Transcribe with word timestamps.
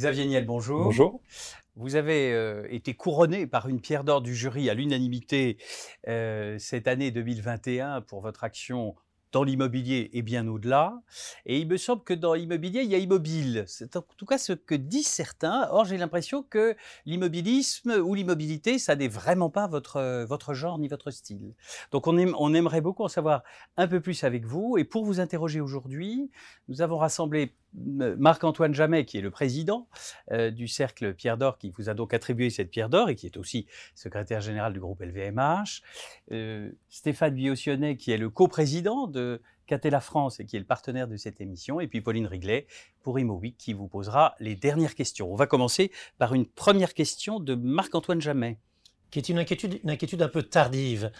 Xavier 0.00 0.24
Niel, 0.24 0.46
bonjour. 0.46 0.84
Bonjour. 0.84 1.20
Vous 1.76 1.94
avez 1.94 2.32
euh, 2.32 2.66
été 2.70 2.94
couronné 2.94 3.46
par 3.46 3.68
une 3.68 3.82
pierre 3.82 4.02
d'or 4.02 4.22
du 4.22 4.34
jury 4.34 4.70
à 4.70 4.74
l'unanimité 4.74 5.58
euh, 6.08 6.56
cette 6.58 6.88
année 6.88 7.10
2021 7.10 8.00
pour 8.00 8.22
votre 8.22 8.42
action 8.42 8.94
dans 9.30 9.42
l'immobilier 9.42 10.08
et 10.14 10.22
bien 10.22 10.48
au-delà. 10.48 11.02
Et 11.44 11.58
il 11.58 11.68
me 11.68 11.76
semble 11.76 12.02
que 12.02 12.14
dans 12.14 12.32
l'immobilier, 12.32 12.80
il 12.80 12.90
y 12.90 12.94
a 12.94 12.98
immobile. 12.98 13.64
C'est 13.66 13.94
en 13.94 14.02
tout 14.16 14.24
cas 14.24 14.38
ce 14.38 14.54
que 14.54 14.74
disent 14.74 15.06
certains. 15.06 15.68
Or, 15.70 15.84
j'ai 15.84 15.98
l'impression 15.98 16.42
que 16.42 16.74
l'immobilisme 17.04 17.90
ou 18.02 18.14
l'immobilité, 18.14 18.78
ça 18.78 18.96
n'est 18.96 19.06
vraiment 19.06 19.50
pas 19.50 19.66
votre, 19.66 20.24
votre 20.24 20.54
genre 20.54 20.78
ni 20.78 20.88
votre 20.88 21.10
style. 21.10 21.54
Donc, 21.92 22.06
on, 22.06 22.16
aime, 22.16 22.34
on 22.38 22.54
aimerait 22.54 22.80
beaucoup 22.80 23.04
en 23.04 23.08
savoir 23.08 23.42
un 23.76 23.86
peu 23.86 24.00
plus 24.00 24.24
avec 24.24 24.46
vous. 24.46 24.78
Et 24.78 24.84
pour 24.84 25.04
vous 25.04 25.20
interroger 25.20 25.60
aujourd'hui, 25.60 26.30
nous 26.68 26.80
avons 26.80 26.96
rassemblé 26.96 27.54
Marc-Antoine 27.74 28.74
Jamet, 28.74 29.04
qui 29.04 29.18
est 29.18 29.20
le 29.20 29.30
président 29.30 29.88
euh, 30.32 30.50
du 30.50 30.68
cercle 30.68 31.14
Pierre 31.14 31.38
d'Or, 31.38 31.58
qui 31.58 31.70
vous 31.70 31.88
a 31.88 31.94
donc 31.94 32.14
attribué 32.14 32.50
cette 32.50 32.70
Pierre 32.70 32.88
d'Or 32.88 33.08
et 33.08 33.14
qui 33.14 33.26
est 33.26 33.36
aussi 33.36 33.66
secrétaire 33.94 34.40
général 34.40 34.72
du 34.72 34.80
groupe 34.80 35.00
LVMH. 35.00 35.82
Euh, 36.32 36.70
Stéphane 36.88 37.34
Biotionnet, 37.34 37.96
qui 37.96 38.10
est 38.10 38.18
le 38.18 38.30
coprésident 38.30 39.06
de 39.06 39.40
Catella 39.66 40.00
France 40.00 40.40
et 40.40 40.46
qui 40.46 40.56
est 40.56 40.60
le 40.60 40.66
partenaire 40.66 41.06
de 41.06 41.16
cette 41.16 41.40
émission. 41.40 41.78
Et 41.78 41.86
puis 41.86 42.00
Pauline 42.00 42.26
Riglet 42.26 42.66
pour 43.02 43.18
ImoWeek 43.20 43.56
qui 43.56 43.72
vous 43.72 43.86
posera 43.86 44.34
les 44.40 44.56
dernières 44.56 44.96
questions. 44.96 45.32
On 45.32 45.36
va 45.36 45.46
commencer 45.46 45.92
par 46.18 46.34
une 46.34 46.46
première 46.46 46.92
question 46.92 47.38
de 47.38 47.54
Marc-Antoine 47.54 48.20
Jamet 48.20 48.58
qui 49.10 49.18
est 49.18 49.28
une 49.28 49.38
inquiétude, 49.38 49.80
une 49.82 49.90
inquiétude 49.90 50.22
un 50.22 50.28
peu 50.28 50.42
tardive. 50.42 51.10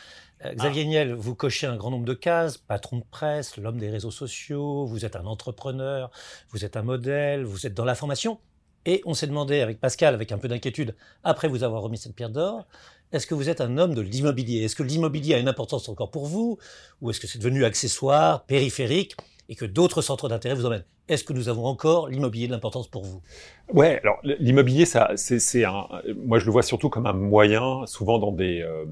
Euh, 0.45 0.55
Xavier 0.55 0.83
ah. 0.83 0.89
Niel, 0.89 1.15
vous 1.15 1.35
cochez 1.35 1.67
un 1.67 1.77
grand 1.77 1.91
nombre 1.91 2.05
de 2.05 2.15
cases, 2.15 2.57
patron 2.57 2.99
de 2.99 3.05
presse, 3.11 3.57
l'homme 3.57 3.79
des 3.79 3.91
réseaux 3.91 4.11
sociaux, 4.11 4.87
vous 4.87 5.05
êtes 5.05 5.17
un 5.17 5.27
entrepreneur, 5.27 6.11
vous 6.51 6.65
êtes 6.65 6.77
un 6.77 6.83
modèle, 6.83 7.45
vous 7.45 7.67
êtes 7.67 7.75
dans 7.75 7.85
la 7.85 7.95
formation. 7.95 8.39
Et 8.87 9.03
on 9.05 9.13
s'est 9.13 9.27
demandé 9.27 9.61
avec 9.61 9.79
Pascal, 9.79 10.15
avec 10.15 10.33
un 10.33 10.39
peu 10.39 10.49
d'inquiétude, 10.49 10.97
après 11.23 11.49
vous 11.49 11.65
avoir 11.65 11.83
remis 11.83 11.99
cette 11.99 12.15
pierre 12.15 12.31
d'or, 12.31 12.67
est-ce 13.13 13.27
que 13.27 13.35
vous 13.35 13.49
êtes 13.49 13.61
un 13.61 13.77
homme 13.77 13.95
de 13.95 14.01
l'immobilier? 14.01 14.63
Est-ce 14.63 14.77
que 14.77 14.83
l'immobilier 14.83 15.35
a 15.35 15.39
une 15.39 15.49
importance 15.49 15.89
encore 15.89 16.11
pour 16.11 16.27
vous? 16.27 16.59
Ou 17.01 17.11
est-ce 17.11 17.21
que 17.21 17.27
c'est 17.27 17.39
devenu 17.39 17.65
accessoire, 17.65 18.45
périphérique, 18.47 19.17
et 19.49 19.57
que 19.57 19.65
d'autres 19.65 20.01
centres 20.01 20.29
d'intérêt 20.29 20.55
vous 20.55 20.65
emmènent? 20.65 20.85
Est-ce 21.11 21.25
que 21.25 21.33
nous 21.33 21.49
avons 21.49 21.67
encore 21.67 22.09
l'immobilier 22.09 22.47
de 22.47 22.53
l'importance 22.53 22.87
pour 22.87 23.03
vous? 23.03 23.21
Ouais, 23.73 24.01
alors 24.03 24.19
l'immobilier, 24.23 24.85
ça, 24.85 25.11
c'est 25.17 25.65
un. 25.65 25.87
Moi, 26.25 26.39
je 26.39 26.45
le 26.45 26.51
vois 26.51 26.63
surtout 26.63 26.89
comme 26.89 27.07
un 27.07 27.13
moyen, 27.13 27.87
souvent 27.87 28.19
dans 28.19 28.33
des 28.33 28.63
euh, 28.63 28.85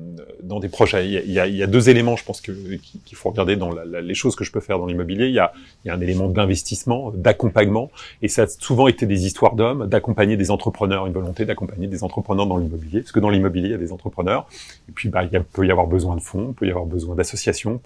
dans 0.43 0.61
des 0.61 0.69
projets. 0.69 1.07
Il 1.07 1.33
y, 1.33 1.41
a, 1.41 1.47
il 1.47 1.57
y 1.57 1.63
a, 1.63 1.67
deux 1.67 1.89
éléments, 1.91 2.17
je 2.17 2.25
pense 2.25 2.41
que 2.41 2.53
qu'il 2.53 3.17
faut 3.17 3.31
regarder 3.31 3.57
dans 3.57 3.73
la, 3.73 4.01
les 4.01 4.15
choses 4.15 4.37
que 4.37 4.45
je 4.45 4.53
peux 4.53 4.61
faire 4.61 4.79
dans 4.79 4.87
l'immobilier. 4.87 5.27
Il 5.27 5.35
y 5.35 5.39
a 5.39 5.53
il 5.85 5.89
y 5.89 5.91
a 5.91 5.95
un 5.95 6.01
élément 6.01 6.29
d'investissement, 6.29 7.11
d'accompagnement, 7.11 7.91
et 8.23 8.29
ça 8.29 8.43
a 8.43 8.47
souvent 8.47 8.87
été 8.89 9.07
des 9.07 9.27
histoires 9.27 9.55
d'hommes, 9.55 9.87
d'accompagner 9.87 10.37
des 10.37 10.51
entrepreneurs, 10.51 11.07
une 11.07 11.13
volonté 11.13 11.45
d'accompagner 11.45 11.87
des 11.87 12.05
entrepreneurs 12.05 12.47
dans 12.47 12.57
l'immobilier, 12.57 13.01
parce 13.01 13.13
que 13.13 13.21
dans 13.21 13.31
l'immobilier, 13.31 13.69
il 13.69 13.73
y 13.73 13.75
a 13.75 13.79
des 13.79 13.93
entrepreneurs, 13.93 14.47
et 14.89 14.93
puis 14.93 15.09
bah, 15.09 15.25
il 15.25 15.43
peut 15.43 15.67
y 15.67 15.71
avoir 15.71 15.87
besoin 15.87 16.15
de 16.15 16.21
fonds, 16.21 16.49
il 16.51 16.55
peut 16.55 16.67
y 16.67 16.71
avoir 16.71 16.87
besoin 16.87 17.15
d'associations, 17.15 17.81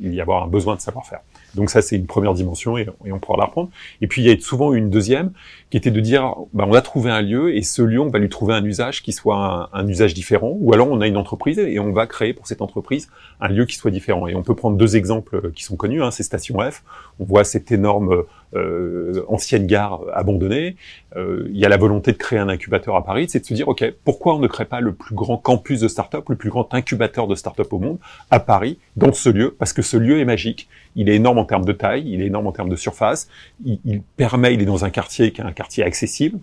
il 0.00 0.14
y 0.14 0.20
avoir 0.20 0.44
un 0.44 0.48
besoin 0.48 0.74
de 0.74 0.80
savoir-faire. 0.80 1.20
Donc 1.54 1.70
ça, 1.70 1.80
c'est 1.80 1.96
une 1.96 2.06
première 2.06 2.34
dimension, 2.34 2.76
et 2.76 2.86
on 3.10 3.18
pourra 3.18 3.38
la 3.38 3.44
reprendre. 3.46 3.70
Et 4.00 4.06
puis 4.06 4.22
il 4.22 4.28
y 4.28 4.30
a 4.30 4.40
souvent 4.40 4.72
une 4.72 4.90
deuxième 4.90 5.32
qui 5.70 5.76
était 5.76 5.90
de 5.90 6.00
dire, 6.00 6.34
bah, 6.52 6.66
on 6.68 6.72
a 6.72 6.80
trouvé 6.80 7.10
un 7.10 7.22
lieu 7.22 7.54
et 7.54 7.62
ce 7.62 7.82
lieu, 7.82 8.00
on 8.00 8.08
va 8.08 8.18
lui 8.18 8.28
trouver 8.28 8.54
un 8.54 8.64
usage 8.64 9.02
qui 9.02 9.12
soit 9.12 9.70
un, 9.72 9.88
usage 9.88 10.14
différent, 10.14 10.56
ou 10.60 10.72
alors 10.72 10.90
on 10.90 11.00
a 11.00 11.06
une 11.06 11.16
entreprise 11.16 11.58
et 11.58 11.78
on 11.78 11.92
va 11.92 12.06
créer 12.06 12.32
pour 12.32 12.46
cette 12.46 12.62
entreprise 12.62 13.08
un 13.40 13.48
lieu 13.48 13.64
qui 13.64 13.76
soit 13.76 13.90
différent. 13.90 14.26
Et 14.28 14.34
on 14.34 14.42
peut 14.42 14.54
prendre 14.54 14.76
deux 14.76 14.96
exemples 14.96 15.50
qui 15.52 15.64
sont 15.64 15.76
connus, 15.76 16.02
hein, 16.02 16.10
c'est 16.10 16.22
Station 16.22 16.58
F. 16.58 16.82
On 17.18 17.24
voit 17.24 17.44
cette 17.44 17.72
énorme 17.72 18.24
euh, 18.54 19.24
ancienne 19.28 19.66
gare 19.66 20.02
abandonnée. 20.12 20.76
Euh, 21.16 21.48
il 21.50 21.56
y 21.56 21.64
a 21.64 21.68
la 21.68 21.76
volonté 21.76 22.12
de 22.12 22.16
créer 22.16 22.38
un 22.38 22.48
incubateur 22.48 22.96
à 22.96 23.04
Paris, 23.04 23.26
c'est 23.28 23.40
de 23.40 23.44
se 23.44 23.54
dire, 23.54 23.68
ok, 23.68 23.84
pourquoi 24.04 24.36
on 24.36 24.38
ne 24.38 24.46
crée 24.46 24.64
pas 24.64 24.80
le 24.80 24.92
plus 24.92 25.14
grand 25.14 25.36
campus 25.36 25.80
de 25.80 25.88
start-up, 25.88 26.28
le 26.28 26.36
plus 26.36 26.50
grand 26.50 26.72
incubateur 26.74 27.26
de 27.26 27.34
start-up 27.34 27.72
au 27.72 27.78
monde 27.78 27.98
à 28.30 28.40
Paris, 28.40 28.78
dans 28.96 29.12
ce 29.12 29.28
lieu, 29.28 29.54
parce 29.58 29.72
que 29.72 29.82
ce 29.82 29.96
lieu 29.96 30.20
est 30.20 30.24
magique. 30.24 30.68
Il 30.96 31.08
est 31.08 31.16
énorme 31.16 31.38
en 31.38 31.44
termes 31.44 31.64
de 31.64 31.72
taille, 31.72 32.04
il 32.06 32.22
est 32.22 32.26
énorme 32.26 32.46
en 32.46 32.52
termes 32.52 32.68
de 32.68 32.76
surface. 32.76 33.28
Il, 33.64 34.02
permet, 34.16 34.54
il 34.54 34.62
est 34.62 34.66
dans 34.66 34.84
un 34.84 34.90
quartier 34.90 35.32
qui 35.32 35.40
est 35.40 35.44
un 35.44 35.52
quartier 35.52 35.82
accessible, 35.82 36.38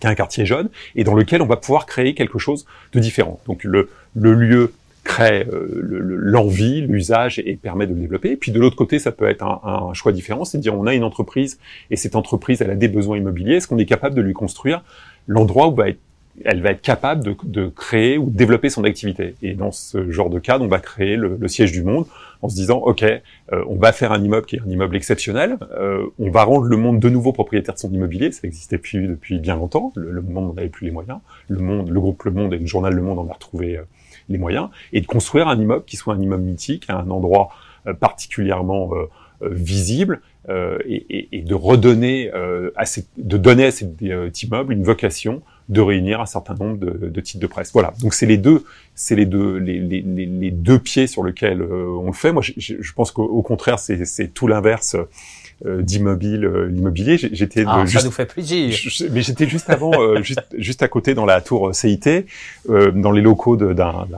qui 0.00 0.06
est 0.06 0.10
un 0.10 0.14
quartier 0.14 0.46
jeune, 0.46 0.68
et 0.94 1.04
dans 1.04 1.14
lequel 1.14 1.42
on 1.42 1.46
va 1.46 1.56
pouvoir 1.56 1.86
créer 1.86 2.14
quelque 2.14 2.38
chose 2.38 2.66
de 2.92 3.00
différent. 3.00 3.40
Donc 3.46 3.64
le 3.64 3.88
lieu 4.14 4.72
crée 5.04 5.46
euh, 5.52 5.66
l'envie, 5.80 6.80
l'usage 6.82 7.40
et 7.44 7.56
permet 7.56 7.86
de 7.86 7.94
le 7.94 8.00
développer. 8.00 8.30
Et 8.32 8.36
puis 8.36 8.52
de 8.52 8.60
l'autre 8.60 8.76
côté, 8.76 8.98
ça 8.98 9.12
peut 9.12 9.28
être 9.28 9.42
un, 9.42 9.88
un 9.90 9.94
choix 9.94 10.12
différent, 10.12 10.44
c'est 10.44 10.58
de 10.58 10.62
dire 10.62 10.78
on 10.78 10.86
a 10.86 10.94
une 10.94 11.04
entreprise 11.04 11.58
et 11.90 11.96
cette 11.96 12.16
entreprise 12.16 12.62
elle 12.62 12.70
a 12.70 12.76
des 12.76 12.88
besoins 12.88 13.16
immobiliers. 13.16 13.56
Est-ce 13.56 13.68
qu'on 13.68 13.78
est 13.78 13.86
capable 13.86 14.14
de 14.14 14.22
lui 14.22 14.32
construire 14.32 14.82
l'endroit 15.26 15.68
où 15.68 15.74
va 15.74 15.88
être 15.88 15.98
elle 16.44 16.62
va 16.62 16.70
être 16.70 16.80
capable 16.80 17.22
de, 17.22 17.36
de, 17.44 17.68
créer 17.68 18.16
ou 18.16 18.30
développer 18.30 18.70
son 18.70 18.84
activité? 18.84 19.34
Et 19.42 19.52
dans 19.52 19.70
ce 19.70 20.10
genre 20.10 20.30
de 20.30 20.38
cas, 20.38 20.58
on 20.60 20.66
va 20.66 20.78
créer 20.78 21.16
le, 21.16 21.36
le 21.38 21.48
siège 21.48 21.72
du 21.72 21.82
monde 21.82 22.06
en 22.40 22.48
se 22.48 22.54
disant, 22.54 22.78
OK, 22.78 23.02
euh, 23.02 23.20
on 23.68 23.76
va 23.76 23.92
faire 23.92 24.12
un 24.12 24.22
immeuble 24.22 24.46
qui 24.46 24.56
est 24.56 24.60
un 24.60 24.68
immeuble 24.68 24.96
exceptionnel, 24.96 25.58
euh, 25.78 26.06
on 26.18 26.30
va 26.30 26.44
rendre 26.44 26.64
le 26.64 26.76
monde 26.76 27.00
de 27.00 27.08
nouveau 27.10 27.32
propriétaire 27.32 27.74
de 27.74 27.78
son 27.78 27.92
immobilier, 27.92 28.32
ça 28.32 28.40
existait 28.44 28.78
plus 28.78 29.06
depuis 29.06 29.38
bien 29.38 29.56
longtemps, 29.56 29.92
le, 29.94 30.10
le 30.10 30.22
monde 30.22 30.46
n'en 30.46 30.56
avait 30.56 30.70
plus 30.70 30.86
les 30.86 30.90
moyens, 30.90 31.18
le 31.48 31.58
monde, 31.60 31.90
le 31.90 32.00
groupe 32.00 32.22
Le 32.24 32.30
Monde 32.30 32.54
et 32.54 32.58
le 32.58 32.66
journal 32.66 32.94
Le 32.94 33.02
Monde 33.02 33.18
en 33.18 33.28
a 33.28 33.32
retrouvé 33.34 33.78
les 34.32 34.38
moyens, 34.38 34.68
et 34.92 35.00
de 35.00 35.06
construire 35.06 35.48
un 35.48 35.58
immeuble 35.58 35.84
qui 35.84 35.96
soit 35.96 36.14
un 36.14 36.20
immeuble 36.20 36.42
mythique, 36.42 36.84
à 36.88 36.98
un 36.98 37.10
endroit 37.10 37.50
euh, 37.86 37.94
particulièrement 37.94 38.90
euh, 38.94 39.08
euh, 39.42 39.48
visible, 39.50 40.20
et, 40.48 41.44
de 41.46 41.54
redonner, 41.54 42.28
à 42.74 42.84
ces, 42.84 43.06
de 43.16 43.36
donner 43.36 43.66
à 43.66 43.70
cet 43.70 44.42
immeuble 44.42 44.72
une 44.72 44.82
vocation 44.82 45.40
de 45.68 45.80
réunir 45.80 46.20
un 46.20 46.26
certain 46.26 46.54
nombre 46.54 46.78
de, 46.78 47.20
titres 47.20 47.38
de 47.38 47.46
presse. 47.46 47.72
Voilà. 47.72 47.94
Donc 48.00 48.12
c'est 48.12 48.26
les 48.26 48.38
deux, 48.38 48.64
c'est 48.96 49.14
les 49.14 49.24
deux, 49.24 49.58
les, 49.58 49.78
les, 49.78 50.50
deux 50.50 50.80
pieds 50.80 51.06
sur 51.06 51.22
lesquels 51.22 51.62
on 51.62 52.06
le 52.06 52.12
fait. 52.12 52.32
Moi, 52.32 52.42
je 52.42 52.92
pense 52.92 53.12
qu'au 53.12 53.42
contraire, 53.42 53.78
c'est 53.78 54.34
tout 54.34 54.48
l'inverse. 54.48 54.96
Euh, 55.64 55.80
d'immobile, 55.80 56.44
euh, 56.44 56.66
l'immobilier. 56.66 57.16
J'étais 57.18 57.62
ah, 57.68 57.84
ça 57.86 58.02
nous 58.02 58.10
fait 58.10 58.26
plaisir. 58.26 58.74
mais 59.12 59.22
j'étais 59.22 59.46
juste 59.46 59.70
avant, 59.70 59.92
euh, 59.94 60.20
juste, 60.22 60.42
juste 60.58 60.82
à 60.82 60.88
côté 60.88 61.14
dans 61.14 61.24
la 61.24 61.40
tour 61.40 61.72
CIT, 61.72 62.26
dans 62.68 63.12
les 63.12 63.20
locaux 63.20 63.56
d'un 63.56 64.08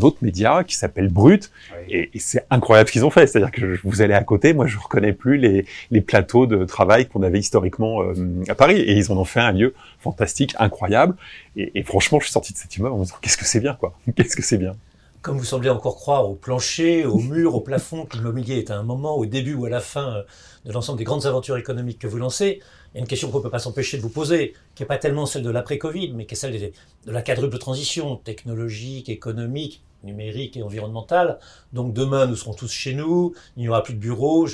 autre 0.00 0.18
média 0.22 0.62
qui 0.62 0.76
s'appelle 0.76 1.08
Brut. 1.08 1.50
Et, 1.88 2.10
et 2.14 2.18
c'est 2.20 2.44
incroyable 2.50 2.88
ce 2.88 2.92
qu'ils 2.92 3.04
ont 3.04 3.10
fait. 3.10 3.26
C'est-à-dire 3.26 3.50
que 3.50 3.80
vous 3.82 4.00
allez 4.00 4.14
à 4.14 4.22
côté, 4.22 4.52
moi 4.52 4.68
je 4.68 4.78
reconnais 4.78 5.12
plus 5.12 5.38
les, 5.38 5.66
les 5.90 6.00
plateaux 6.00 6.46
de 6.46 6.64
travail 6.64 7.06
qu'on 7.06 7.24
avait 7.24 7.40
historiquement 7.40 8.02
à 8.48 8.54
Paris. 8.54 8.78
Et 8.78 8.92
ils 8.92 9.10
en 9.10 9.16
ont 9.16 9.24
fait 9.24 9.40
un 9.40 9.52
lieu 9.52 9.74
fantastique, 9.98 10.54
incroyable. 10.60 11.16
Et, 11.56 11.72
et 11.74 11.82
franchement, 11.82 12.20
je 12.20 12.26
suis 12.26 12.32
sorti 12.32 12.52
de 12.52 12.58
cet 12.58 12.76
immeuble 12.76 12.94
en 12.94 12.98
me 12.98 13.04
disant 13.04 13.16
qu'est-ce 13.20 13.36
que 13.36 13.44
c'est 13.44 13.60
bien, 13.60 13.74
quoi. 13.74 13.98
Qu'est-ce 14.14 14.36
que 14.36 14.42
c'est 14.42 14.58
bien 14.58 14.76
comme 15.28 15.36
vous 15.36 15.44
semblez 15.44 15.68
encore 15.68 15.96
croire 15.96 16.30
au 16.30 16.34
plancher, 16.34 17.04
au 17.04 17.18
mur, 17.18 17.54
au 17.54 17.60
plafond, 17.60 18.06
que 18.06 18.16
l'immobilier 18.16 18.56
est 18.56 18.70
à 18.70 18.78
un 18.78 18.82
moment, 18.82 19.14
au 19.14 19.26
début 19.26 19.52
ou 19.52 19.66
à 19.66 19.68
la 19.68 19.80
fin 19.80 20.14
euh, 20.14 20.22
de 20.64 20.72
l'ensemble 20.72 20.96
des 20.96 21.04
grandes 21.04 21.26
aventures 21.26 21.58
économiques 21.58 21.98
que 21.98 22.06
vous 22.06 22.16
lancez, 22.16 22.62
il 22.62 22.96
y 22.96 22.98
a 22.98 23.00
une 23.00 23.06
question 23.06 23.30
qu'on 23.30 23.36
ne 23.36 23.42
peut 23.42 23.50
pas 23.50 23.58
s'empêcher 23.58 23.98
de 23.98 24.02
vous 24.02 24.08
poser, 24.08 24.54
qui 24.74 24.82
n'est 24.82 24.86
pas 24.86 24.96
tellement 24.96 25.26
celle 25.26 25.42
de 25.42 25.50
l'après-Covid, 25.50 26.14
mais 26.14 26.24
qui 26.24 26.32
est 26.32 26.36
celle 26.38 26.58
de 26.58 27.12
la 27.12 27.20
quadruple 27.20 27.58
transition 27.58 28.16
technologique, 28.16 29.10
économique, 29.10 29.84
numérique 30.02 30.56
et 30.56 30.62
environnementale. 30.62 31.38
Donc 31.74 31.92
demain, 31.92 32.26
nous 32.26 32.36
serons 32.36 32.54
tous 32.54 32.72
chez 32.72 32.94
nous, 32.94 33.34
il 33.58 33.64
n'y 33.64 33.68
aura 33.68 33.82
plus 33.82 33.92
de 33.92 33.98
bureaux, 33.98 34.46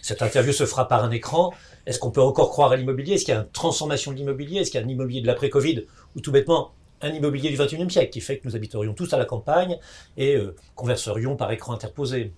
cette 0.00 0.22
interview 0.22 0.54
se 0.54 0.64
fera 0.64 0.88
par 0.88 1.04
un 1.04 1.10
écran. 1.10 1.52
Est-ce 1.84 1.98
qu'on 1.98 2.10
peut 2.10 2.22
encore 2.22 2.48
croire 2.48 2.72
à 2.72 2.76
l'immobilier? 2.76 3.16
Est-ce 3.16 3.26
qu'il 3.26 3.34
y 3.34 3.36
a 3.36 3.40
une 3.40 3.48
transformation 3.50 4.10
de 4.12 4.16
l'immobilier? 4.16 4.60
Est-ce 4.60 4.70
qu'il 4.70 4.80
y 4.80 4.82
a 4.82 4.86
un 4.86 4.88
immobilier 4.88 5.20
de 5.20 5.26
l'après-Covid? 5.26 5.84
Ou 6.16 6.20
tout 6.20 6.32
bêtement, 6.32 6.72
un 7.02 7.10
immobilier 7.10 7.50
du 7.50 7.56
XXIe 7.56 7.90
siècle 7.90 8.10
qui 8.10 8.20
fait 8.20 8.38
que 8.38 8.48
nous 8.48 8.56
habiterions 8.56 8.94
tous 8.94 9.12
à 9.12 9.18
la 9.18 9.24
campagne 9.24 9.78
et 10.16 10.36
euh, 10.36 10.54
converserions 10.74 11.36
par 11.36 11.50
écran 11.52 11.72
interposé. 11.74 12.32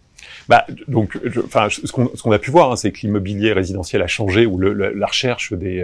Bah, 0.48 0.64
donc, 0.88 1.18
enfin, 1.44 1.68
ce 1.68 1.92
qu'on 1.92 2.32
a 2.32 2.38
pu 2.38 2.50
voir, 2.50 2.72
hein, 2.72 2.76
c'est 2.76 2.90
que 2.90 3.00
l'immobilier 3.02 3.52
résidentiel 3.52 4.02
a 4.02 4.06
changé, 4.06 4.46
ou 4.46 4.58
la 4.58 5.06
recherche 5.06 5.52
des, 5.52 5.82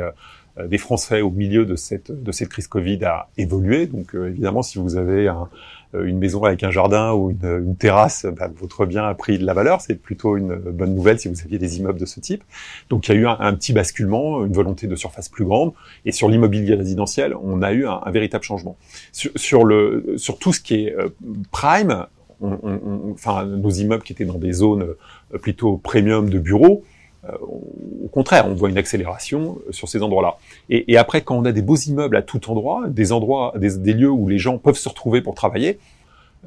euh, 0.58 0.66
des 0.66 0.78
Français 0.78 1.22
au 1.22 1.30
milieu 1.30 1.64
de 1.64 1.76
cette, 1.76 2.10
de 2.12 2.32
cette 2.32 2.48
crise 2.48 2.66
Covid 2.66 3.04
a 3.04 3.28
évolué. 3.38 3.86
Donc, 3.86 4.14
euh, 4.14 4.28
évidemment, 4.28 4.62
si 4.62 4.78
vous 4.78 4.96
avez 4.96 5.28
un, 5.28 5.48
une 5.94 6.18
maison 6.18 6.44
avec 6.44 6.62
un 6.62 6.70
jardin 6.70 7.12
ou 7.12 7.30
une, 7.30 7.64
une 7.64 7.76
terrasse, 7.76 8.26
bah, 8.26 8.50
votre 8.54 8.86
bien 8.86 9.04
a 9.04 9.14
pris 9.14 9.38
de 9.38 9.44
la 9.44 9.54
valeur. 9.54 9.80
C'est 9.80 9.94
plutôt 9.94 10.36
une 10.36 10.56
bonne 10.56 10.94
nouvelle 10.94 11.18
si 11.18 11.28
vous 11.28 11.40
aviez 11.42 11.58
des 11.58 11.78
immeubles 11.78 11.98
de 11.98 12.06
ce 12.06 12.20
type. 12.20 12.44
Donc 12.90 13.08
il 13.08 13.14
y 13.14 13.16
a 13.16 13.20
eu 13.20 13.26
un, 13.26 13.54
petit 13.54 13.72
basculement, 13.72 14.44
une 14.44 14.52
volonté 14.52 14.86
de 14.86 14.96
surface 14.96 15.28
plus 15.28 15.44
grande. 15.44 15.72
Et 16.04 16.12
sur 16.12 16.28
l'immobilier 16.28 16.74
résidentiel, 16.74 17.34
on 17.42 17.62
a 17.62 17.72
eu 17.72 17.86
un, 17.86 18.00
véritable 18.10 18.44
changement. 18.44 18.76
Sur, 19.12 19.64
le, 19.64 20.14
sur 20.16 20.38
tout 20.38 20.52
ce 20.52 20.60
qui 20.60 20.86
est 20.86 20.94
euh, 20.94 21.08
prime, 21.50 22.06
on, 22.40 22.58
on, 22.62 23.12
enfin 23.12 23.44
nos 23.44 23.70
immeubles 23.70 24.02
qui 24.02 24.12
étaient 24.12 24.24
dans 24.24 24.38
des 24.38 24.52
zones 24.52 24.82
euh, 24.82 25.38
plutôt 25.38 25.76
premium 25.76 26.28
de 26.28 26.38
bureaux, 26.38 26.84
euh, 26.84 26.91
au 27.40 28.08
contraire, 28.08 28.46
on 28.48 28.54
voit 28.54 28.68
une 28.68 28.78
accélération 28.78 29.58
euh, 29.68 29.72
sur 29.72 29.88
ces 29.88 30.02
endroits-là. 30.02 30.36
Et, 30.70 30.92
et, 30.92 30.96
après, 30.96 31.22
quand 31.22 31.36
on 31.36 31.44
a 31.44 31.52
des 31.52 31.62
beaux 31.62 31.76
immeubles 31.76 32.16
à 32.16 32.22
tout 32.22 32.50
endroit, 32.50 32.84
des 32.88 33.12
endroits, 33.12 33.52
des, 33.56 33.78
des 33.78 33.92
lieux 33.92 34.10
où 34.10 34.28
les 34.28 34.38
gens 34.38 34.58
peuvent 34.58 34.76
se 34.76 34.88
retrouver 34.88 35.20
pour 35.20 35.34
travailler, 35.34 35.78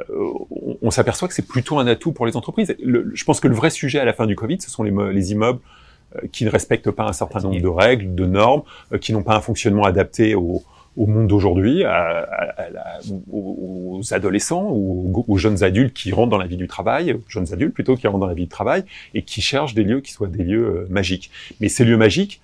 euh, 0.10 0.14
on, 0.52 0.78
on 0.82 0.92
s'aperçoit 0.92 1.28
que 1.28 1.34
c'est 1.34 1.48
plutôt 1.48 1.80
un 1.80 1.88
atout 1.88 2.12
pour 2.12 2.26
les 2.26 2.36
entreprises. 2.36 2.76
Le, 2.84 3.10
je 3.14 3.24
pense 3.24 3.40
que 3.40 3.48
le 3.48 3.56
vrai 3.56 3.70
sujet 3.70 4.00
à 4.00 4.06
la 4.06 4.14
fin 4.14 4.26
du 4.26 4.36
Covid, 4.36 4.60
ce 4.60 4.70
sont 4.70 4.84
les, 4.84 4.94
les 5.14 5.32
immeubles 5.32 5.60
qui 6.32 6.46
ne 6.46 6.50
respectent 6.50 6.92
pas 6.92 7.06
un 7.06 7.14
certain 7.14 7.42
nombre 7.42 7.60
de 7.60 7.68
règles, 7.68 8.16
de 8.16 8.26
normes, 8.26 8.64
qui 9.02 9.12
n'ont 9.12 9.24
pas 9.24 9.36
un 9.36 9.42
fonctionnement 9.42 9.84
adapté 9.84 10.34
au, 10.34 10.64
au 10.98 11.08
monde 11.08 11.28
d'aujourd'hui, 11.28 11.84
aux 13.32 14.02
adolescents 14.12 14.70
aux, 14.70 15.38
jeunes 15.38 15.64
adultes 15.64 15.94
qui 15.94 16.12
rentrent 16.12 16.30
dans 16.30 16.38
la 16.38 16.48
vie 16.48 16.58
du 16.58 16.68
travail, 16.68 17.18
jeunes 17.28 17.52
adultes 17.54 17.74
plutôt 17.74 17.96
qui 17.96 18.08
rentrent 18.08 18.20
dans 18.20 18.28
la 18.28 18.34
vie 18.34 18.44
du 18.44 18.50
travail 18.50 18.84
et 19.14 19.24
qui 19.24 19.42
cherchent 19.42 19.74
des 19.74 19.84
lieux 19.84 20.02
qui 20.02 20.12
soient 20.12 20.28
des 20.28 20.44
lieux 20.44 20.66
euh, 20.66 20.88
magiques. 20.90 21.32
Mais 21.60 21.70
ces 21.70 21.86
lieux 21.86 21.98
magiques, 21.98 22.42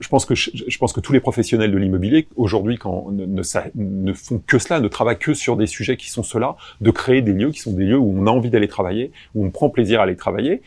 je 0.00 0.08
pense 0.08 0.24
que 0.24 1.00
tous 1.00 1.12
les 1.12 1.20
professionnels 1.20 1.70
de 1.70 1.76
l'immobilier 1.76 2.26
aujourd'hui, 2.36 2.78
ne, 3.12 3.26
ne, 3.26 4.12
font 4.12 4.42
que 4.46 4.58
cela, 4.58 4.80
ne 4.80 4.88
travaillent 4.88 5.18
que 5.18 5.34
sur 5.34 5.56
des 5.56 5.66
sujets 5.66 5.96
qui 5.96 6.10
sont 6.10 6.22
ceux-là, 6.22 6.56
de 6.80 6.90
créer 6.90 7.22
des 7.22 7.32
lieux 7.32 7.50
qui 7.50 7.60
sont 7.60 7.72
des 7.72 7.84
lieux 7.84 7.98
où 7.98 8.14
on 8.18 8.26
a 8.26 8.30
envie 8.30 8.50
d'aller 8.50 8.68
travailler, 8.68 9.12
où 9.34 9.44
on 9.44 9.50
prend 9.50 9.68
plaisir 9.68 10.00
à 10.00 10.04
aller 10.04 10.16
travailler. 10.16 10.62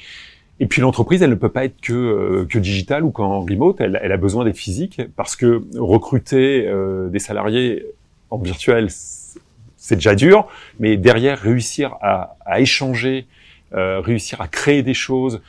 Et 0.60 0.68
puis 0.68 0.82
l'entreprise, 0.82 1.22
elle 1.22 1.32
ne 1.32 1.36
peut 1.36 1.50
pas 1.50 1.66
être 1.66 1.82
que 1.82 1.94
euh, 1.94 2.46
que 2.46 2.60
digitale 2.60 3.04
ou 3.04 3.12
qu'en 3.12 3.42
remote. 3.42 3.82
Elle, 3.82 3.96
a 3.96 4.18
besoin 4.18 4.46
des 4.46 4.54
physiques 4.54 5.02
parce 5.16 5.36
que 5.36 5.64
recruter 5.78 6.68
euh, 6.68 7.10
des 7.10 7.20
salariés 7.20 7.86
en 8.30 8.38
virtuel, 8.38 8.88
c'est 8.90 9.96
déjà 9.96 10.16
dur, 10.16 10.48
mais 10.80 10.98
derrière 10.98 11.40
réussir 11.40 11.96
à, 12.02 12.38
à 12.46 12.62
échanger, 12.62 13.28
euh, 13.74 14.00
réussir 14.00 14.42
à 14.42 14.48
créer 14.48 14.84
des 14.84 14.94
choses, 14.94 15.42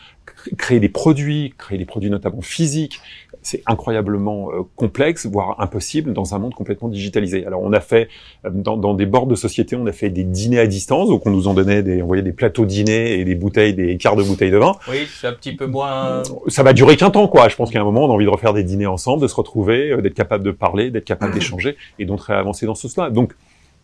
créer 0.57 0.81
des 0.81 0.89
produits, 0.89 1.55
créer 1.59 1.79
des 1.79 1.85
produits 1.85 2.11
notamment 2.11 2.41
physiques, 2.41 3.01
c'est 3.43 3.63
incroyablement 3.67 4.51
euh, 4.51 4.63
complexe, 4.75 5.27
voire 5.27 5.61
impossible 5.61 6.13
dans 6.13 6.35
un 6.35 6.39
monde 6.39 6.55
complètement 6.55 6.89
digitalisé. 6.89 7.45
Alors 7.47 7.63
on 7.63 7.73
a 7.73 7.81
fait 7.81 8.09
euh, 8.45 8.51
dans, 8.53 8.77
dans, 8.77 8.95
des 8.95 9.07
bords 9.07 9.27
de 9.27 9.35
société, 9.35 9.77
on 9.77 9.87
a 9.87 9.93
fait 9.93 10.09
des 10.09 10.25
dîners 10.25 10.61
à 10.61 10.67
distance, 10.67 11.09
donc 11.09 11.27
on 11.27 11.31
nous 11.31 11.47
en 11.47 11.55
donnait 11.55 11.83
des, 11.83 12.03
on 12.03 12.07
voyait 12.07 12.23
des 12.23 12.33
plateaux 12.33 12.65
dîners 12.65 13.21
et 13.21 13.25
des 13.25 13.35
bouteilles, 13.35 13.75
des 13.75 13.99
quarts 13.99 14.17
de 14.17 14.23
bouteilles 14.23 14.51
de 14.51 14.57
vin. 14.57 14.73
Oui, 14.89 15.07
c'est 15.09 15.27
un 15.27 15.33
petit 15.33 15.55
peu 15.55 15.67
moins. 15.67 16.23
Ça 16.49 16.63
va 16.63 16.73
durer 16.73 16.97
qu'un 16.97 17.11
temps, 17.11 17.29
quoi. 17.29 17.49
Je 17.49 17.57
pense 17.57 17.71
qu'à 17.71 17.81
un 17.81 17.85
moment, 17.85 18.07
on 18.07 18.11
a 18.11 18.15
envie 18.15 18.25
de 18.25 18.31
refaire 18.31 18.55
des 18.55 18.65
dîners 18.65 18.87
ensemble, 18.87 19.23
de 19.23 19.29
se 19.29 19.35
retrouver, 19.35 19.93
euh, 19.93 20.01
d'être 20.01 20.15
capable 20.15 20.43
de 20.43 20.51
parler, 20.51 20.91
d'être 20.91 21.05
capable 21.05 21.35
d'échanger 21.35 21.77
et 21.99 22.07
donc 22.07 22.21
avancer 22.29 22.65
dans 22.65 22.75
ce 22.75 22.89
sens-là. 22.89 23.11
Donc 23.11 23.35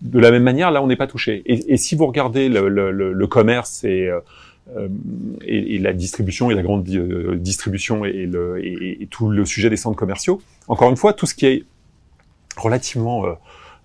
de 0.00 0.18
la 0.18 0.30
même 0.30 0.42
manière, 0.42 0.70
là, 0.70 0.82
on 0.82 0.86
n'est 0.86 0.96
pas 0.96 1.06
touché. 1.06 1.42
Et, 1.44 1.74
et, 1.74 1.76
si 1.76 1.94
vous 1.94 2.06
regardez 2.06 2.48
le, 2.48 2.68
le, 2.68 2.90
le, 2.90 3.26
commerce 3.26 3.84
et 3.84 4.08
euh, 4.08 4.20
et, 5.44 5.74
et, 5.74 5.78
la 5.78 5.92
distribution 5.92 6.50
et 6.50 6.54
la 6.54 6.62
grande 6.62 6.88
euh, 6.88 7.36
distribution 7.36 8.04
et, 8.04 8.28
tout 9.10 9.28
le 9.28 9.44
sujet 9.44 9.70
des 9.70 9.76
centres 9.76 9.96
commerciaux. 9.96 10.40
Encore 10.68 10.90
une 10.90 10.96
fois, 10.96 11.12
tout 11.12 11.26
ce 11.26 11.34
qui 11.34 11.46
est 11.46 11.64
relativement 12.56 13.26
euh, 13.26 13.32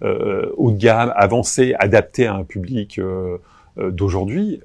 euh 0.03 0.51
haut 0.57 0.71
de 0.71 0.77
gamme, 0.77 1.13
avancé, 1.15 1.73
adapté 1.79 2.27
à 2.27 2.35
un 2.35 2.43
public 2.43 2.99
d'aujourd'hui, 3.77 4.61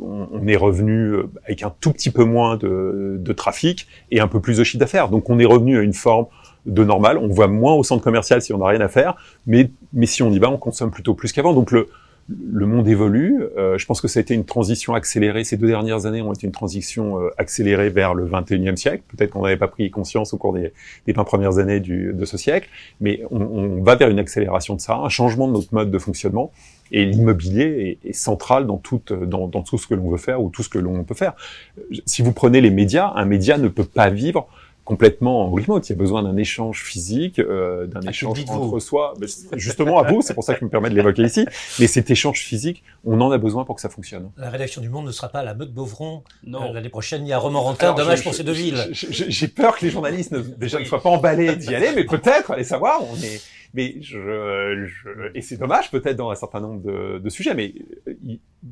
on, 0.00 0.46
est 0.46 0.56
revenu 0.56 1.16
avec 1.44 1.62
un 1.62 1.72
tout 1.80 1.92
petit 1.92 2.10
peu 2.10 2.24
moins 2.24 2.56
de, 2.56 3.16
de 3.18 3.32
trafic 3.32 3.88
et 4.10 4.20
un 4.20 4.28
peu 4.28 4.40
plus 4.40 4.58
de 4.58 4.64
chiffre 4.64 4.78
d'affaires. 4.78 5.08
Donc 5.08 5.30
on 5.30 5.38
est 5.38 5.44
revenu 5.44 5.78
à 5.78 5.82
une 5.82 5.94
forme 5.94 6.26
de 6.66 6.84
normal. 6.84 7.18
On 7.18 7.28
voit 7.28 7.48
moins 7.48 7.74
au 7.74 7.82
centre 7.82 8.02
commercial 8.02 8.42
si 8.42 8.52
on 8.52 8.58
n'a 8.58 8.66
rien 8.66 8.80
à 8.80 8.88
faire, 8.88 9.16
mais, 9.46 9.70
mais 9.92 10.06
si 10.06 10.22
on 10.22 10.30
y 10.30 10.38
va, 10.38 10.50
on 10.50 10.56
consomme 10.56 10.90
plutôt 10.90 11.14
plus 11.14 11.32
qu'avant. 11.32 11.52
Donc 11.52 11.70
le, 11.70 11.88
le 12.28 12.66
monde 12.66 12.88
évolue. 12.88 13.42
Euh, 13.58 13.76
je 13.76 13.86
pense 13.86 14.00
que 14.00 14.08
ça 14.08 14.18
a 14.18 14.22
été 14.22 14.34
une 14.34 14.44
transition 14.44 14.94
accélérée. 14.94 15.44
Ces 15.44 15.56
deux 15.56 15.66
dernières 15.66 16.06
années 16.06 16.22
ont 16.22 16.32
été 16.32 16.46
une 16.46 16.52
transition 16.52 17.20
euh, 17.20 17.30
accélérée 17.36 17.90
vers 17.90 18.14
le 18.14 18.26
21e 18.26 18.76
siècle. 18.76 19.02
Peut-être 19.08 19.30
qu'on 19.30 19.42
n'avait 19.42 19.58
pas 19.58 19.68
pris 19.68 19.90
conscience 19.90 20.32
au 20.32 20.38
cours 20.38 20.54
des, 20.54 20.72
des 21.06 21.12
20 21.12 21.24
premières 21.24 21.58
années 21.58 21.80
du, 21.80 22.12
de 22.14 22.24
ce 22.24 22.38
siècle, 22.38 22.68
mais 23.00 23.22
on, 23.30 23.40
on, 23.42 23.82
va 23.82 23.96
vers 23.96 24.08
une 24.08 24.18
accélération 24.18 24.74
de 24.74 24.80
ça, 24.80 24.96
un 24.96 25.08
changement 25.08 25.48
de 25.48 25.52
notre 25.52 25.74
mode 25.74 25.90
de 25.90 25.98
fonctionnement. 25.98 26.50
Et 26.92 27.04
l'immobilier 27.04 27.98
est, 28.02 28.08
est, 28.08 28.12
central 28.12 28.66
dans 28.66 28.76
tout, 28.76 29.00
dans, 29.10 29.48
dans 29.48 29.62
tout 29.62 29.78
ce 29.78 29.86
que 29.86 29.94
l'on 29.94 30.10
veut 30.10 30.18
faire 30.18 30.42
ou 30.42 30.50
tout 30.50 30.62
ce 30.62 30.68
que 30.68 30.78
l'on 30.78 31.02
peut 31.04 31.14
faire. 31.14 31.34
Si 32.06 32.22
vous 32.22 32.32
prenez 32.32 32.60
les 32.60 32.70
médias, 32.70 33.12
un 33.16 33.24
média 33.24 33.58
ne 33.58 33.68
peut 33.68 33.84
pas 33.84 34.10
vivre 34.10 34.48
complètement 34.84 35.42
en 35.42 35.50
remote. 35.50 35.88
Il 35.88 35.92
y 35.92 35.94
a 35.94 35.98
besoin 35.98 36.22
d'un 36.22 36.36
échange 36.36 36.82
physique, 36.82 37.38
euh, 37.38 37.86
d'un 37.86 38.02
échange 38.02 38.44
entre 38.48 38.78
soi. 38.78 39.14
Justement 39.54 39.98
à 39.98 40.10
vous, 40.10 40.22
c'est 40.22 40.34
pour 40.34 40.44
ça 40.44 40.54
que 40.54 40.60
je 40.60 40.64
me 40.64 40.70
permets 40.70 40.90
de 40.90 40.94
l'évoquer 40.94 41.22
ici. 41.22 41.46
Mais 41.78 41.86
cet 41.86 42.10
échange 42.10 42.40
physique, 42.40 42.82
on 43.04 43.20
en 43.20 43.30
a 43.30 43.38
besoin 43.38 43.64
pour 43.64 43.74
que 43.76 43.80
ça 43.80 43.88
fonctionne. 43.88 44.30
La 44.36 44.50
rédaction 44.50 44.80
du 44.80 44.88
Monde 44.88 45.06
ne 45.06 45.12
sera 45.12 45.28
pas 45.28 45.40
à 45.40 45.44
la 45.44 45.54
meute 45.54 45.72
Beauvron 45.72 46.22
euh, 46.46 46.72
l'année 46.72 46.88
prochaine. 46.88 47.26
Il 47.26 47.28
y 47.28 47.32
a 47.32 47.38
Romorantin. 47.38 47.94
Dommage 47.94 48.22
pour 48.22 48.34
ces 48.34 48.44
deux 48.44 48.52
villes. 48.52 48.88
J'ai 48.92 49.48
peur 49.48 49.76
que 49.76 49.84
les 49.84 49.90
journalistes 49.90 50.32
ne, 50.32 50.40
déjà 50.40 50.78
ne 50.78 50.84
soient 50.84 51.02
pas 51.02 51.10
emballés 51.10 51.56
d'y 51.56 51.74
aller, 51.74 51.90
mais 51.94 52.04
peut-être, 52.04 52.50
allez 52.50 52.64
savoir. 52.64 53.00
On 53.02 53.16
est 53.16 53.40
mais 53.74 54.00
je, 54.00 55.30
et 55.34 55.42
c'est 55.42 55.56
dommage 55.56 55.90
peut-être 55.90 56.16
dans 56.16 56.30
un 56.30 56.34
certain 56.36 56.60
nombre 56.60 56.80
de, 56.80 57.18
de 57.18 57.28
sujets, 57.28 57.54
mais 57.54 57.74
euh, 58.08 58.14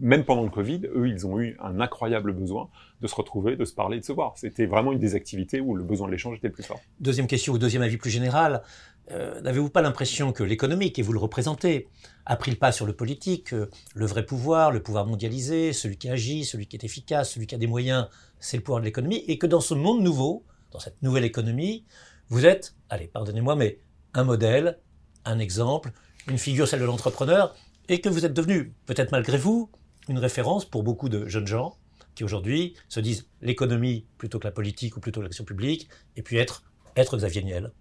même 0.01 0.25
pendant 0.25 0.45
le 0.45 0.51
Covid, 0.51 0.83
eux, 0.95 1.09
ils 1.09 1.27
ont 1.27 1.41
eu 1.41 1.57
un 1.61 1.81
incroyable 1.81 2.33
besoin 2.33 2.71
de 3.01 3.07
se 3.09 3.15
retrouver, 3.15 3.57
de 3.57 3.65
se 3.65 3.75
parler, 3.75 3.99
de 3.99 4.05
se 4.05 4.13
voir. 4.13 4.33
C'était 4.37 4.67
vraiment 4.67 4.93
une 4.93 5.01
des 5.01 5.15
activités 5.15 5.61
où 5.61 5.75
le 5.75 5.83
besoin 5.83 6.07
de 6.07 6.13
l'échange 6.13 6.37
était 6.39 6.47
le 6.47 6.55
plus 6.55 6.63
fort. 6.63 6.81
Deuxième 7.01 7.27
question 7.27 7.53
ou 7.53 7.59
deuxième 7.59 7.83
avis 7.83 7.97
plus 7.97 8.11
général. 8.11 8.63
Euh, 9.11 9.41
N'avez-vous 9.41 9.71
pas 9.71 9.83
l'impression 9.83 10.33
que 10.33 10.45
l'économique, 10.45 10.99
et 11.01 11.03
vous 11.03 11.13
le 11.13 11.19
représentez, 11.19 11.89
a 12.25 12.37
pris 12.37 12.53
le 12.53 12.57
pas 12.57 12.71
sur 12.71 12.87
le 12.87 12.93
politique, 12.93 13.53
euh, 13.53 13.69
le 13.97 14.07
vrai 14.07 14.25
pouvoir, 14.25 14.71
le 14.71 14.81
pouvoir 14.81 15.07
mondialisé, 15.07 15.73
celui 15.73 15.97
qui 15.97 16.09
agit, 16.09 16.45
celui 16.45 16.67
qui 16.67 16.77
est 16.77 16.85
efficace, 16.85 17.33
celui 17.33 17.49
qui 17.49 17.57
a 17.57 17.59
des 17.59 17.67
moyens, 17.67 18.09
c'est 18.39 18.57
le 18.57 18.63
pouvoir 18.63 18.81
de 18.81 18.87
l'économie, 18.87 19.25
et 19.27 19.37
que 19.37 19.49
dans 19.49 19.61
ce 19.61 19.75
monde 19.75 20.01
nouveau, 20.03 20.45
dans 20.71 20.79
cette 20.79 21.03
nouvelle 21.03 21.25
économie, 21.25 21.85
vous 22.29 22.47
êtes, 22.47 22.77
allez, 22.89 23.09
pardonnez-moi, 23.09 23.57
mais 23.57 23.81
un 24.15 24.25
modèle, 24.25 24.79
un 25.25 25.39
exemple, 25.39 25.93
une 26.29 26.39
figure, 26.39 26.69
celle 26.69 26.81
de 26.81 26.85
l'entrepreneur, 26.85 27.55
et 27.89 28.01
que 28.01 28.09
vous 28.09 28.25
êtes 28.25 28.35
devenu, 28.35 28.73
peut-être 28.87 29.13
malgré 29.13 29.39
vous, 29.39 29.71
une 30.09 30.19
référence 30.19 30.65
pour 30.65 30.83
beaucoup 30.83 31.09
de 31.09 31.29
jeunes 31.29 31.47
gens 31.47 31.77
qui 32.15 32.25
aujourd'hui 32.25 32.75
se 32.89 33.01
disent 33.01 33.27
l'économie 33.41 34.05
plutôt 34.19 34.39
que 34.39 34.45
la 34.45 34.51
politique 34.51 34.97
ou 34.97 35.01
plutôt 35.01 35.21
que 35.21 35.25
l'action 35.25 35.45
publique, 35.45 35.89
et 36.17 36.23
puis 36.23 36.37
être, 36.37 36.63
être 36.97 37.17
Xavier 37.17 37.43
Niel. 37.43 37.73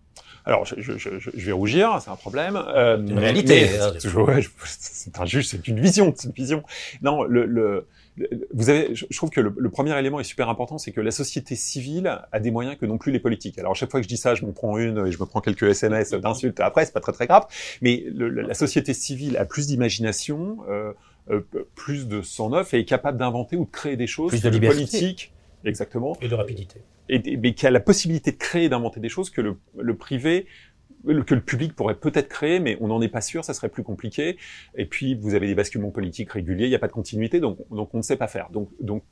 Alors, 0.46 0.66
je, 0.66 0.76
je, 0.80 0.98
je, 0.98 1.10
je, 1.20 1.46
vais 1.46 1.52
rougir, 1.52 2.00
c'est 2.02 2.10
un 2.10 2.16
problème. 2.16 2.56
Euh, 2.56 2.98
une 2.98 3.20
réalité. 3.20 3.80
Hein, 3.80 3.94
c'est 4.00 5.20
un 5.20 5.26
juge, 5.26 5.48
c'est 5.48 5.68
une 5.68 5.80
vision, 5.80 6.14
c'est 6.16 6.30
une 6.30 6.34
vision. 6.34 6.64
Non, 7.02 7.24
le, 7.24 7.46
le 7.46 7.88
vous 8.54 8.70
avez, 8.70 8.94
je 8.94 9.16
trouve 9.16 9.30
que 9.30 9.40
le, 9.40 9.70
premier 9.70 9.98
élément 9.98 10.20
est 10.20 10.26
super 10.26 10.50
important, 10.50 10.78
c'est 10.78 10.92
que 10.92 11.02
la 11.02 11.12
société 11.12 11.56
civile 11.56 12.20
a 12.32 12.40
des 12.40 12.52
moyens 12.52 12.78
que 12.78 12.86
non 12.86 12.98
plus 12.98 13.12
les 13.12 13.20
politiques. 13.20 13.58
Alors, 13.58 13.72
à 13.72 13.76
chaque 13.76 13.90
fois 13.90 14.02
que 14.02 14.04
je 14.04 14.10
dis 14.10 14.18
ça, 14.18 14.36
je 14.36 14.46
me 14.46 14.52
prends 14.52 14.78
une 14.78 15.08
et 15.08 15.12
je 15.12 15.20
me 15.20 15.26
prends 15.26 15.42
quelques 15.42 15.64
SMS 15.64 16.12
d'insultes 16.12 16.60
après, 16.60 16.86
c'est 16.86 16.94
pas 16.94 17.00
très 17.00 17.14
très 17.14 17.28
grave. 17.28 17.46
Mais 17.82 18.04
le, 18.14 18.30
la 18.30 18.54
société 18.54 18.94
civile 18.94 19.38
a 19.38 19.46
plus 19.46 19.68
d'imagination, 19.68 20.58
euh, 20.70 20.94
euh, 21.30 21.42
plus 21.76 22.08
de 22.08 22.22
sang 22.22 22.50
neuf 22.50 22.74
et 22.74 22.80
est 22.80 22.86
capable 22.86 23.18
d'inventer 23.18 23.56
ou 23.56 23.66
de 23.66 23.72
créer 23.72 23.96
des 23.96 24.08
choses. 24.08 24.30
Plus 24.30 24.42
de 24.42 24.60
politique, 24.60 25.34
exactement. 25.64 26.18
Et 26.22 26.28
de 26.28 26.36
rapidité. 26.36 26.82
Et, 27.08 27.38
mais 27.38 27.54
qui 27.54 27.66
a 27.66 27.72
la 27.72 27.80
possibilité 27.80 28.32
de 28.32 28.38
créer, 28.38 28.70
d'inventer 28.70 29.00
des 29.00 29.10
choses 29.10 29.30
que 29.30 29.42
le, 29.42 29.58
le 29.78 29.96
privé 29.96 30.48
que 31.06 31.36
le 31.36 31.42
public 31.42 31.74
pourrait 31.76 31.96
peut-être 31.96 32.30
créer, 32.30 32.60
mais 32.60 32.78
on 32.80 32.88
n'en 32.88 33.02
est 33.02 33.08
pas 33.08 33.22
sûr, 33.22 33.44
ça 33.44 33.54
serait 33.54 33.70
plus 33.70 33.84
compliqué. 33.84 34.38
Et 34.76 34.86
puis, 34.86 35.16
vous 35.16 35.34
avez 35.36 35.48
des 35.48 35.56
basculements 35.56 35.92
politiques 35.92 36.32
réguliers, 36.32 36.66
il 36.66 36.70
n'y 36.70 36.76
a 36.76 36.80
pas 36.80 36.88
de 36.88 36.94
continuité, 36.94 37.40
donc, 37.40 37.58
donc 37.70 37.94
on 37.94 37.98
ne 37.98 38.04
sait 38.04 38.18
pas 38.18 38.28
faire. 38.28 38.50
Donc, 38.52 38.70
donc 38.80 39.04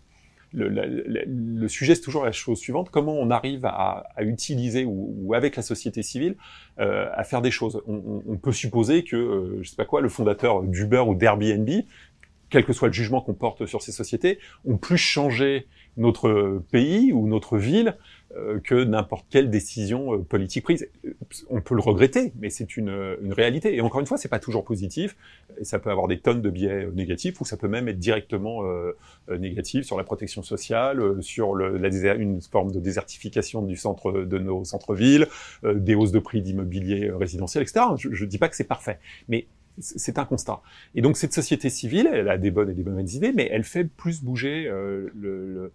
le, 0.51 0.67
le, 0.67 1.23
le 1.27 1.67
sujet, 1.67 1.93
c'est 1.95 2.01
toujours 2.01 2.25
la 2.25 2.31
chose 2.31 2.57
suivante 2.57 2.89
comment 2.89 3.13
on 3.13 3.29
arrive 3.29 3.65
à, 3.65 4.07
à 4.15 4.23
utiliser 4.23 4.83
ou, 4.83 5.15
ou, 5.19 5.33
avec 5.35 5.55
la 5.55 5.61
société 5.61 6.01
civile 6.01 6.35
euh, 6.79 7.07
à 7.13 7.23
faire 7.23 7.41
des 7.41 7.51
choses? 7.51 7.81
On, 7.87 7.93
on, 7.95 8.23
on 8.27 8.37
peut 8.37 8.51
supposer 8.51 9.03
que, 9.03 9.15
euh, 9.15 9.59
je 9.61 9.69
sais 9.69 9.75
pas 9.75 9.85
quoi, 9.85 10.01
le 10.01 10.09
fondateur 10.09 10.63
d'Uber 10.63 11.03
ou 11.07 11.13
d'Airbnb, 11.13 11.69
quel 12.49 12.65
que 12.65 12.73
soit 12.73 12.87
le 12.87 12.93
jugement 12.93 13.21
qu'on 13.21 13.35
porte 13.35 13.67
sur 13.67 13.83
ces 13.83 13.91
sociétés, 13.91 14.39
ont 14.65 14.77
plus 14.77 14.97
changé 14.97 15.67
notre 15.97 16.63
pays 16.71 17.13
ou 17.13 17.27
notre 17.27 17.57
ville 17.57 17.95
que 18.63 18.83
n'importe 18.83 19.25
quelle 19.29 19.49
décision 19.49 20.13
euh, 20.13 20.17
politique 20.19 20.63
prise. 20.63 20.87
Euh, 21.05 21.13
on 21.49 21.61
peut 21.61 21.75
le 21.75 21.81
regretter, 21.81 22.31
mais 22.39 22.49
c'est 22.49 22.77
une, 22.77 23.17
une, 23.21 23.33
réalité. 23.33 23.75
Et 23.75 23.81
encore 23.81 24.01
une 24.01 24.05
fois, 24.05 24.17
c'est 24.17 24.29
pas 24.29 24.39
toujours 24.39 24.63
positif. 24.63 25.15
Ça 25.63 25.79
peut 25.79 25.89
avoir 25.89 26.07
des 26.07 26.19
tonnes 26.19 26.41
de 26.41 26.49
biais 26.49 26.87
négatifs, 26.93 27.41
ou 27.41 27.45
ça 27.45 27.57
peut 27.57 27.67
même 27.67 27.87
être 27.87 27.99
directement 27.99 28.63
euh, 28.63 28.93
négatif 29.37 29.85
sur 29.85 29.97
la 29.97 30.03
protection 30.03 30.43
sociale, 30.43 31.21
sur 31.21 31.55
le, 31.55 31.77
la, 31.77 32.15
une 32.15 32.41
forme 32.41 32.71
de 32.71 32.79
désertification 32.79 33.61
du 33.61 33.75
centre 33.75 34.11
de 34.11 34.37
nos 34.37 34.63
centres-villes, 34.63 35.27
des 35.63 35.95
hausses 35.95 36.11
de 36.11 36.19
prix 36.19 36.41
d'immobilier 36.41 37.11
résidentiel, 37.11 37.63
etc. 37.63 37.85
Je, 37.97 38.13
je 38.13 38.25
dis 38.25 38.37
pas 38.37 38.47
que 38.47 38.55
c'est 38.55 38.63
parfait, 38.63 38.99
mais 39.27 39.47
c'est 39.79 40.19
un 40.19 40.25
constat. 40.25 40.61
Et 40.95 41.01
donc 41.01 41.17
cette 41.17 41.33
société 41.33 41.69
civile, 41.69 42.09
elle 42.11 42.29
a 42.29 42.37
des 42.37 42.51
bonnes 42.51 42.69
et 42.69 42.73
des 42.73 42.83
bonnes 42.83 43.07
idées, 43.09 43.31
mais 43.31 43.47
elle 43.51 43.63
fait 43.63 43.85
plus 43.85 44.23
bouger 44.23 44.67
euh, 44.67 45.09
le, 45.15 45.53
le, 45.53 45.71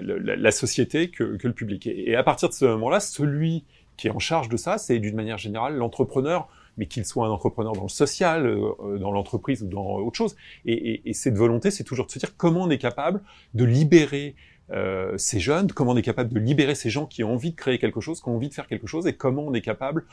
la, 0.00 0.50
société 0.50 1.10
que, 1.10 1.24
le 1.42 1.52
public. 1.52 1.86
Et, 1.86 2.14
à 2.16 2.22
partir 2.22 2.48
de 2.48 2.54
ce 2.54 2.64
moment-là, 2.64 3.00
celui 3.00 3.64
qui 3.96 4.08
est 4.08 4.10
en 4.10 4.18
charge 4.18 4.48
de 4.48 4.56
ça, 4.56 4.78
c'est 4.78 4.98
d'une 4.98 5.16
manière 5.16 5.38
générale 5.38 5.76
l'entrepreneur, 5.76 6.48
mais 6.76 6.86
qu'il 6.86 7.04
soit 7.04 7.26
un 7.26 7.30
entrepreneur 7.30 7.72
dans 7.72 7.84
le 7.84 7.88
social, 7.88 8.46
euh, 8.46 8.98
dans 8.98 9.10
l'entreprise 9.10 9.62
ou 9.62 9.66
dans 9.66 9.96
autre 9.96 10.16
chose. 10.16 10.36
Et, 10.66 11.08
et 11.08 11.12
cette 11.14 11.36
volonté, 11.36 11.70
c'est 11.70 11.84
toujours 11.84 12.06
de 12.06 12.10
se 12.10 12.18
dire 12.18 12.36
comment 12.36 12.64
on 12.64 12.70
est 12.70 12.78
capable 12.78 13.22
de 13.54 13.64
libérer 13.64 14.34
euh, 14.72 15.16
ces 15.16 15.38
jeunes, 15.38 15.70
comment 15.72 15.92
on 15.92 15.96
est 15.96 16.02
capable 16.02 16.32
de 16.32 16.40
libérer 16.40 16.74
ces 16.74 16.90
gens 16.90 17.06
qui 17.06 17.22
ont 17.22 17.34
envie 17.34 17.52
de 17.52 17.56
créer 17.56 17.78
quelque 17.78 18.00
chose, 18.00 18.20
qui 18.20 18.28
ont 18.28 18.36
envie 18.36 18.48
de 18.48 18.54
faire 18.54 18.66
quelque 18.66 18.86
chose, 18.86 19.06
et 19.06 19.12
comment 19.12 19.44
on 19.46 19.54
est 19.54 19.60
capable 19.60 20.04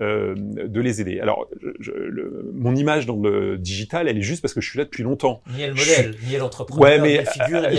euh, 0.00 0.34
de 0.36 0.80
les 0.80 1.00
aider. 1.00 1.20
Alors, 1.20 1.48
je, 1.80 1.92
le, 1.92 2.50
mon 2.54 2.74
image 2.74 3.06
dans 3.06 3.16
le 3.16 3.56
digital, 3.56 4.08
elle 4.08 4.18
est 4.18 4.22
juste 4.22 4.42
parce 4.42 4.52
que 4.54 4.60
je 4.60 4.68
suis 4.68 4.78
là 4.78 4.84
depuis 4.84 5.02
longtemps. 5.02 5.42
Ni 5.56 5.66
le 5.66 5.74
modèle, 5.74 6.14
ni 6.26 6.36
l'entrepreneur, 6.36 6.82
ouais, 6.82 6.98
mais 7.00 7.24
euh, 7.52 7.74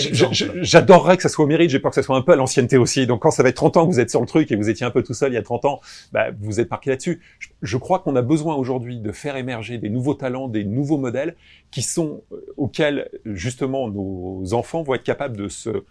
j'adorerais 0.62 1.18
que 1.18 1.24
ça 1.24 1.30
soit 1.30 1.46
au 1.46 1.48
mérite, 1.48 1.70
j'ai 1.70 1.80
peur 1.80 1.92
que 1.92 1.96
ça 1.96 2.04
soit 2.04 2.18
un 2.18 2.22
peu 2.22 2.32
à 2.32 2.36
l'ancienneté 2.36 2.78
aussi. 2.78 3.06
Donc 3.06 3.22
quand 3.22 3.32
ça 3.32 3.44
va 3.44 3.50
être 3.50 3.56
30 3.56 3.78
ans 3.78 3.88
que 3.88 3.92
vous 3.92 4.00
êtes 4.00 4.10
sur 4.10 4.22
le 4.22 4.28
truc 4.28 4.52
et 4.52 4.56
vous 4.56 4.70
étiez 4.70 4.86
un 4.86 4.92
peu 4.92 5.04
tout 5.04 5.14
seul 5.14 5.32
il 5.32 5.36
y 5.36 5.38
a 5.38 5.44
30 5.44 5.66
ans, 5.66 5.82
bah, 6.12 6.28
vous 6.40 6.60
êtes 6.60 6.70
parqué 6.70 6.90
là-dessus. 6.90 7.22
Je, 7.40 7.50
je 7.62 7.78
crois 7.78 8.00
qu'on 8.00 8.16
a 8.16 8.22
besoin 8.22 8.56
aujourd'hui 8.56 9.00
de 9.00 9.12
faire 9.12 9.36
émerger 9.36 9.78
des 9.78 9.90
nouveaux 9.90 10.16
talents, 10.16 10.48
des 10.48 10.64
nouveaux 10.64 10.98
modèles 10.98 11.36
qui 11.72 11.82
sont 11.82 12.24
euh, 12.32 12.38
auxquels 12.58 13.10
justement 13.26 13.90
nos 13.90 14.54
enfants 14.54 14.84
vont 14.84 14.96
être 14.96 15.04
capables 15.04 15.38
de 15.38 15.48
se 15.48 15.84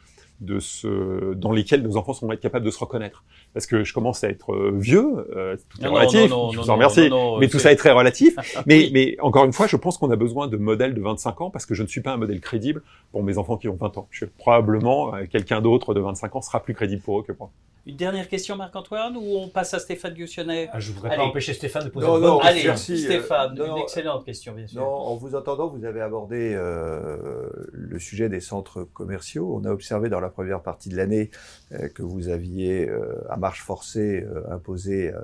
de 0.42 0.58
ce, 0.58 1.34
dans 1.34 1.52
lesquels 1.52 1.82
nos 1.82 1.96
enfants 1.96 2.12
vont 2.20 2.32
être 2.32 2.40
capables 2.40 2.64
de 2.64 2.70
se 2.70 2.78
reconnaître. 2.78 3.24
Parce 3.54 3.66
que 3.66 3.84
je 3.84 3.94
commence 3.94 4.24
à 4.24 4.28
être 4.28 4.52
euh, 4.52 4.72
vieux, 4.74 5.26
euh, 5.36 5.56
tout 5.70 5.82
est 5.82 5.86
relatif, 5.86 6.28
je 6.28 6.58
vous 6.58 6.70
en 6.70 6.74
remercie, 6.74 7.10
mais 7.40 7.48
tout 7.48 7.58
ça 7.58 7.72
est 7.72 7.76
très 7.76 7.92
relatif. 7.92 8.36
mais, 8.66 8.90
mais 8.92 9.16
encore 9.20 9.44
une 9.44 9.52
fois, 9.52 9.66
je 9.66 9.76
pense 9.76 9.98
qu'on 9.98 10.10
a 10.10 10.16
besoin 10.16 10.48
de 10.48 10.56
modèles 10.56 10.94
de 10.94 11.00
25 11.00 11.40
ans 11.40 11.50
parce 11.50 11.66
que 11.66 11.74
je 11.74 11.82
ne 11.82 11.88
suis 11.88 12.00
pas 12.00 12.12
un 12.12 12.16
modèle 12.16 12.40
crédible 12.40 12.82
pour 13.12 13.22
mes 13.22 13.38
enfants 13.38 13.56
qui 13.56 13.68
ont 13.68 13.76
20 13.76 13.98
ans. 13.98 14.08
Je 14.10 14.24
suis 14.24 14.26
probablement 14.26 15.14
euh, 15.14 15.24
quelqu'un 15.30 15.60
d'autre 15.60 15.94
de 15.94 16.00
25 16.00 16.36
ans 16.36 16.42
sera 16.42 16.60
plus 16.60 16.74
crédible 16.74 17.02
pour 17.02 17.20
eux 17.20 17.22
que 17.22 17.32
moi. 17.38 17.50
Une 17.84 17.96
dernière 17.96 18.28
question, 18.28 18.54
Marc-Antoine, 18.54 19.16
ou 19.16 19.38
on 19.38 19.48
passe 19.48 19.74
à 19.74 19.80
Stéphane 19.80 20.14
Gussionnet? 20.14 20.68
Ah, 20.72 20.78
Je 20.78 20.90
ne 20.90 20.94
voudrais 20.94 21.16
pas 21.16 21.24
empêcher 21.24 21.52
Stéphane 21.52 21.84
de 21.84 21.88
poser 21.88 22.06
non, 22.06 22.14
une 22.14 22.20
bonne 22.20 22.38
Allez, 22.46 22.62
merci. 22.64 22.96
Stéphane, 22.96 23.58
une 23.58 23.78
excellente 23.78 24.24
question, 24.24 24.52
bien 24.52 24.68
sûr. 24.68 24.80
Non, 24.80 24.86
en 24.86 25.16
vous 25.16 25.34
entendant, 25.34 25.66
vous 25.66 25.84
avez 25.84 26.00
abordé 26.00 26.54
euh, 26.54 27.48
le 27.72 27.98
sujet 27.98 28.28
des 28.28 28.38
centres 28.38 28.84
commerciaux. 28.84 29.52
On 29.60 29.64
a 29.64 29.72
observé 29.72 30.08
dans 30.08 30.20
la 30.20 30.28
première 30.28 30.62
partie 30.62 30.90
de 30.90 30.96
l'année 30.96 31.30
euh, 31.72 31.88
que 31.88 32.02
vous 32.02 32.28
aviez, 32.28 32.88
euh, 32.88 33.20
à 33.28 33.36
marche 33.36 33.62
forcée, 33.62 34.22
euh, 34.22 34.42
imposé 34.54 35.12
euh, 35.12 35.20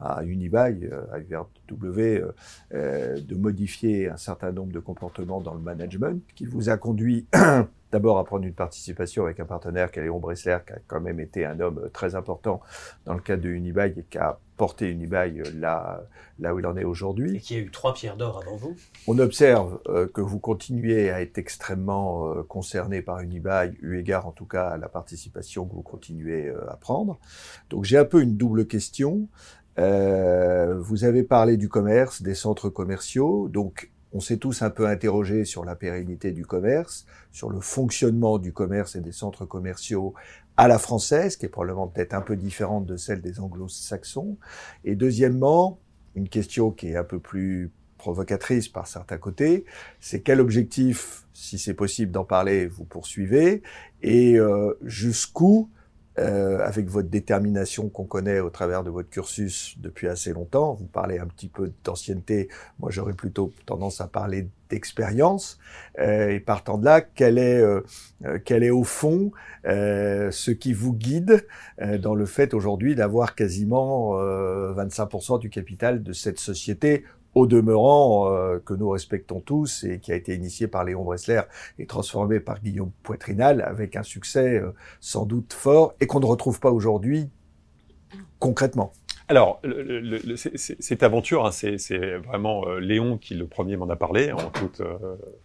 à 0.00 0.24
Unibail, 0.24 0.88
à 1.12 1.18
URW, 1.18 2.22
de 2.72 3.34
modifier 3.34 4.08
un 4.08 4.16
certain 4.16 4.52
nombre 4.52 4.72
de 4.72 4.78
comportements 4.78 5.40
dans 5.40 5.54
le 5.54 5.60
management, 5.60 6.22
qui 6.36 6.46
vous 6.46 6.70
a 6.70 6.76
conduit 6.76 7.26
d'abord 7.92 8.18
à 8.18 8.24
prendre 8.24 8.44
une 8.44 8.54
participation 8.54 9.24
avec 9.24 9.40
un 9.40 9.44
partenaire 9.44 9.90
qui 9.90 9.98
est 9.98 10.02
Léon 10.02 10.18
Bressler, 10.18 10.58
qui 10.66 10.72
a 10.72 10.78
quand 10.86 11.00
même 11.00 11.20
été 11.20 11.44
un 11.44 11.58
homme 11.60 11.88
très 11.92 12.14
important 12.14 12.60
dans 13.06 13.14
le 13.14 13.20
cadre 13.20 13.42
de 13.42 13.48
Unibail 13.48 13.94
et 13.96 14.04
qui 14.08 14.18
a 14.18 14.38
porté 14.56 14.90
Unibail 14.90 15.42
là, 15.54 16.02
là 16.38 16.54
où 16.54 16.58
il 16.58 16.66
en 16.66 16.76
est 16.76 16.84
aujourd'hui. 16.84 17.36
Et 17.36 17.40
qui 17.40 17.54
a 17.54 17.58
eu 17.58 17.70
trois 17.70 17.94
pierres 17.94 18.16
d'or 18.16 18.42
avant 18.42 18.56
vous. 18.56 18.76
On 19.06 19.18
observe 19.18 19.80
euh, 19.88 20.06
que 20.06 20.20
vous 20.20 20.38
continuez 20.38 21.10
à 21.10 21.22
être 21.22 21.38
extrêmement 21.38 22.30
euh, 22.30 22.42
concerné 22.42 23.00
par 23.00 23.20
Unibail, 23.20 23.76
eu 23.80 23.98
égard 23.98 24.26
en 24.26 24.32
tout 24.32 24.46
cas 24.46 24.68
à 24.68 24.76
la 24.76 24.88
participation 24.88 25.64
que 25.64 25.74
vous 25.74 25.82
continuez 25.82 26.48
euh, 26.48 26.70
à 26.70 26.76
prendre. 26.76 27.18
Donc 27.70 27.84
j'ai 27.84 27.96
un 27.96 28.04
peu 28.04 28.20
une 28.20 28.36
double 28.36 28.66
question. 28.66 29.28
vous 29.76 31.04
avez 31.04 31.22
parlé 31.22 31.56
du 31.56 31.68
commerce, 31.68 32.20
des 32.20 32.34
centres 32.34 32.68
commerciaux. 32.68 33.48
Donc 33.48 33.90
on 34.12 34.20
s'est 34.20 34.38
tous 34.38 34.62
un 34.62 34.70
peu 34.70 34.86
interrogés 34.86 35.44
sur 35.44 35.64
la 35.64 35.76
pérennité 35.76 36.32
du 36.32 36.46
commerce, 36.46 37.06
sur 37.30 37.50
le 37.50 37.60
fonctionnement 37.60 38.38
du 38.38 38.52
commerce 38.52 38.96
et 38.96 39.00
des 39.00 39.12
centres 39.12 39.44
commerciaux 39.44 40.14
à 40.56 40.66
la 40.68 40.78
française, 40.78 41.36
qui 41.36 41.46
est 41.46 41.50
probablement 41.50 41.86
peut-être 41.86 42.14
un 42.14 42.20
peu 42.20 42.36
différente 42.36 42.86
de 42.86 42.96
celle 42.96 43.20
des 43.20 43.38
anglo-saxons. 43.38 44.36
Et 44.84 44.96
deuxièmement, 44.96 45.78
une 46.14 46.28
question 46.28 46.70
qui 46.70 46.88
est 46.88 46.96
un 46.96 47.04
peu 47.04 47.20
plus 47.20 47.70
provocatrice 47.98 48.68
par 48.68 48.86
certains 48.86 49.18
côtés, 49.18 49.64
c'est 50.00 50.20
quel 50.20 50.40
objectif, 50.40 51.26
si 51.32 51.58
c'est 51.58 51.74
possible 51.74 52.12
d'en 52.12 52.24
parler, 52.24 52.66
vous 52.66 52.84
poursuivez, 52.84 53.62
et 54.02 54.38
euh, 54.38 54.74
jusqu'où 54.84 55.68
euh, 56.18 56.58
avec 56.66 56.88
votre 56.88 57.08
détermination 57.08 57.88
qu'on 57.88 58.04
connaît 58.04 58.40
au 58.40 58.50
travers 58.50 58.82
de 58.82 58.90
votre 58.90 59.08
cursus 59.08 59.76
depuis 59.78 60.08
assez 60.08 60.32
longtemps. 60.32 60.74
Vous 60.74 60.86
parlez 60.86 61.18
un 61.18 61.26
petit 61.26 61.48
peu 61.48 61.72
d'ancienneté, 61.84 62.48
moi 62.80 62.90
j'aurais 62.90 63.12
plutôt 63.12 63.52
tendance 63.66 64.00
à 64.00 64.08
parler 64.08 64.48
d'expérience. 64.68 65.58
Euh, 65.98 66.30
et 66.30 66.40
partant 66.40 66.78
de 66.78 66.84
là, 66.84 67.00
quel 67.00 67.38
est, 67.38 67.60
euh, 67.60 67.80
euh 68.24 68.38
quel 68.44 68.62
est 68.62 68.70
au 68.70 68.84
fond 68.84 69.32
euh, 69.66 70.30
ce 70.30 70.50
qui 70.50 70.72
vous 70.72 70.92
guide 70.92 71.46
euh, 71.80 71.98
dans 71.98 72.14
le 72.14 72.26
fait 72.26 72.54
aujourd'hui 72.54 72.94
d'avoir 72.94 73.34
quasiment 73.34 74.14
25% 74.18 75.40
du 75.40 75.50
capital 75.50 76.02
de 76.02 76.12
cette 76.12 76.38
société 76.38 77.04
au 77.38 77.46
demeurant 77.46 78.32
euh, 78.32 78.58
que 78.58 78.74
nous 78.74 78.90
respectons 78.90 79.40
tous 79.40 79.84
et 79.84 80.00
qui 80.00 80.10
a 80.12 80.16
été 80.16 80.34
initié 80.34 80.66
par 80.66 80.84
Léon 80.84 81.04
Bressler 81.04 81.42
et 81.78 81.86
transformé 81.86 82.40
par 82.40 82.60
Guillaume 82.60 82.90
Poitrinal 83.04 83.62
avec 83.62 83.94
un 83.94 84.02
succès 84.02 84.58
euh, 84.58 84.72
sans 85.00 85.24
doute 85.24 85.52
fort 85.52 85.94
et 86.00 86.06
qu'on 86.06 86.18
ne 86.20 86.26
retrouve 86.26 86.58
pas 86.58 86.72
aujourd'hui 86.72 87.28
concrètement. 88.40 88.92
Alors, 89.28 89.60
le, 89.62 90.00
le, 90.00 90.36
cette 90.36 91.02
aventure, 91.02 91.46
hein, 91.46 91.52
c'est 91.52 92.16
vraiment 92.16 92.66
euh, 92.66 92.80
Léon 92.80 93.18
qui 93.18 93.34
le 93.34 93.46
premier 93.46 93.76
m'en 93.76 93.88
a 93.88 93.96
parlé 93.96 94.32
en 94.32 94.50
toute 94.50 94.82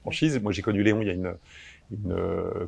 franchise. 0.01 0.41
Moi, 0.41 0.51
j'ai 0.51 0.61
connu 0.61 0.83
Léon 0.83 1.01
il 1.01 1.07
y 1.07 1.11
a 1.11 1.13
une, 1.13 1.35
une 1.91 2.15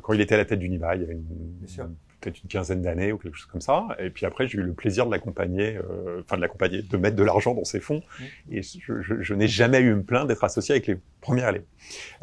quand 0.02 0.12
il 0.12 0.20
était 0.20 0.34
à 0.34 0.38
la 0.38 0.44
tête 0.44 0.58
d'Unibail, 0.58 0.98
il 0.98 1.02
y 1.02 1.04
avait 1.04 1.14
une, 1.14 1.96
peut-être 2.20 2.42
une 2.42 2.48
quinzaine 2.48 2.82
d'années 2.82 3.12
ou 3.12 3.18
quelque 3.18 3.36
chose 3.36 3.46
comme 3.46 3.60
ça. 3.60 3.88
Et 3.98 4.10
puis 4.10 4.26
après, 4.26 4.46
j'ai 4.46 4.58
eu 4.58 4.62
le 4.62 4.72
plaisir 4.72 5.06
de 5.06 5.10
l'accompagner, 5.10 5.76
euh, 5.76 6.20
enfin 6.20 6.36
de 6.36 6.42
l'accompagner, 6.42 6.82
de 6.82 6.96
mettre 6.96 7.16
de 7.16 7.22
l'argent 7.22 7.54
dans 7.54 7.64
ses 7.64 7.80
fonds. 7.80 8.02
Mmh. 8.18 8.24
Et 8.52 8.62
je, 8.62 9.00
je, 9.00 9.22
je 9.22 9.34
n'ai 9.34 9.48
jamais 9.48 9.80
eu 9.80 9.94
me 9.94 10.02
plaindre 10.02 10.26
d'être 10.26 10.44
associé 10.44 10.74
avec 10.74 10.86
les 10.86 10.98
premières 11.20 11.48
années. 11.48 11.64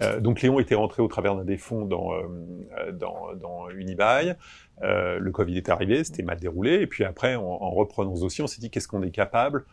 Euh, 0.02 0.20
donc 0.20 0.42
Léon 0.42 0.60
était 0.60 0.76
rentré 0.76 1.02
au 1.02 1.08
travers 1.08 1.36
d'un 1.36 1.46
des 1.46 1.58
fonds 1.58 1.86
dans, 1.86 2.14
euh, 2.14 2.92
dans, 2.92 3.34
dans 3.36 3.70
Unibail. 3.70 4.36
Euh, 4.82 5.20
le 5.20 5.32
Covid 5.32 5.58
est 5.58 5.70
arrivé, 5.70 6.04
c'était 6.04 6.24
mal 6.24 6.40
déroulé. 6.40 6.82
Et 6.82 6.88
puis 6.88 7.04
après, 7.04 7.36
en, 7.36 7.44
en 7.44 7.72
reprenant 7.72 8.14
dossier, 8.14 8.44
on 8.44 8.48
s'est 8.48 8.62
dit 8.62 8.70
qu'est-ce 8.70 8.88
qu'on 8.88 9.04
est 9.04 9.12
capable 9.12 9.66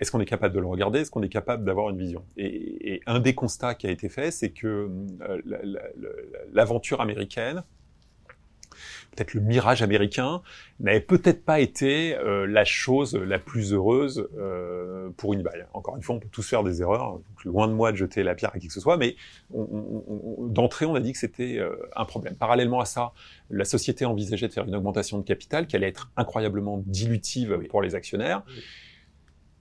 est-ce 0.00 0.10
qu'on 0.10 0.20
est 0.20 0.26
capable 0.26 0.54
de 0.54 0.60
le 0.60 0.66
regarder 0.66 1.00
Est-ce 1.00 1.10
qu'on 1.10 1.22
est 1.22 1.28
capable 1.28 1.64
d'avoir 1.64 1.90
une 1.90 1.98
vision? 1.98 2.24
Et, 2.36 2.94
et, 2.94 3.02
un 3.06 3.20
des 3.20 3.34
constats 3.34 3.74
qui 3.74 3.86
a 3.86 3.90
été 3.90 4.08
fait, 4.08 4.30
c'est 4.30 4.50
que 4.50 4.90
euh, 5.22 5.42
l'aventure 6.52 7.00
américaine 7.00 7.62
peut-être 9.18 9.34
le 9.34 9.40
mirage 9.40 9.82
américain, 9.82 10.42
n'avait 10.78 11.00
peut-être 11.00 11.44
pas 11.44 11.58
été 11.58 12.16
euh, 12.16 12.46
la 12.46 12.64
chose 12.64 13.16
la 13.16 13.38
plus 13.38 13.72
heureuse 13.72 14.28
euh, 14.38 15.10
pour 15.16 15.34
une 15.34 15.42
balle. 15.42 15.68
Encore 15.74 15.96
une 15.96 16.02
fois, 16.02 16.14
on 16.14 16.20
peut 16.20 16.28
tous 16.30 16.48
faire 16.48 16.62
des 16.62 16.82
erreurs, 16.82 17.14
donc 17.14 17.44
loin 17.44 17.66
de 17.66 17.72
moi 17.72 17.90
de 17.90 17.96
jeter 17.96 18.22
la 18.22 18.36
pierre 18.36 18.52
à 18.54 18.58
qui 18.58 18.68
que 18.68 18.72
ce 18.72 18.80
soit, 18.80 18.96
mais 18.96 19.16
d'entrée, 19.50 20.86
on 20.86 20.94
a 20.94 21.00
dit 21.00 21.12
que 21.12 21.18
c'était 21.18 21.58
euh, 21.58 21.74
un 21.96 22.04
problème. 22.04 22.36
Parallèlement 22.36 22.80
à 22.80 22.84
ça, 22.84 23.12
la 23.50 23.64
société 23.64 24.04
envisageait 24.04 24.46
de 24.46 24.52
faire 24.52 24.66
une 24.66 24.76
augmentation 24.76 25.18
de 25.18 25.24
capital 25.24 25.66
qui 25.66 25.74
allait 25.74 25.88
être 25.88 26.10
incroyablement 26.16 26.82
dilutive 26.86 27.58
pour 27.68 27.82
les 27.82 27.96
actionnaires. 27.96 28.44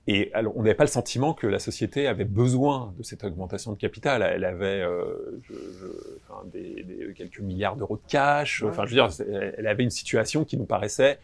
Et 0.09 0.31
alors, 0.33 0.53
on 0.55 0.63
n'avait 0.63 0.75
pas 0.75 0.85
le 0.85 0.89
sentiment 0.89 1.33
que 1.33 1.47
la 1.47 1.59
société 1.59 2.07
avait 2.07 2.25
besoin 2.25 2.93
de 2.97 3.03
cette 3.03 3.25
augmentation 3.25 3.73
de 3.73 3.77
capital. 3.77 4.21
Elle 4.21 4.45
avait 4.45 4.81
euh, 4.81 5.39
je, 5.43 5.53
je, 5.53 5.85
enfin, 6.23 6.43
des, 6.51 6.83
des, 6.83 7.13
quelques 7.13 7.41
milliards 7.41 7.75
d'euros 7.75 7.97
de 7.97 8.09
cash. 8.09 8.63
Enfin, 8.63 8.85
je 8.85 8.95
veux 8.95 9.07
dire, 9.07 9.09
elle 9.57 9.67
avait 9.67 9.83
une 9.83 9.89
situation 9.89 10.45
qui 10.45 10.57
nous 10.57 10.65
paraissait 10.65 11.19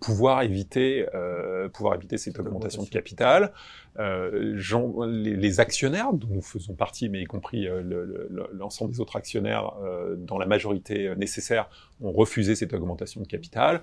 pouvoir 0.00 0.42
éviter, 0.42 1.06
euh, 1.14 1.68
pouvoir 1.68 1.94
éviter 1.94 2.18
cette 2.18 2.38
augmentation 2.38 2.82
de 2.82 2.88
capital. 2.88 3.52
Euh, 3.98 4.56
gens, 4.56 5.02
les, 5.04 5.34
les, 5.34 5.60
actionnaires, 5.60 6.12
dont 6.12 6.28
nous 6.30 6.42
faisons 6.42 6.74
partie, 6.74 7.08
mais 7.08 7.22
y 7.22 7.24
compris 7.24 7.66
euh, 7.66 7.82
l'ensemble 8.52 8.90
le, 8.90 8.94
des 8.94 9.00
autres 9.00 9.16
actionnaires, 9.16 9.72
euh, 9.82 10.14
dans 10.16 10.38
la 10.38 10.46
majorité 10.46 11.12
nécessaire, 11.16 11.68
ont 12.00 12.12
refusé 12.12 12.54
cette 12.54 12.72
augmentation 12.74 13.20
de 13.20 13.26
capital. 13.26 13.82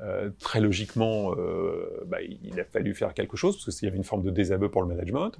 Euh, 0.00 0.30
très 0.40 0.60
logiquement, 0.60 1.32
euh, 1.36 2.04
bah, 2.06 2.18
il 2.22 2.58
a 2.58 2.64
fallu 2.64 2.94
faire 2.94 3.14
quelque 3.14 3.36
chose 3.36 3.62
parce 3.64 3.78
qu'il 3.78 3.86
y 3.86 3.88
avait 3.88 3.98
une 3.98 4.04
forme 4.04 4.22
de 4.22 4.30
désaveu 4.30 4.68
pour 4.68 4.82
le 4.82 4.88
management. 4.88 5.32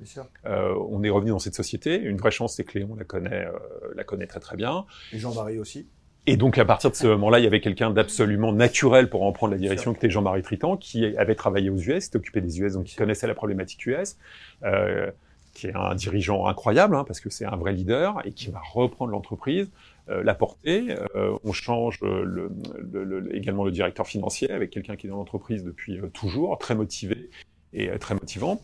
Euh, 0.46 0.74
on 0.90 1.02
est 1.02 1.10
revenu 1.10 1.30
dans 1.30 1.38
cette 1.38 1.54
société. 1.54 2.00
Une 2.00 2.16
vraie 2.16 2.30
chance, 2.30 2.54
c'est 2.54 2.64
que 2.64 2.78
Léon 2.78 2.94
la 2.94 3.04
connaît, 3.04 3.46
euh, 3.46 3.52
la 3.94 4.04
connaît 4.04 4.26
très 4.26 4.40
très 4.40 4.56
bien. 4.56 4.84
Et 5.12 5.18
Jean-Marie 5.18 5.58
aussi. 5.58 5.88
Et 6.26 6.36
donc 6.36 6.58
à 6.58 6.64
partir 6.64 6.90
de 6.90 6.94
ce 6.94 7.08
moment-là, 7.08 7.40
il 7.40 7.44
y 7.44 7.48
avait 7.48 7.60
quelqu'un 7.60 7.90
d'absolument 7.90 8.52
naturel 8.52 9.10
pour 9.10 9.24
en 9.24 9.32
prendre 9.32 9.52
la 9.52 9.58
direction, 9.58 9.92
qui 9.92 9.98
était 9.98 10.10
Jean-Marie 10.10 10.42
Tritan, 10.42 10.76
qui 10.76 11.04
avait 11.16 11.34
travaillé 11.34 11.68
aux 11.68 11.78
US, 11.78 12.04
s'était 12.04 12.16
occupé 12.16 12.40
des 12.40 12.60
US, 12.60 12.74
donc 12.74 12.84
qui 12.84 12.94
connaissait 12.94 13.26
la 13.26 13.34
problématique 13.34 13.84
US. 13.86 14.16
Euh, 14.62 15.10
qui 15.52 15.66
est 15.66 15.74
un 15.74 15.94
dirigeant 15.94 16.46
incroyable, 16.46 16.96
hein, 16.96 17.04
parce 17.04 17.20
que 17.20 17.28
c'est 17.28 17.44
un 17.44 17.56
vrai 17.56 17.72
leader, 17.72 18.22
et 18.24 18.32
qui 18.32 18.50
va 18.50 18.60
reprendre 18.72 19.10
l'entreprise 19.10 19.68
la 20.08 20.34
portée. 20.34 20.96
Euh, 21.14 21.36
on 21.44 21.52
change 21.52 22.00
le, 22.00 22.24
le, 22.24 23.04
le, 23.04 23.36
également 23.36 23.64
le 23.64 23.70
directeur 23.70 24.06
financier 24.06 24.50
avec 24.50 24.70
quelqu'un 24.70 24.96
qui 24.96 25.06
est 25.06 25.10
dans 25.10 25.16
l'entreprise 25.16 25.64
depuis 25.64 25.98
euh, 25.98 26.08
toujours, 26.08 26.58
très 26.58 26.74
motivé 26.74 27.30
et 27.72 27.88
très 27.98 28.14
motivant. 28.14 28.60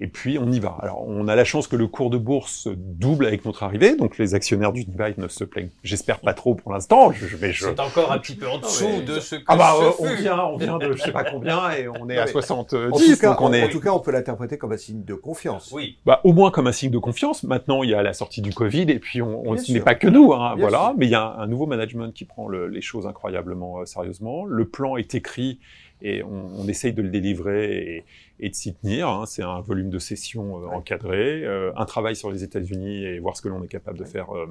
Et 0.00 0.08
puis 0.08 0.38
on 0.38 0.50
y 0.50 0.58
va. 0.60 0.76
Alors 0.80 1.04
on 1.06 1.28
a 1.28 1.36
la 1.36 1.44
chance 1.44 1.66
que 1.68 1.76
le 1.76 1.86
cours 1.86 2.10
de 2.10 2.18
bourse 2.18 2.68
double 2.76 3.26
avec 3.26 3.44
notre 3.44 3.62
arrivée, 3.62 3.96
donc 3.96 4.18
les 4.18 4.34
actionnaires 4.34 4.72
d'Unibail 4.72 5.14
ne 5.18 5.28
se 5.28 5.44
plaignent, 5.44 5.70
j'espère 5.82 6.20
pas 6.20 6.34
trop 6.34 6.54
pour 6.54 6.72
l'instant. 6.72 7.12
Je, 7.12 7.26
je, 7.26 7.36
je... 7.52 7.64
C'est 7.64 7.80
encore 7.80 8.10
un 8.12 8.18
petit 8.18 8.34
peu 8.34 8.48
en 8.48 8.58
dessous 8.58 9.02
de 9.06 9.20
ce 9.20 9.36
que 9.36 9.42
ah 9.46 9.56
bah, 9.56 9.74
ce 9.78 9.84
euh, 9.84 9.90
on 9.98 10.06
fut. 10.16 10.22
vient, 10.22 10.44
on 10.44 10.56
vient 10.56 10.78
de 10.78 10.92
je 10.92 11.02
sais 11.02 11.12
pas 11.12 11.24
combien 11.24 11.70
et 11.72 11.86
on 11.88 12.08
est 12.08 12.16
Non, 12.16 12.22
à 12.22 12.24
mais 12.26 12.30
70, 12.32 12.76
En 12.76 12.90
tout, 12.98 13.16
cas, 13.20 13.28
donc 13.30 13.40
on 13.40 13.46
en- 13.46 13.52
est 13.52 13.64
en 13.64 13.68
tout 13.68 13.80
cas, 13.80 13.90
on 13.92 14.00
peut 14.00 14.10
l'interpréter 14.10 14.58
comme 14.58 14.72
un 14.72 14.76
signe 14.76 15.04
de 15.04 15.14
confiance. 15.14 15.70
Oui. 15.72 15.98
bah, 16.06 16.20
au 16.24 16.32
moins 16.32 16.50
comme 16.50 16.66
un 16.66 16.72
signe 16.72 16.90
de 16.90 16.98
confiance. 16.98 17.42
Maintenant, 17.44 17.82
il 17.82 17.90
y 17.90 17.94
a 17.94 18.02
la 18.02 18.12
sortie 18.12 18.40
du 18.42 18.52
Covid 18.52 18.82
et 18.90 18.98
puis 18.98 19.20
on, 19.22 19.54
n'est 19.68 19.80
pas 19.80 19.94
que 19.94 20.08
nous, 20.08 20.32
hein, 20.32 20.54
voilà. 20.58 20.78
sûr. 20.88 20.94
Mais 20.96 21.06
il 21.06 21.10
y 21.10 21.14
a 21.14 21.22
un, 21.22 21.38
un 21.40 21.46
nouveau 21.46 21.66
management 21.66 22.12
qui 22.12 22.24
prend 22.24 22.48
le- 22.48 22.68
les 22.68 22.80
choses 22.80 23.06
incroyablement 23.06 23.80
euh, 23.80 23.84
sérieusement. 23.84 24.44
Le 24.44 24.66
plan 24.68 24.96
est 24.96 25.14
écrit 25.14 25.60
et 26.02 26.22
on, 26.22 26.60
on 26.60 26.68
essaye 26.68 26.92
de 26.92 27.02
le 27.02 27.08
délivrer 27.10 27.76
et, 27.96 28.04
et 28.40 28.48
de 28.50 28.54
s'y 28.54 28.74
tenir. 28.74 29.08
hein. 29.08 29.26
C'est 29.26 29.42
un 29.42 29.60
volume 29.60 29.90
de 29.90 29.98
session 29.98 30.56
euh, 30.58 30.66
Ouais. 30.68 30.74
encadré, 30.76 31.44
euh, 31.44 31.72
un 31.76 31.84
travail 31.84 32.16
sur 32.16 32.30
les 32.30 32.42
États-Unis 32.44 33.04
et 33.04 33.18
voir 33.18 33.36
ce 33.36 33.42
que 33.42 33.48
l'on 33.48 33.62
est 33.62 33.68
capable 33.68 33.98
de 33.98 34.04
faire. 34.04 34.34
euh, 34.36 34.46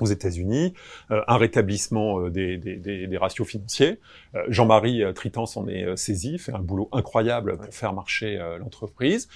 aux 0.00 0.06
États-Unis, 0.06 0.74
euh, 1.10 1.22
un 1.26 1.36
rétablissement 1.38 2.20
euh, 2.20 2.30
des, 2.30 2.56
des, 2.56 2.76
des, 2.76 3.08
des 3.08 3.16
ratios 3.16 3.48
financiers. 3.48 3.98
Euh, 4.36 4.44
Jean-Marie 4.48 5.02
Tritan 5.12 5.44
s'en 5.44 5.66
est 5.66 5.96
saisi, 5.96 6.38
fait 6.38 6.52
un 6.52 6.60
boulot 6.60 6.88
incroyable 6.92 7.56
pour 7.56 7.64
Ouais. 7.64 7.72
faire 7.72 7.92
marcher 7.92 8.38
l'entreprise. 8.60 9.28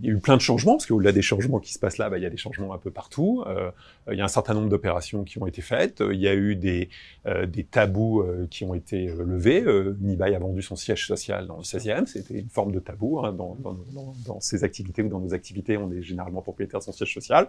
Il 0.00 0.06
y 0.06 0.08
a 0.10 0.12
eu 0.12 0.18
plein 0.18 0.36
de 0.36 0.40
changements, 0.40 0.72
parce 0.72 0.86
qu'au-delà 0.86 1.12
des 1.12 1.22
changements 1.22 1.60
qui 1.60 1.72
se 1.72 1.78
passent 1.78 1.98
là, 1.98 2.10
bah, 2.10 2.18
il 2.18 2.22
y 2.22 2.26
a 2.26 2.30
des 2.30 2.36
changements 2.36 2.74
un 2.74 2.78
peu 2.78 2.90
partout. 2.90 3.44
Euh, 3.46 3.70
il 4.10 4.18
y 4.18 4.20
a 4.20 4.24
un 4.24 4.28
certain 4.28 4.52
nombre 4.54 4.68
d'opérations 4.68 5.22
qui 5.22 5.38
ont 5.40 5.46
été 5.46 5.62
faites. 5.62 6.02
Il 6.12 6.18
y 6.18 6.26
a 6.26 6.34
eu 6.34 6.56
des, 6.56 6.88
euh, 7.26 7.46
des 7.46 7.62
tabous 7.62 8.20
euh, 8.20 8.48
qui 8.50 8.64
ont 8.64 8.74
été 8.74 9.08
euh, 9.08 9.22
levés. 9.24 9.62
Euh, 9.62 9.96
Unibail 10.02 10.34
a 10.34 10.38
vendu 10.40 10.62
son 10.62 10.74
siège 10.74 11.06
social 11.06 11.46
dans 11.46 11.56
le 11.58 11.62
16e. 11.62 12.06
C'était 12.06 12.40
une 12.40 12.48
forme 12.48 12.72
de 12.72 12.80
tabou. 12.80 13.20
Hein, 13.20 13.32
dans, 13.32 13.54
dans, 13.54 13.74
dans, 13.92 14.14
dans 14.26 14.40
ses 14.40 14.64
activités 14.64 15.02
ou 15.02 15.08
dans 15.08 15.20
nos 15.20 15.32
activités, 15.32 15.76
on 15.76 15.90
est 15.92 16.02
généralement 16.02 16.42
propriétaire 16.42 16.80
de 16.80 16.84
son 16.84 16.92
siège 16.92 17.14
social. 17.14 17.48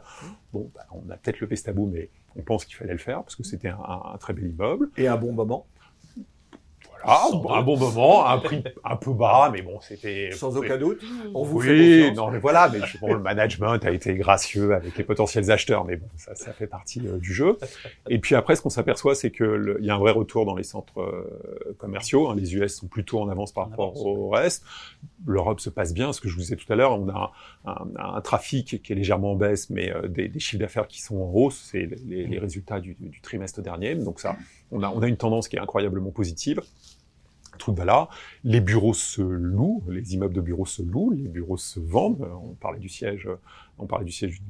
Bon, 0.53 0.69
bah, 0.75 0.85
on 0.91 1.09
a 1.09 1.17
peut-être 1.17 1.39
levé 1.39 1.55
ce 1.55 1.63
tabou, 1.63 1.89
mais 1.91 2.09
on 2.35 2.41
pense 2.43 2.65
qu'il 2.65 2.75
fallait 2.75 2.91
le 2.93 2.99
faire, 2.99 3.23
parce 3.23 3.35
que 3.35 3.43
c'était 3.43 3.69
un, 3.69 3.79
un- 3.79 4.13
un 4.13 4.17
très 4.17 4.33
bel 4.33 4.45
immeuble. 4.47 4.89
Et 4.97 5.07
un 5.07 5.17
bon 5.17 5.31
moment, 5.31 5.65
Sans 7.05 7.53
un 7.53 7.62
bon 7.62 7.77
moment, 7.77 8.25
un 8.25 8.38
prix 8.39 8.63
un 8.83 8.95
peu 8.95 9.13
bas, 9.13 9.50
mais 9.53 9.62
bon, 9.62 9.79
c'était... 9.81 10.29
sans 10.33 10.57
aucun 10.57 10.77
doute. 10.77 11.00
On 11.33 11.43
vous 11.43 11.59
fait 11.62 11.71
oui, 11.71 12.00
confiance. 12.01 12.17
non, 12.17 12.31
mais 12.31 12.39
voilà, 12.39 12.69
mais 12.71 12.79
bon, 13.01 13.13
le 13.13 13.19
management 13.19 13.83
a 13.85 13.91
été 13.91 14.15
gracieux 14.15 14.74
avec 14.74 14.97
les 14.97 15.03
potentiels 15.03 15.50
acheteurs, 15.51 15.85
mais 15.85 15.97
bon, 15.97 16.07
ça, 16.17 16.35
ça 16.35 16.53
fait 16.53 16.67
partie 16.67 17.01
euh, 17.07 17.17
du 17.17 17.33
jeu. 17.33 17.57
Et 18.09 18.19
puis 18.19 18.35
après, 18.35 18.55
ce 18.55 18.62
qu'on 18.62 18.69
s'aperçoit, 18.69 19.15
c'est 19.15 19.31
que 19.31 19.43
le- 19.43 19.77
il 19.79 19.85
y 19.85 19.89
a 19.89 19.95
un 19.95 20.00
vrai 20.00 20.12
retour 20.12 20.45
dans 20.45 20.55
les 20.55 20.63
centres 20.63 21.00
euh, 21.01 21.75
commerciaux. 21.77 22.29
hein. 22.29 22.35
les 22.35 22.55
US 22.55 22.75
sont 22.77 22.88
plutôt 22.88 23.19
en 23.21 23.29
avance 23.29 23.51
par 23.51 23.67
En 23.67 23.69
rapport 23.69 23.89
avance. 23.91 24.01
au 24.05 24.29
reste. 24.29 24.63
L'Europe 25.27 25.59
se 25.59 25.69
passe 25.69 25.93
bien, 25.93 26.13
ce 26.13 26.21
que 26.21 26.27
je 26.27 26.33
vous 26.35 26.41
disais 26.41 26.55
tout 26.55 26.71
à 26.71 26.75
l'heure. 26.75 27.00
On 27.00 27.07
a 27.09 27.31
un, 27.65 27.71
un- 27.71 28.15
un 28.15 28.21
trafic 28.21 28.81
qui 28.81 28.91
est 28.93 28.95
légèrement 28.95 29.31
en 29.33 29.35
baisse, 29.35 29.69
mais 29.69 29.91
euh, 29.91 30.07
des, 30.07 30.27
des 30.27 30.39
chiffres 30.39 30.59
d'affaires 30.62 30.88
qui 30.88 31.01
sont 31.01 31.17
en 31.17 31.31
hausse. 31.33 31.69
C'est 31.71 31.88
les, 32.05 32.25
les 32.25 32.39
résultats 32.39 32.79
du, 32.79 32.95
du 33.00 33.21
trimestre 33.21 33.62
dernier. 33.62 33.95
Donc 33.95 34.19
ça, 34.19 34.35
on 34.71 34.81
a, 34.83 34.89
on 34.89 35.01
a 35.01 35.07
une 35.07 35.17
tendance 35.17 35.47
qui 35.47 35.55
est 35.55 35.59
incroyablement 35.59 36.12
positive. 36.12 36.62
Les 38.43 38.62
bureaux 38.62 38.93
se 38.93 39.21
louent, 39.21 39.83
les 39.89 40.13
immeubles 40.13 40.33
de 40.33 40.41
bureaux 40.41 40.65
se 40.65 40.81
louent, 40.81 41.12
les 41.12 41.27
bureaux 41.27 41.57
se 41.57 41.79
vendent. 41.79 42.27
On 42.43 42.53
parlait 42.53 42.79
du 42.79 42.89
siège, 42.89 43.27
on 43.77 43.85
parlait 43.85 44.05
du 44.05 44.12
siège 44.12 44.31
du. 44.31 44.41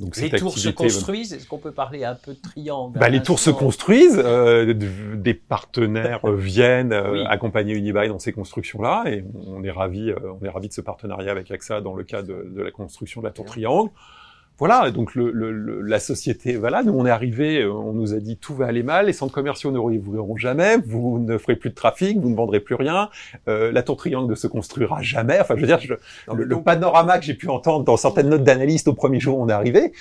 Donc 0.00 0.16
Les 0.16 0.30
tours 0.30 0.58
se 0.58 0.68
construisent. 0.70 1.32
Est-ce 1.32 1.46
qu'on 1.46 1.58
peut 1.58 1.70
parler 1.72 2.04
un 2.04 2.16
peu 2.16 2.34
de 2.34 2.40
triangle 2.40 2.98
bah, 2.98 3.08
les 3.08 3.22
tours 3.22 3.38
se 3.38 3.50
construisent, 3.50 4.20
euh, 4.24 4.74
des 4.74 5.34
partenaires 5.34 6.24
euh, 6.24 6.34
viennent 6.34 6.92
euh, 6.92 7.12
Oui. 7.12 7.24
accompagner 7.28 7.74
Unibail 7.74 8.08
dans 8.08 8.18
ces 8.18 8.32
constructions-là, 8.32 9.04
et 9.06 9.24
on 9.46 9.62
est 9.62 9.70
ravi, 9.70 10.10
euh, 10.10 10.16
on 10.40 10.44
est 10.44 10.48
ravi 10.48 10.68
de 10.68 10.72
ce 10.72 10.80
partenariat 10.80 11.30
avec 11.30 11.50
AXA 11.50 11.80
dans 11.80 11.94
le 11.94 12.02
cadre 12.02 12.26
de, 12.28 12.42
de 12.56 12.62
la 12.62 12.72
construction 12.72 13.20
de 13.20 13.26
la 13.26 13.32
tour 13.32 13.44
Triangle. 13.44 13.90
Voilà, 14.58 14.92
donc 14.92 15.16
le, 15.16 15.32
le- 15.32 15.50
le- 15.50 15.80
la 15.80 15.98
société, 15.98 16.54
voilà, 16.56 16.84
nous 16.84 16.92
on 16.92 17.04
est 17.06 17.10
arrivé, 17.10 17.62
euh, 17.62 17.72
on 17.72 17.92
nous 17.92 18.14
a 18.14 18.18
dit 18.20 18.36
tout 18.36 18.54
va 18.54 18.66
aller 18.66 18.84
mal, 18.84 19.06
les 19.06 19.12
centres 19.12 19.34
commerciaux 19.34 19.72
ne 19.72 19.78
rouvriront 19.78 20.36
jamais, 20.36 20.76
vous 20.86 21.18
ne 21.18 21.38
ferez 21.38 21.56
plus 21.56 21.70
de 21.70 21.74
trafic, 21.74 22.20
vous 22.20 22.30
ne 22.30 22.36
vendrez 22.36 22.60
plus 22.60 22.76
rien, 22.76 23.10
euh, 23.48 23.72
la 23.72 23.82
tour 23.82 23.96
Triangle 23.96 24.30
ne 24.30 24.36
se 24.36 24.46
construira 24.46 25.02
jamais. 25.02 25.40
Enfin, 25.40 25.54
je 25.56 25.60
veux 25.62 25.66
dire, 25.66 25.80
je- 25.80 25.94
le, 26.32 26.44
le 26.44 26.60
panorama 26.62 27.18
que 27.18 27.24
j'ai 27.24 27.34
pu 27.34 27.48
entendre 27.48 27.84
dans 27.84 27.96
certaines 27.96 28.28
notes 28.28 28.44
d'analystes 28.44 28.86
au 28.86 28.94
premier 28.94 29.18
jour 29.18 29.38
où 29.38 29.42
on 29.42 29.48
est 29.48 29.52
arrivé, 29.52 29.92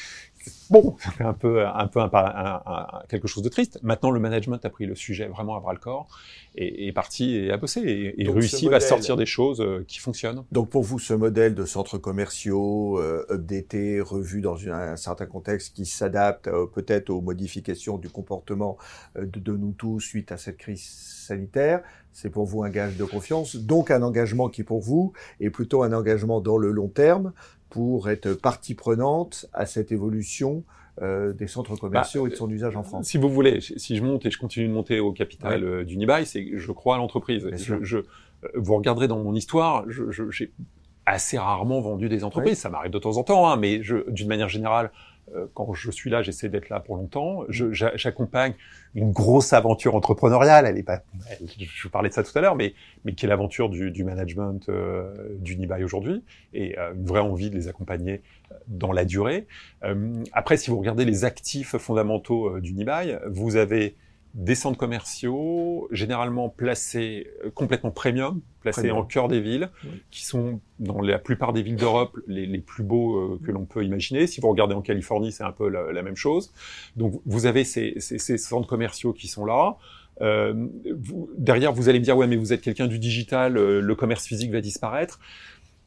bon, 0.74 0.96
un 1.20 1.34
peu, 1.34 1.66
un 1.66 1.88
peu 1.88 2.00
un, 2.02 2.10
un- 2.14 2.62
un- 2.66 2.88
quelque 3.08 3.28
chose 3.28 3.44
de 3.44 3.50
triste. 3.50 3.80
Maintenant, 3.84 4.12
le 4.12 4.20
management 4.20 4.64
a 4.66 4.70
pris 4.70 4.86
le 4.86 4.96
sujet 4.96 5.28
vraiment 5.28 5.56
à 5.56 5.60
bras 5.62 5.74
le 5.74 5.80
corps 5.80 6.08
et 6.56 6.88
est 6.88 6.92
parti 6.92 7.36
et 7.36 7.52
a 7.52 7.58
bossé 7.58 7.80
et, 7.82 8.22
et 8.22 8.26
réussi 8.34 8.68
à 8.68 8.80
sortir 8.90 9.16
des 9.18 9.26
choses 9.26 9.62
euh, 9.62 9.86
qui 9.88 10.00
fonctionnent. 10.00 10.44
Donc 10.52 10.70
pour 10.70 10.84
vous, 10.84 11.00
ce 11.00 11.14
modèle 11.14 11.56
de 11.56 11.66
centres 11.66 11.98
commerciaux 11.98 13.00
euh, 13.00 13.26
updaté, 13.30 14.02
revu 14.02 14.42
dans 14.42 14.56
une- 14.58 14.72
un 14.72 14.96
certain 14.98 15.26
contexte 15.28 15.74
qui 15.76 15.86
s'adapte 15.86 16.48
euh, 16.48 16.66
peut-être 16.66 17.10
aux 17.10 17.22
modifications 17.22 17.98
du 17.98 18.10
comportement 18.10 18.78
euh, 19.18 19.26
de, 19.26 19.40
de 19.40 19.54
nous 19.56 19.72
tous 19.72 20.00
suite 20.00 20.32
à 20.32 20.38
cette 20.38 20.58
crise 20.58 20.84
sanitaire, 20.84 21.82
c'est 22.12 22.30
pour 22.30 22.46
vous 22.46 22.64
un 22.64 22.70
gage 22.70 22.98
de 22.98 23.06
confiance, 23.06 23.56
donc 23.56 23.90
un 23.92 24.02
engagement 24.04 24.50
qui 24.50 24.64
pour 24.64 24.82
vous 24.82 25.14
est 25.40 25.50
plutôt 25.50 25.82
un 25.84 25.94
engagement 25.94 26.42
dans 26.42 26.58
le 26.58 26.72
long 26.72 26.88
terme 26.90 27.32
pour 27.74 28.08
être 28.10 28.34
partie 28.36 28.76
prenante 28.76 29.48
à 29.52 29.66
cette 29.66 29.92
évolution 29.92 30.64
euh, 31.02 31.34
des 31.34 31.48
centres 31.48 31.76
commerciaux 31.76 32.28
et 32.28 32.30
de 32.30 32.36
son 32.36 32.48
usage 32.52 32.76
en 32.76 32.84
France. 32.84 33.08
Si 33.08 33.18
vous 33.18 33.30
voulez, 33.30 33.62
si 33.62 33.96
je 33.98 34.04
monte 34.04 34.28
et 34.28 34.32
je 34.32 34.38
continue 34.38 34.68
de 34.68 34.74
monter 34.74 35.00
au 35.00 35.12
capital 35.12 35.64
euh, 35.64 35.84
d'Unibail, 35.84 36.28
c'est 36.28 36.46
que 36.46 36.58
je 36.60 36.72
crois 36.72 36.96
à 36.96 36.98
l'entreprise. 37.00 37.50
Je, 37.58 37.84
je- 37.84 37.98
euh, 37.98 38.04
vous 38.54 38.76
regarderez 38.76 39.08
dans 39.08 39.18
mon 39.18 39.34
histoire, 39.34 39.86
j'ai 40.30 40.52
assez 41.08 41.40
rarement 41.40 41.82
vendu 41.82 42.10
des 42.10 42.24
entreprises. 42.24 42.60
Ça 42.60 42.70
m'arrive 42.70 42.92
de 42.92 43.00
temps 43.00 43.18
en 43.18 43.24
temps, 43.24 43.50
hein, 43.50 43.56
mais 43.58 43.82
d'une 44.10 44.28
manière 44.28 44.50
générale, 44.50 44.92
quand 45.54 45.74
je 45.74 45.92
suis 45.92 46.10
là, 46.10 46.22
j'essaie 46.22 46.50
d'être 46.50 46.70
là 46.70 46.80
pour 46.80 46.96
longtemps. 46.96 47.44
J'accompagne 47.50 48.54
une 48.96 49.12
grosse 49.12 49.54
aventure 49.54 49.96
entrepreneuriale. 49.96 50.66
Elle 50.66 50.78
est 50.78 50.84
pas, 50.84 51.02
je 51.58 51.84
vous 51.84 51.90
parlais 51.90 52.10
de 52.10 52.14
ça 52.14 52.24
tout 52.24 52.38
à 52.38 52.42
l'heure, 52.42 52.56
mais 52.56 52.74
mais 53.06 53.14
qui 53.14 53.26
est 53.26 53.30
l'aventure 53.30 53.70
du, 53.70 53.92
du 53.92 54.04
management 54.04 54.70
euh, 54.70 55.14
d'Unibail 55.40 55.84
aujourd'hui 55.84 56.24
et 56.54 56.78
euh, 56.78 56.94
une 56.94 57.06
vraie 57.06 57.20
envie 57.20 57.50
de 57.50 57.56
les 57.56 57.68
accompagner 57.68 58.22
euh, 58.52 58.56
dans 58.68 58.92
la 58.92 59.06
durée. 59.06 59.48
Euh, 59.84 60.24
après, 60.34 60.58
si 60.58 60.70
vous 60.70 60.78
regardez 60.78 61.06
les 61.06 61.26
actifs 61.26 61.78
fondamentaux 61.78 62.56
euh, 62.56 62.62
d'Unibail, 62.62 63.20
vous 63.28 63.56
avez 63.56 63.96
des 64.34 64.56
centres 64.56 64.78
commerciaux, 64.80 65.88
généralement 65.92 66.50
placés 66.50 67.28
euh, 67.46 67.52
complètement 67.52 67.92
premium, 67.92 68.42
placés 68.62 68.82
Premium. 68.82 68.98
en 68.98 69.04
cœur 69.06 69.28
des 69.28 69.40
villes, 69.40 69.70
Oui. 69.84 70.02
qui 70.10 70.26
sont 70.26 70.60
dans 70.80 71.02
la 71.02 71.20
plupart 71.20 71.54
des 71.54 71.62
villes 71.62 71.76
d'Europe 71.76 72.18
les, 72.28 72.46
les 72.48 72.58
plus 72.60 72.84
beaux 72.84 73.16
euh, 73.18 73.40
que 73.46 73.52
l'on 73.52 73.66
peut 73.66 73.84
imaginer. 73.86 74.26
Si 74.26 74.42
vous 74.42 74.50
regardez 74.50 74.74
en 74.74 74.82
Californie, 74.82 75.32
c'est 75.32 75.44
un 75.44 75.52
peu 75.52 75.70
la, 75.70 75.92
la 75.92 76.02
même 76.02 76.16
chose. 76.16 76.52
Donc 76.96 77.22
vous 77.26 77.46
avez 77.46 77.64
ces, 77.64 77.94
ces, 78.00 78.18
ces 78.18 78.38
centres 78.40 78.68
commerciaux 78.68 79.14
qui 79.14 79.28
sont 79.28 79.46
là. 79.46 79.78
Euh, 80.22 80.68
vous- 81.00 81.30
derrière, 81.38 81.74
vous 81.74 81.90
allez 81.90 82.00
me 82.00 82.04
dire, 82.06 82.18
ouais, 82.18 82.28
mais 82.28 82.36
vous 82.36 82.54
êtes 82.54 82.62
quelqu'un 82.62 82.88
du 82.88 83.00
digital, 83.00 83.54
le 83.54 83.96
commerce 83.96 84.26
physique 84.26 84.52
va 84.52 84.62
disparaître. 84.62 85.20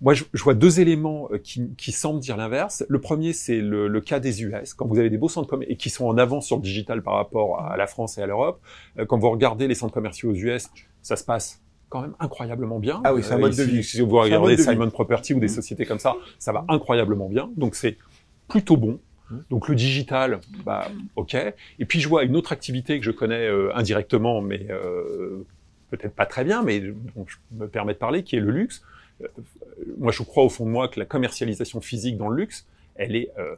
Moi, 0.03 0.13
je, 0.15 0.25
je 0.35 0.43
vois 0.43 0.55
deux 0.55 0.79
éléments 0.81 1.29
euh, 1.33 1.39
qui, 1.39 1.71
qui 1.77 1.91
semblent 1.93 2.21
dire 2.21 2.37
l'inverse. 2.37 2.85
Le 2.89 3.01
premier, 3.01 3.33
c'est 3.33 3.61
le, 3.61 3.89
le 3.89 4.01
cas 4.01 4.21
des 4.21 4.43
US. 4.43 4.75
Quand 4.75 4.87
vous 4.87 4.99
avez 4.99 5.09
des 5.09 5.17
beaux 5.17 5.29
centres 5.31 5.49
commerciaux 5.49 5.73
et 5.73 5.77
qui 5.77 5.89
sont 5.91 6.07
en 6.07 6.19
avance 6.19 6.47
sur 6.47 6.57
le 6.57 6.63
digital 6.63 7.03
par 7.03 7.15
rapport 7.15 7.61
à 7.63 7.77
la 7.79 7.87
France 7.87 8.19
et 8.19 8.23
à 8.23 8.27
l'Europe, 8.27 8.61
euh, 8.99 9.07
quand 9.07 9.19
vous 9.19 9.31
regardez 9.31 9.67
les 9.69 9.75
centres 9.75 9.95
commerciaux 9.95 10.31
aux 10.31 10.35
US, 10.35 10.69
ça 11.01 11.17
se 11.17 11.25
passe 11.25 11.63
quand 11.89 12.03
même 12.03 12.15
incroyablement 12.21 12.79
bien. 12.79 13.01
Ah 13.05 13.15
oui, 13.15 13.23
c'est 13.23 13.33
un 13.33 13.37
Euh, 13.39 13.41
mode 13.41 13.55
de 13.57 13.63
vie. 13.63 13.83
Si 13.83 14.01
vous 14.01 14.09
regardez. 14.19 14.57
Simon 14.59 14.91
Property 14.91 15.33
ou 15.35 15.41
des 15.41 15.47
Mhm. 15.47 15.53
sociétés 15.55 15.87
comme 15.87 15.99
ça, 16.01 16.15
ça 16.39 16.53
va 16.53 16.65
incroyablement 16.69 17.29
bien. 17.29 17.51
Donc 17.57 17.75
c'est 17.75 17.97
plutôt 18.49 18.77
bon. 18.77 19.01
Mhm. 19.31 19.45
Donc 19.51 19.69
le 19.69 19.75
digital, 19.77 20.41
bah 20.67 20.89
ok. 21.15 21.35
Et 21.79 21.85
puis 21.87 22.01
je 22.01 22.09
vois 22.09 22.25
une 22.25 22.37
autre 22.37 22.53
activité 22.53 22.99
que 22.99 23.05
je 23.05 23.13
connais 23.13 23.47
euh, 23.47 23.75
indirectement, 23.75 24.43
mais 24.43 24.67
euh, 24.71 25.45
peut-être 25.91 26.15
pas 26.15 26.27
très 26.27 26.45
bien, 26.45 26.63
mais 26.63 26.81
dont 26.81 27.25
je 27.27 27.37
me 27.53 27.67
permets 27.69 27.95
de 27.95 27.99
parler, 27.99 28.25
qui 28.25 28.37
est 28.37 28.41
le 28.41 28.51
luxe. 28.51 28.83
Euh, 29.23 29.29
moi, 29.99 30.13
je 30.13 30.23
crois 30.23 30.45
au 30.45 30.49
fond 30.49 30.65
de 30.65 30.71
moi 30.71 30.89
que 30.89 30.99
la 30.99 31.07
commercialisation 31.07 31.81
physique 31.81 32.17
dans 32.17 32.29
le 32.29 32.37
luxe, 32.37 32.67
elle 32.97 33.17
est 33.17 33.31
euh, 33.39 33.57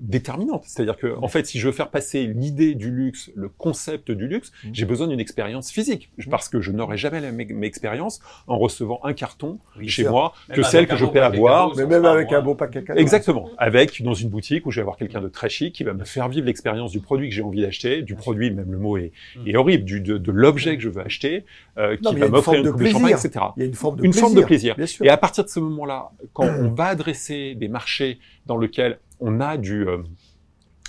déterminante. 0.00 0.64
C'est-à-dire 0.66 0.96
que, 0.96 1.14
en 1.20 1.28
fait, 1.28 1.46
si 1.46 1.58
je 1.58 1.66
veux 1.66 1.72
faire 1.72 1.88
passer 1.90 2.26
l'idée 2.26 2.74
du 2.74 2.90
luxe, 2.90 3.30
le 3.34 3.48
concept 3.48 4.10
du 4.10 4.26
luxe, 4.28 4.52
Mhm. 4.64 4.70
j'ai 4.74 4.84
besoin 4.86 5.08
d'une 5.08 5.20
expérience 5.20 5.70
physique, 5.70 6.10
parce 6.30 6.48
que 6.48 6.60
je 6.60 6.70
n'aurai 6.72 6.96
jamais 6.96 7.20
la 7.20 7.32
même 7.32 7.64
expérience 7.64 8.20
en 8.46 8.58
recevant 8.58 9.00
un 9.04 9.12
carton 9.12 9.58
Oui, 9.78 9.88
chez 9.88 10.02
sûr. 10.02 10.10
moi 10.12 10.32
Même 10.48 10.56
que 10.56 10.62
celle 10.62 10.86
que 10.86 10.96
je 10.96 11.04
peux 11.06 11.22
avoir 11.22 11.74
Mais 11.76 11.86
même 11.86 12.04
avec 12.04 12.32
un 12.32 12.40
beau 12.42 12.54
paquet 12.54 12.82
cadeau. 12.84 13.00
Exactement. 13.00 13.48
Avec 13.58 14.02
dans 14.02 14.14
une 14.14 14.28
boutique 14.28 14.66
où 14.66 14.70
je 14.70 14.76
vais 14.76 14.82
avoir 14.82 14.96
quelqu'un 14.96 15.20
de 15.20 15.28
très 15.28 15.48
chic 15.48 15.74
qui 15.74 15.84
va 15.84 15.92
me 15.94 16.04
faire 16.04 16.28
vivre 16.28 16.46
l'expérience 16.46 16.90
du 16.92 17.00
produit 17.00 17.28
que 17.28 17.34
j'ai 17.34 17.42
envie 17.42 17.62
d'acheter, 17.62 18.02
du 18.02 18.14
produit, 18.14 18.50
même 18.50 18.70
le 18.70 18.78
mot 18.78 18.96
est, 18.96 19.12
Mm. 19.36 19.48
est 19.48 19.56
horrible, 19.56 19.84
du, 19.84 20.00
de, 20.00 20.18
de 20.18 20.32
l'objet 20.32 20.76
que 20.76 20.82
je 20.82 20.88
veux 20.88 21.02
acheter, 21.02 21.44
euh, 21.78 21.96
qui 21.96 22.14
va 22.16 22.26
une 22.26 22.32
m'offrir 22.32 22.42
forme 22.44 22.56
une 22.58 22.62
de 22.64 22.70
coupe 22.70 22.80
de 22.82 22.86
champagne, 22.86 23.10
plaisir. 23.12 23.26
etc. 23.30 23.44
Il 23.56 23.60
y 23.60 23.62
a 23.62 23.66
une 23.66 23.74
forme 23.74 23.96
de 23.96 24.04
Une 24.04 24.10
plaisir. 24.10 24.20
forme 24.26 24.34
de 24.36 24.42
plaisir. 24.44 24.74
Bien 24.76 24.86
sûr. 24.86 25.04
Et 25.06 25.08
à 25.08 25.16
partir 25.16 25.44
de 25.44 25.48
ce 25.48 25.60
moment-là, 25.60 26.10
quand 26.32 26.44
on 26.60 26.68
va 26.68 26.86
adresser 26.86 27.54
des 27.54 27.68
marchés 27.68 28.18
dans 28.46 28.58
lesquels 28.58 28.98
on 29.20 29.40
a 29.40 29.56
du, 29.56 29.86
euh, 29.86 29.98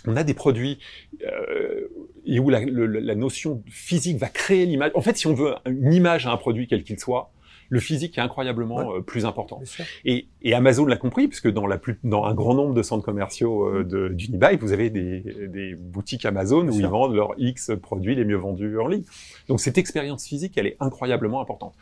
on 0.08 0.16
a 0.16 0.24
des 0.24 0.34
produits 0.34 0.80
euh, 1.26 1.88
et 2.26 2.40
où 2.40 2.50
la, 2.50 2.62
le- 2.62 2.86
la 2.88 3.16
notion 3.16 3.64
physique 3.68 4.18
va 4.18 4.28
créer 4.30 4.66
l'image. 4.66 4.92
En 4.96 5.02
fait, 5.02 5.18
si 5.18 5.28
on 5.28 5.34
veut 5.34 5.54
une 5.68 5.94
image 5.94 6.26
à 6.28 6.32
un 6.32 6.38
produit 6.38 6.68
quel 6.68 6.84
qu'il 6.84 7.00
soit, 7.00 7.32
le 7.70 7.80
physique 7.80 8.18
est 8.18 8.22
incroyablement 8.22 8.76
Ouais. 8.90 8.98
euh, 8.98 9.02
plus 9.02 9.26
important. 9.26 9.62
Et, 10.04 10.28
et 10.42 10.54
Amazon 10.54 10.86
l'a 10.86 10.98
compris, 10.98 11.30
puisque 11.30 11.50
dans, 11.50 11.66
la 11.68 11.78
plus, 11.78 11.98
dans 12.04 12.26
un 12.26 12.34
grand 12.34 12.54
nombre 12.54 12.74
de 12.74 12.82
centres 12.84 13.06
commerciaux 13.06 13.64
euh, 13.66 14.10
d'Unibail, 14.10 14.58
vous 14.58 14.74
avez 14.74 14.90
des, 14.90 15.22
des 15.48 15.76
boutiques 15.76 16.26
Amazon 16.26 16.64
Bien 16.64 16.70
où 16.72 16.74
sûr. 16.74 16.82
ils 16.82 16.90
vendent 16.90 17.16
leurs 17.16 17.34
X 17.38 17.72
produits 17.82 18.14
les 18.16 18.26
mieux 18.26 18.36
vendus 18.36 18.78
en 18.78 18.88
ligne. 18.88 19.04
Donc 19.48 19.62
cette 19.62 19.78
expérience 19.78 20.28
physique, 20.28 20.58
elle 20.58 20.68
est 20.68 20.76
incroyablement 20.82 21.40
importante. 21.40 21.74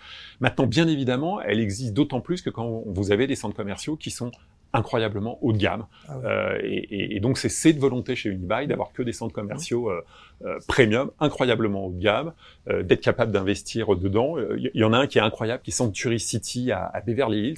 Maintenant, 0.42 0.68
bien 0.68 0.88
évidemment, 0.88 1.42
elle 1.42 1.60
existe 1.60 1.94
d'autant 1.94 2.22
plus 2.22 2.44
que 2.44 2.52
quand 2.52 2.84
vous 2.86 3.12
avez 3.12 3.26
des 3.26 3.36
centres 3.36 3.56
commerciaux 3.56 3.96
qui 3.96 4.12
sont 4.12 4.30
incroyablement 4.74 5.38
haut 5.42 5.52
de 5.54 5.58
gamme. 5.58 5.86
Ah 6.08 6.18
ouais. 6.18 6.26
Euh, 6.26 6.60
et, 6.64 6.78
et- 6.78 7.16
et 7.16 7.20
donc 7.20 7.38
c'est 7.38 7.50
cette 7.50 7.78
volonté 7.80 8.16
chez 8.16 8.30
Unibail 8.30 8.68
d'avoir 8.68 8.92
que 8.94 9.02
des 9.04 9.14
centres 9.14 9.34
commerciaux 9.34 9.90
euh, 9.90 10.02
euh, 10.46 10.60
premium, 10.68 11.12
incroyablement 11.20 11.88
haut 11.88 11.92
de 11.92 12.00
gamme, 12.00 12.34
euh, 12.70 12.84
d'être 12.84 13.02
capable 13.02 13.32
d'investir 13.32 13.96
dedans. 13.96 14.38
Euh, 14.38 14.56
Il 14.60 14.72
y, 14.74 14.80
y 14.80 14.84
en 14.84 14.94
a 14.94 14.98
un 15.00 15.08
qui 15.08 15.18
est 15.18 15.22
incroyable, 15.22 15.64
qui 15.64 15.72
est 15.72 15.74
Sanctuary 15.74 16.20
City 16.20 16.72
à, 16.72 16.86
à 16.86 17.02
Beverly 17.02 17.50
Hills. 17.50 17.58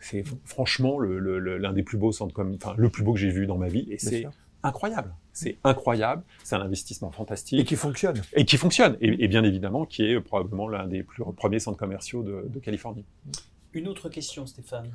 C'est 0.00 0.22
franchement 0.44 0.98
le- 0.98 1.18
le- 1.18 1.38
le- 1.38 1.56
l'un 1.56 1.72
des 1.72 1.82
plus 1.82 1.96
beaux 1.96 2.12
centres 2.12 2.34
comme, 2.34 2.54
enfin 2.56 2.74
le 2.76 2.90
plus 2.90 3.02
beau 3.02 3.14
que 3.14 3.18
j'ai 3.20 3.30
vu 3.30 3.46
dans 3.46 3.56
ma 3.56 3.68
vie, 3.68 3.86
et 3.90 3.96
c'est 3.98 4.26
incroyable. 4.62 5.14
C'est 5.32 5.56
incroyable. 5.64 6.22
C'est 6.42 6.56
un 6.56 6.60
investissement 6.60 7.10
fantastique 7.10 7.58
Et 7.60 7.64
qui 7.64 7.74
fonctionne. 7.76 8.20
et 8.34 8.44
qui 8.44 8.56
fonctionne. 8.58 8.96
Et, 9.00 9.24
et 9.24 9.28
bien 9.28 9.42
évidemment, 9.44 9.84
qui 9.86 10.04
est 10.04 10.20
probablement 10.20 10.68
l'un 10.68 10.86
des 10.86 11.02
plus 11.02 11.24
premiers 11.36 11.58
centres 11.58 11.78
commerciaux 11.78 12.22
de, 12.22 12.44
de 12.48 12.58
Californie. 12.60 13.04
Une 13.72 13.88
autre 13.88 14.08
question, 14.08 14.46
Stéphane. 14.46 14.90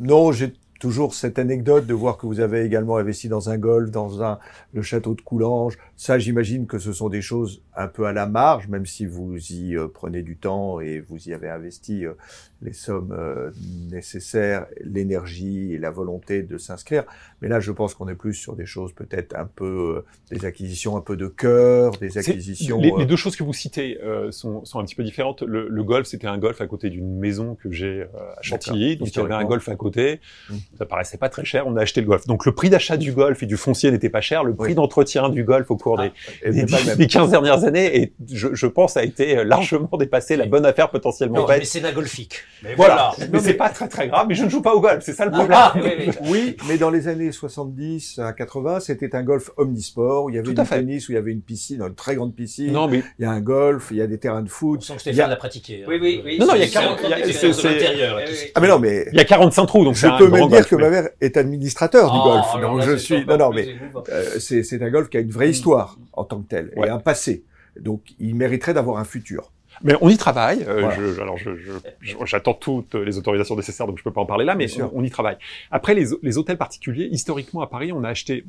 Non, 0.00 0.32
j'ai 0.32 0.54
toujours 0.80 1.12
cette 1.12 1.38
anecdote 1.38 1.86
de 1.86 1.92
voir 1.92 2.16
que 2.16 2.26
vous 2.26 2.40
avez 2.40 2.64
également 2.64 2.96
investi 2.96 3.28
dans 3.28 3.50
un 3.50 3.58
golf, 3.58 3.90
dans 3.90 4.22
un, 4.22 4.38
le 4.72 4.80
château 4.80 5.14
de 5.14 5.20
Coulanges. 5.20 5.76
Ça, 6.00 6.18
j'imagine 6.18 6.66
que 6.66 6.78
ce 6.78 6.94
sont 6.94 7.10
des 7.10 7.20
choses 7.20 7.60
un 7.76 7.86
peu 7.86 8.06
à 8.06 8.14
la 8.14 8.24
marge, 8.24 8.68
même 8.68 8.86
si 8.86 9.04
vous 9.04 9.36
y 9.52 9.76
euh, 9.76 9.86
prenez 9.86 10.22
du 10.22 10.38
temps 10.38 10.80
et 10.80 10.98
vous 10.98 11.28
y 11.28 11.34
avez 11.34 11.50
investi 11.50 12.06
euh, 12.06 12.14
les 12.62 12.72
sommes 12.72 13.12
euh, 13.12 13.50
nécessaires, 13.90 14.64
l'énergie 14.82 15.74
et 15.74 15.78
la 15.78 15.90
volonté 15.90 16.42
de 16.42 16.56
s'inscrire. 16.56 17.04
Mais 17.42 17.48
là, 17.48 17.60
je 17.60 17.70
pense 17.70 17.92
qu'on 17.92 18.08
est 18.08 18.14
plus 18.14 18.32
sur 18.32 18.56
des 18.56 18.64
choses 18.64 18.94
peut-être 18.94 19.36
un 19.36 19.44
peu, 19.44 20.02
des 20.30 20.46
acquisitions 20.46 20.96
un 20.96 21.02
peu 21.02 21.18
de 21.18 21.26
cœur, 21.26 21.90
des 21.98 22.16
acquisitions... 22.16 22.80
Les, 22.80 22.94
les 22.96 23.04
deux 23.04 23.16
choses 23.16 23.36
que 23.36 23.44
vous 23.44 23.52
citez 23.52 23.98
sont, 24.30 24.64
sont 24.64 24.78
un 24.78 24.84
petit 24.84 24.94
peu 24.94 25.04
différentes. 25.04 25.42
Le, 25.42 25.68
le 25.68 25.84
golf, 25.84 26.06
c'était 26.06 26.28
un 26.28 26.38
golf 26.38 26.62
à 26.62 26.66
côté 26.66 26.88
d'une 26.88 27.18
maison 27.18 27.56
que 27.56 27.70
j'ai 27.70 28.04
à 28.38 28.40
Chantilly, 28.40 28.96
donc 28.96 29.08
il 29.14 29.18
y 29.18 29.20
avait 29.20 29.34
un 29.34 29.44
golf 29.44 29.68
à 29.68 29.76
côté. 29.76 30.20
Mm. 30.48 30.54
Ça 30.78 30.86
paraissait 30.86 31.18
pas 31.18 31.28
très 31.28 31.44
cher. 31.44 31.66
On 31.66 31.76
a 31.76 31.82
acheté 31.82 32.00
le 32.00 32.06
golf. 32.06 32.26
Donc 32.26 32.46
le 32.46 32.52
prix 32.52 32.70
d'achat 32.70 32.96
du 32.96 33.12
golf 33.12 33.42
et 33.42 33.46
du 33.46 33.58
foncier 33.58 33.90
n'était 33.90 34.08
pas 34.08 34.22
cher. 34.22 34.44
Le 34.44 34.54
prix 34.54 34.68
Oui. 34.68 34.74
d'entretien 34.74 35.28
du 35.28 35.44
golf 35.44 35.70
au 35.70 35.76
cours 35.76 35.89
Ah, 35.98 36.50
des, 36.50 36.66
c'est 36.66 36.96
des 36.96 37.06
15 37.06 37.30
dernières 37.30 37.64
années, 37.64 37.96
et 38.00 38.12
je, 38.32 38.48
je 38.52 38.66
pense, 38.66 38.96
a 38.96 39.04
été 39.04 39.44
largement 39.44 39.90
dépassé. 39.98 40.36
La 40.36 40.46
bonne 40.46 40.64
affaire 40.66 40.90
potentiellement 40.90 41.40
Non, 41.40 41.46
faite. 41.46 41.58
mécénat 41.60 41.92
golfique. 41.92 42.36
Mais 42.62 42.74
Voilà. 42.76 43.12
voilà. 43.16 43.30
Mais 43.32 43.38
c'est 43.40 43.54
pas 43.54 43.68
très 43.70 43.88
très 43.88 44.08
grave. 44.08 44.26
Mais 44.28 44.34
je 44.34 44.44
ne 44.44 44.48
joue 44.50 44.62
pas 44.62 44.74
au 44.74 44.80
golf. 44.80 45.02
C'est 45.04 45.12
ça 45.12 45.24
le 45.24 45.30
problème. 45.30 45.56
Ah, 45.60 45.72
oui, 45.76 45.90
oui. 45.98 46.10
Oui, 46.28 46.56
mais 46.68 46.76
dans 46.78 46.90
les 46.90 47.08
années 47.08 47.32
70 47.32 48.18
à 48.18 48.32
80, 48.32 48.80
c'était 48.80 49.14
un 49.16 49.22
golf 49.22 49.50
omnisport 49.56 50.24
où 50.24 50.30
il 50.30 50.36
y 50.36 50.38
avait 50.38 50.46
Tout 50.46 50.54
du 50.54 50.60
à 50.60 50.64
fait. 50.64 50.76
tennis, 50.76 51.08
où 51.08 51.12
il 51.12 51.14
y 51.14 51.18
avait 51.18 51.32
une 51.32 51.42
piscine, 51.42 51.82
une 51.82 51.94
très 51.94 52.14
grande 52.14 52.34
piscine. 52.34 52.72
Non, 52.72 52.88
mais 52.88 53.02
Il 53.18 53.22
y 53.22 53.24
a 53.26 53.30
un 53.30 53.40
golf, 53.40 53.88
il 53.90 53.96
y 53.98 54.02
a 54.02 54.06
des 54.06 54.18
terrains 54.18 54.42
de 54.42 54.46
On 54.46 54.50
foot. 54.50 54.82
sent 54.82 54.92
que 54.94 54.98
y 55.04 55.10
a- 55.10 55.12
Stéphane 55.12 55.30
l'a 55.30 55.36
pratiqué. 55.36 55.82
hein. 55.82 55.86
Oui, 55.88 55.98
oui, 56.00 56.22
oui. 56.24 56.38
Non, 56.38 56.46
non, 56.46 56.54
il 56.54 56.60
y 56.60 56.62
a 56.62 56.66
c'est- 56.66 56.72
40 56.72 56.98
c'est 57.00 57.06
il 57.06 57.10
y 57.10 57.12
a- 57.12 57.16
encore 57.16 57.26
des 57.26 57.32
c'est- 57.32 57.46
expériences 57.48 57.60
c'est- 57.62 57.68
de 57.68 57.72
l'intérieur, 57.74 58.16
là, 58.16 58.22
qui 58.24 58.30
oui, 58.30 58.36
se- 58.36 58.44
oui. 58.44 58.50
Ah 58.54 58.60
mais 58.60 58.68
non, 58.68 58.78
mais 58.78 59.06
il 59.12 59.16
y 59.16 59.20
a 59.20 59.24
45 59.24 59.66
trous, 59.66 59.84
donc 59.84 59.96
c'est 59.96 60.08
je 60.08 60.16
peux 60.18 60.28
même 60.28 60.40
dire 60.42 60.48
golf, 60.50 60.68
que 60.68 60.76
mais- 60.76 60.82
ma 60.82 60.90
mère 60.90 61.08
est 61.20 61.36
administrateur 61.36 62.10
du 62.10 62.18
Oh, 62.20 62.24
golf. 62.24 62.62
Donc 62.62 62.80
je 62.82 62.90
c'est 62.92 62.98
suis. 62.98 63.26
Non, 63.26 63.36
non, 63.36 63.50
mais 63.50 63.68
euh, 64.10 64.24
c'est 64.38 64.62
c'est 64.62 64.82
un 64.82 64.90
golf 64.90 65.08
qui 65.08 65.16
a 65.16 65.20
une 65.20 65.30
vraie 65.30 65.48
Mm. 65.48 65.50
Histoire 65.80 65.98
en 66.12 66.24
tant 66.24 66.40
que 66.42 66.48
tel 66.48 66.72
et 66.76 66.80
Ouais. 66.80 66.88
un 66.88 66.98
passé. 66.98 67.44
Donc 67.78 68.02
il 68.18 68.34
mériterait 68.34 68.74
d'avoir 68.74 68.98
un 68.98 69.04
futur. 69.04 69.52
Mais 69.82 69.94
on 70.00 70.08
y 70.08 70.16
travaille. 70.16 70.64
euh, 70.66 70.80
Voilà. 70.80 70.96
je- 70.96 71.20
alors, 71.20 71.38
je- 71.38 71.56
je- 71.56 71.72
je- 72.00 72.16
j'attends 72.26 72.54
toutes 72.54 72.94
les 72.96 73.16
autorisations 73.18 73.56
nécessaires, 73.56 73.86
donc 73.86 73.98
je 73.98 74.02
peux 74.04 74.12
pas 74.12 74.20
en 74.20 74.26
parler 74.26 74.44
là, 74.44 74.54
mais 74.56 74.66
on, 74.82 74.90
on 74.94 75.04
y 75.04 75.10
travaille. 75.10 75.36
Après, 75.70 75.94
les, 75.94 76.06
les 76.22 76.38
hôtels 76.38 76.58
particuliers, 76.58 77.08
historiquement 77.10 77.62
à 77.62 77.66
Paris, 77.68 77.92
on 77.92 78.02
a 78.04 78.08
acheté 78.08 78.44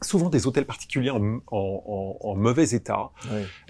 souvent 0.00 0.30
des 0.30 0.46
hôtels 0.46 0.64
particuliers 0.64 1.10
en, 1.10 1.20
en- 1.20 1.40
en- 1.50 2.16
en 2.20 2.34
mauvais 2.36 2.70
état, 2.70 3.10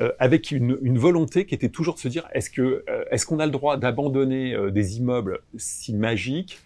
euh, 0.02 0.12
avec 0.18 0.50
une, 0.50 0.76
une 0.82 0.98
volonté 0.98 1.46
qui 1.46 1.54
était 1.54 1.70
toujours 1.70 1.94
de 1.94 2.00
se 2.00 2.08
dire 2.08 2.28
est-ce 2.34 2.50
que 2.50 2.84
euh, 2.88 3.04
est-ce 3.10 3.24
qu'on 3.24 3.40
a 3.40 3.46
le 3.46 3.52
droit 3.52 3.78
d'abandonner 3.78 4.54
des 4.70 4.98
immeubles 4.98 5.40
si 5.56 5.94
magiques 5.94 6.60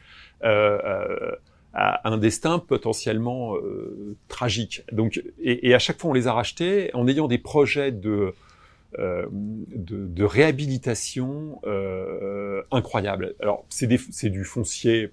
à 1.74 2.08
un 2.10 2.18
destin 2.18 2.58
potentiellement 2.58 3.56
euh, 3.56 4.16
tragique. 4.28 4.84
Donc, 4.92 5.22
et, 5.40 5.68
et 5.68 5.74
à 5.74 5.78
chaque 5.78 5.98
fois, 6.00 6.10
on 6.10 6.14
les 6.14 6.26
a 6.26 6.32
rachetés 6.32 6.90
en 6.94 7.08
ayant 7.08 7.28
des 7.28 7.38
projets 7.38 7.92
de 7.92 8.34
euh, 8.98 9.24
de, 9.30 10.06
de 10.06 10.24
réhabilitation 10.24 11.60
euh, 11.64 12.60
incroyables. 12.70 13.34
Alors, 13.40 13.64
c'est 13.70 13.86
du 14.28 14.44
foncier 14.44 15.08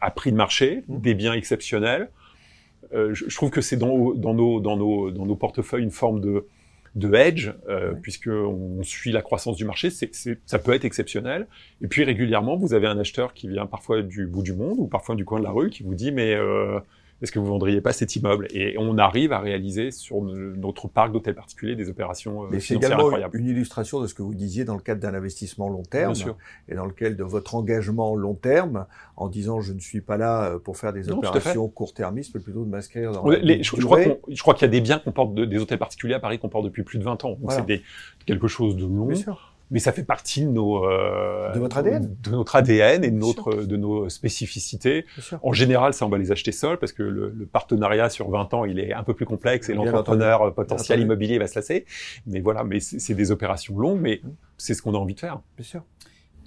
à 0.00 0.12
prix 0.12 0.30
de 0.30 0.36
marché, 0.36 0.84
Mmh. 0.86 1.00
des 1.00 1.14
biens 1.14 1.32
exceptionnels. 1.32 2.08
Euh, 2.94 3.12
je, 3.14 3.28
je 3.28 3.34
trouve 3.34 3.50
que 3.50 3.60
c'est 3.60 3.76
dans, 3.76 4.14
dans, 4.14 4.32
nos, 4.32 4.60
dans, 4.60 4.76
nos, 4.76 5.10
dans 5.10 5.26
nos 5.26 5.34
portefeuilles 5.34 5.82
une 5.82 5.90
forme 5.90 6.20
de, 6.20 6.46
de 6.96 7.14
hedge, 7.14 7.50
euh, 7.68 7.92
Ouais. 7.92 7.98
puisque 8.02 8.26
on 8.28 8.82
suit 8.82 9.12
la 9.12 9.22
croissance 9.22 9.56
du 9.56 9.64
marché. 9.64 9.90
C'est, 9.90 10.12
c'est, 10.14 10.38
ça 10.46 10.58
peut 10.58 10.72
être 10.72 10.84
exceptionnel. 10.84 11.46
Et 11.82 11.86
puis 11.86 12.02
régulièrement, 12.02 12.56
vous 12.56 12.74
avez 12.74 12.86
un 12.88 12.98
acheteur 12.98 13.34
qui 13.34 13.48
vient 13.48 13.66
parfois 13.66 14.02
du 14.02 14.26
bout 14.26 14.42
du 14.42 14.54
monde 14.54 14.76
ou 14.78 14.86
parfois 14.88 15.14
du 15.14 15.24
coin 15.24 15.38
de 15.38 15.44
la 15.44 15.50
rue 15.52 15.70
qui 15.70 15.82
vous 15.84 15.94
dit 15.94 16.10
mais 16.10 16.34
euh, 16.34 16.80
est-ce 17.22 17.32
que 17.32 17.38
vous 17.38 17.46
vendriez 17.46 17.80
pas 17.80 17.92
cet 17.92 18.14
immeuble? 18.16 18.46
Et 18.50 18.76
on 18.78 18.98
arrive 18.98 19.32
à 19.32 19.38
réaliser 19.40 19.90
sur 19.90 20.20
no- 20.22 20.34
notre 20.34 20.86
parc 20.88 21.12
d'hôtels 21.12 21.34
particuliers 21.34 21.74
des 21.76 21.88
opérations 21.88 22.44
euh, 22.44 22.48
Mais 22.50 22.60
c'est 22.60 22.66
financières 22.74 22.90
également 22.90 23.06
incroyables. 23.08 23.38
une 23.38 23.46
illustration 23.46 24.00
de 24.00 24.06
ce 24.06 24.14
que 24.14 24.22
vous 24.22 24.34
disiez 24.34 24.64
dans 24.64 24.74
le 24.74 24.80
cadre 24.82 25.00
d'un 25.00 25.14
investissement 25.14 25.68
long 25.68 25.82
terme 25.82 26.12
Bien 26.12 26.22
sûr. 26.24 26.36
et 26.68 26.74
dans 26.74 26.84
lequel 26.86 27.16
de 27.16 27.24
votre 27.24 27.54
engagement 27.54 28.14
long 28.16 28.34
terme 28.34 28.86
en 29.16 29.28
disant 29.28 29.60
je 29.60 29.72
ne 29.72 29.78
suis 29.80 30.00
pas 30.02 30.16
là 30.18 30.44
euh, 30.44 30.58
pour 30.58 30.76
faire 30.76 30.92
des 30.92 31.04
Non, 31.04 31.18
opérations 31.18 31.68
court-termistes 31.68 32.34
mais 32.34 32.40
plutôt 32.40 32.64
de 32.64 32.70
m'inscrire 32.70 33.12
dans 33.12 33.26
les- 33.28 33.62
je, 33.62 33.74
je 33.76 33.82
crois 33.86 34.00
je 34.02 34.42
qu'il 34.42 34.62
y 34.62 34.64
a 34.64 34.68
des 34.68 34.80
biens 34.80 34.98
qu'on 34.98 35.12
porte, 35.12 35.34
de- 35.34 35.44
des 35.46 35.58
hôtels 35.58 35.78
particuliers 35.78 36.14
à 36.14 36.20
Paris 36.20 36.38
qu'on 36.38 36.48
porte 36.50 36.64
depuis 36.64 36.82
plus 36.82 36.98
de 36.98 37.04
20 37.04 37.24
ans. 37.24 37.30
Donc 37.30 37.38
Voilà. 37.42 37.64
c'est 37.66 37.82
quelque 38.26 38.46
chose 38.48 38.76
de 38.76 38.84
long, 38.84 39.06
Bien 39.06 39.16
sûr. 39.16 39.54
Mais 39.70 39.78
ça 39.80 39.92
fait 39.92 40.04
partie 40.04 40.44
de 40.44 40.50
nos 40.50 40.84
euh, 40.84 41.52
De 41.54 41.58
votre 41.58 41.78
ADN. 41.78 42.16
de 42.22 42.30
notre 42.30 42.56
ADN 42.56 43.04
et 43.04 43.10
de 43.10 43.16
notre 43.16 43.54
de 43.64 43.76
nos 43.76 44.08
spécificités. 44.08 45.04
En 45.42 45.52
général, 45.52 45.92
ça 45.94 46.06
on 46.06 46.08
va 46.08 46.18
les 46.18 46.30
acheter 46.32 46.52
seuls 46.52 46.78
parce 46.78 46.92
que 46.92 47.02
le, 47.02 47.30
le 47.30 47.46
partenariat 47.46 48.08
sur 48.10 48.30
20 48.30 48.54
ans, 48.54 48.64
il 48.64 48.78
est 48.78 48.92
un 48.92 49.02
peu 49.02 49.14
plus 49.14 49.26
complexe 49.26 49.68
et 49.68 49.74
l'entrepreneur 49.74 50.54
potentiel 50.54 51.00
immobilier 51.00 51.38
va 51.38 51.46
se 51.46 51.54
lasser. 51.56 51.84
Mais 52.26 52.40
voilà, 52.40 52.64
mais 52.64 52.80
c'est 52.80 53.14
des 53.14 53.30
opérations 53.30 53.78
longues, 53.78 54.00
mais 54.00 54.20
Mm. 54.22 54.28
c'est 54.56 54.74
ce 54.74 54.82
qu'on 54.82 54.94
a 54.94 54.98
envie 54.98 55.14
de 55.14 55.20
faire. 55.20 55.40
Bien 55.56 55.64
sûr. 55.64 55.82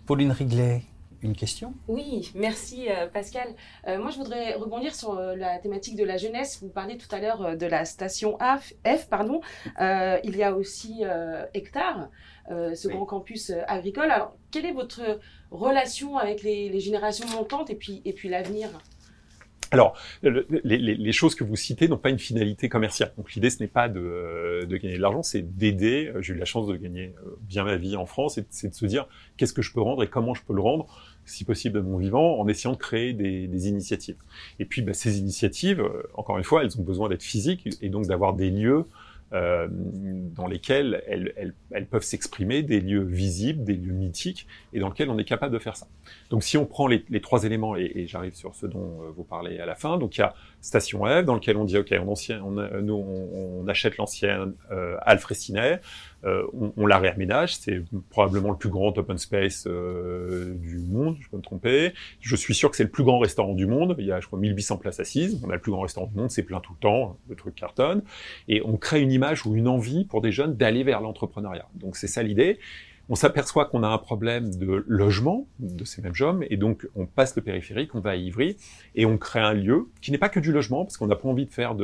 Pauline 0.05 0.31
Riglet, 0.31 0.81
une 1.21 1.35
question? 1.35 1.73
Oui, 1.87 2.31
merci 2.35 2.89
euh, 2.89 3.07
Pascal. 3.07 3.47
Euh, 3.87 3.99
moi, 3.99 4.11
je 4.11 4.17
voudrais 4.17 4.53
rebondir 4.53 4.95
sur 4.95 5.17
euh, 5.17 5.35
la 5.35 5.57
thématique 5.59 5.95
de 5.95 6.03
la 6.03 6.17
jeunesse. 6.17 6.59
Vous 6.61 6.69
parliez 6.69 6.97
tout 6.97 7.13
à 7.13 7.19
l'heure 7.19 7.57
de 7.57 7.65
la 7.65 7.85
station 7.85 8.37
F, 8.39 8.73
F 8.85 9.07
pardon. 9.09 9.41
Euh, 9.81 10.17
il 10.23 10.35
y 10.37 10.43
a 10.43 10.53
aussi 10.55 11.01
euh, 11.03 11.45
Hectare, 11.53 12.09
euh, 12.51 12.73
ce 12.75 12.87
Oui. 12.87 12.93
grand 12.95 13.05
campus 13.05 13.51
agricole. 13.67 14.09
Alors, 14.11 14.35
quelle 14.51 14.65
est 14.65 14.71
votre 14.71 15.01
relation 15.51 16.17
avec 16.17 16.43
les, 16.43 16.69
les 16.69 16.79
générations 16.79 17.27
montantes 17.29 17.69
et 17.69 17.75
puis, 17.75 18.01
et 18.05 18.13
puis 18.13 18.29
l'avenir? 18.29 18.69
Alors, 19.71 19.95
le- 20.23 20.47
les, 20.63 21.11
choses 21.11 21.35
que 21.35 21.43
vous 21.43 21.55
citez 21.55 21.87
n'ont 21.87 21.97
pas 21.97 22.09
une 22.09 22.19
finalité 22.19 22.69
commerciale. 22.69 23.13
Donc 23.17 23.33
l'idée, 23.33 23.49
ce 23.49 23.61
n'est 23.61 23.67
pas 23.67 23.87
de, 23.87 24.65
gagner 24.69 24.97
de 24.97 25.01
l'argent, 25.01 25.21
c'est 25.21 25.41
d'aider. 25.57 26.11
Euh, 26.15 26.21
J'ai 26.21 26.33
eu 26.33 26.37
la 26.37 26.45
chance 26.45 26.67
de 26.67 26.75
gagner 26.75 27.13
euh, 27.25 27.37
bien 27.41 27.63
ma 27.63 27.77
vie 27.77 27.95
en 27.95 28.05
France, 28.05 28.37
et 28.37 28.45
c'est 28.49 28.69
de 28.69 28.73
se 28.75 28.85
dire 28.85 29.07
qu'est-ce 29.37 29.53
que 29.53 29.61
je 29.61 29.71
peux 29.71 29.81
rendre 29.81 30.03
et 30.03 30.07
comment 30.07 30.33
je 30.33 30.41
peux 30.43 30.53
le 30.53 30.61
rendre, 30.61 30.87
si 31.25 31.45
possible 31.45 31.75
de 31.75 31.81
mon 31.81 31.97
vivant, 31.97 32.39
en 32.39 32.47
essayant 32.47 32.73
de 32.73 32.77
créer 32.77 33.13
des, 33.13 33.47
des 33.47 33.67
initiatives. 33.67 34.17
Et 34.59 34.65
puis, 34.65 34.81
bah, 34.81 34.93
ces 34.93 35.19
initiatives, 35.19 35.81
euh, 35.81 36.03
encore 36.15 36.37
une 36.37 36.43
fois, 36.43 36.63
elles 36.63 36.79
ont 36.79 36.83
besoin 36.83 37.09
d'être 37.09 37.23
physiques 37.23 37.67
et 37.81 37.89
donc 37.89 38.07
d'avoir 38.07 38.33
des 38.33 38.49
lieux 38.49 38.85
euh, 39.33 39.67
dans 39.69 40.47
lesquels 40.47 41.03
elles, 41.07 41.33
elles- 41.37 41.53
elles 41.71 41.85
peuvent 41.87 42.03
s'exprimer, 42.03 42.63
des 42.63 42.81
lieux 42.81 43.03
visibles, 43.03 43.63
des 43.63 43.75
lieux 43.75 43.93
mythiques, 43.93 44.47
et 44.73 44.79
dans 44.79 44.89
lesquels 44.89 45.09
on 45.09 45.17
est 45.17 45.25
capable 45.25 45.53
de 45.53 45.59
faire 45.59 45.75
ça. 45.75 45.87
Donc 46.29 46.43
si 46.43 46.57
on 46.57 46.65
prend 46.65 46.87
les, 46.87 47.03
trois 47.21 47.43
éléments, 47.43 47.75
et, 47.75 47.91
et 47.95 48.07
j'arrive 48.07 48.33
sur 48.33 48.55
ce 48.55 48.65
dont 48.65 49.01
euh, 49.03 49.11
vous 49.15 49.23
parlez 49.23 49.59
à 49.59 49.65
la 49.65 49.75
fin, 49.75 49.97
donc 49.97 50.17
il 50.17 50.21
y 50.21 50.23
a 50.23 50.33
Station 50.61 51.05
F, 51.05 51.25
dans 51.25 51.35
lequel 51.35 51.57
on 51.57 51.63
dit, 51.63 51.77
OK, 51.77 51.93
on, 52.01 52.09
ancien, 52.09 52.41
on, 52.43 52.51
nous, 52.81 52.93
on, 52.93 53.61
on 53.61 53.67
achète 53.67 53.97
l'ancienne 53.97 54.53
euh, 54.71 54.97
euh, 56.25 56.43
on, 56.53 56.73
on 56.75 56.85
la 56.85 56.97
réaménage, 56.97 57.55
c'est 57.55 57.81
probablement 58.09 58.51
le 58.51 58.57
plus 58.57 58.69
grand 58.69 58.97
open 58.97 59.17
space 59.17 59.65
euh, 59.67 60.53
du 60.55 60.77
monde, 60.79 61.15
je 61.21 61.29
peux 61.29 61.37
me 61.37 61.41
tromper. 61.41 61.93
Je 62.19 62.35
suis 62.35 62.53
sûr 62.53 62.69
que 62.69 62.75
c'est 62.75 62.83
le 62.83 62.89
plus 62.89 63.03
grand 63.03 63.19
restaurant 63.19 63.53
du 63.53 63.65
monde, 63.65 63.95
il 63.99 64.05
y 64.05 64.11
a, 64.11 64.19
je 64.19 64.27
crois, 64.27 64.37
1800 64.39 64.77
places 64.77 64.99
assises, 64.99 65.41
on 65.45 65.49
a 65.49 65.53
le 65.53 65.61
plus 65.61 65.71
grand 65.71 65.81
restaurant 65.81 66.07
du 66.07 66.17
monde, 66.17 66.29
c'est 66.29 66.43
plein 66.43 66.59
tout 66.59 66.73
le 66.73 66.79
temps, 66.79 67.17
le 67.29 67.35
truc 67.35 67.55
cartonne, 67.55 68.01
et 68.49 68.61
on 68.65 68.75
crée 68.75 69.01
une 69.01 69.11
image 69.11 69.45
ou 69.45 69.55
une 69.55 69.67
envie 69.67 70.03
pour 70.03 70.21
des 70.21 70.31
jeunes 70.31 70.55
d'aller 70.57 70.83
vers 70.83 70.99
l'entrepreneuriat. 70.99 71.67
Donc 71.75 71.95
c'est 71.95 72.07
ça 72.07 72.21
l'idée. 72.21 72.59
On 73.11 73.15
s'aperçoit 73.15 73.65
qu'on 73.65 73.81
a 73.81 73.87
un 73.87 73.97
problème 73.97 74.53
de 74.53 74.83
logement 74.87 75.47
de 75.59 75.83
ces 75.83 76.01
mêmes 76.01 76.13
jeunes, 76.13 76.45
et 76.49 76.57
donc 76.57 76.87
on 76.95 77.07
passe 77.07 77.35
le 77.35 77.41
périphérique, 77.41 77.95
on 77.95 77.99
va 77.99 78.11
à 78.11 78.15
Ivry, 78.15 78.55
et 78.93 79.07
on 79.07 79.17
crée 79.17 79.39
un 79.39 79.53
lieu 79.53 79.87
qui 80.01 80.11
n'est 80.11 80.19
pas 80.19 80.29
que 80.29 80.39
du 80.39 80.51
logement, 80.51 80.85
parce 80.85 80.97
qu'on 80.97 81.07
n'a 81.07 81.15
pas 81.15 81.27
envie 81.27 81.45
de 81.45 81.51
faire 81.51 81.75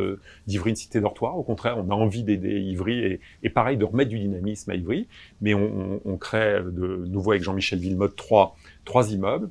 d'Ivry 0.46 0.70
une 0.70 0.76
cité 0.76 1.02
dortoir. 1.02 1.38
Au 1.38 1.44
contraire, 1.44 1.78
on 1.78 1.90
a 1.90 1.96
envie 1.96 2.24
d'aider 2.24 2.62
Ivry 2.62 3.20
et, 3.42 3.50
pareil 3.50 3.78
de 3.78 3.86
remettre 3.86 4.10
du 4.10 4.20
dynamisme 4.20 4.70
à 4.70 4.76
Ivry. 4.76 5.08
Mais 5.42 5.54
on 5.54 6.18
crée 6.18 6.62
de 6.62 7.06
nouveau 7.08 7.32
avec 7.32 7.44
Jean-Michel 7.44 7.80
Villemot 7.80 8.10
trois 8.10 8.56
trois 8.84 9.12
immeubles 9.12 9.50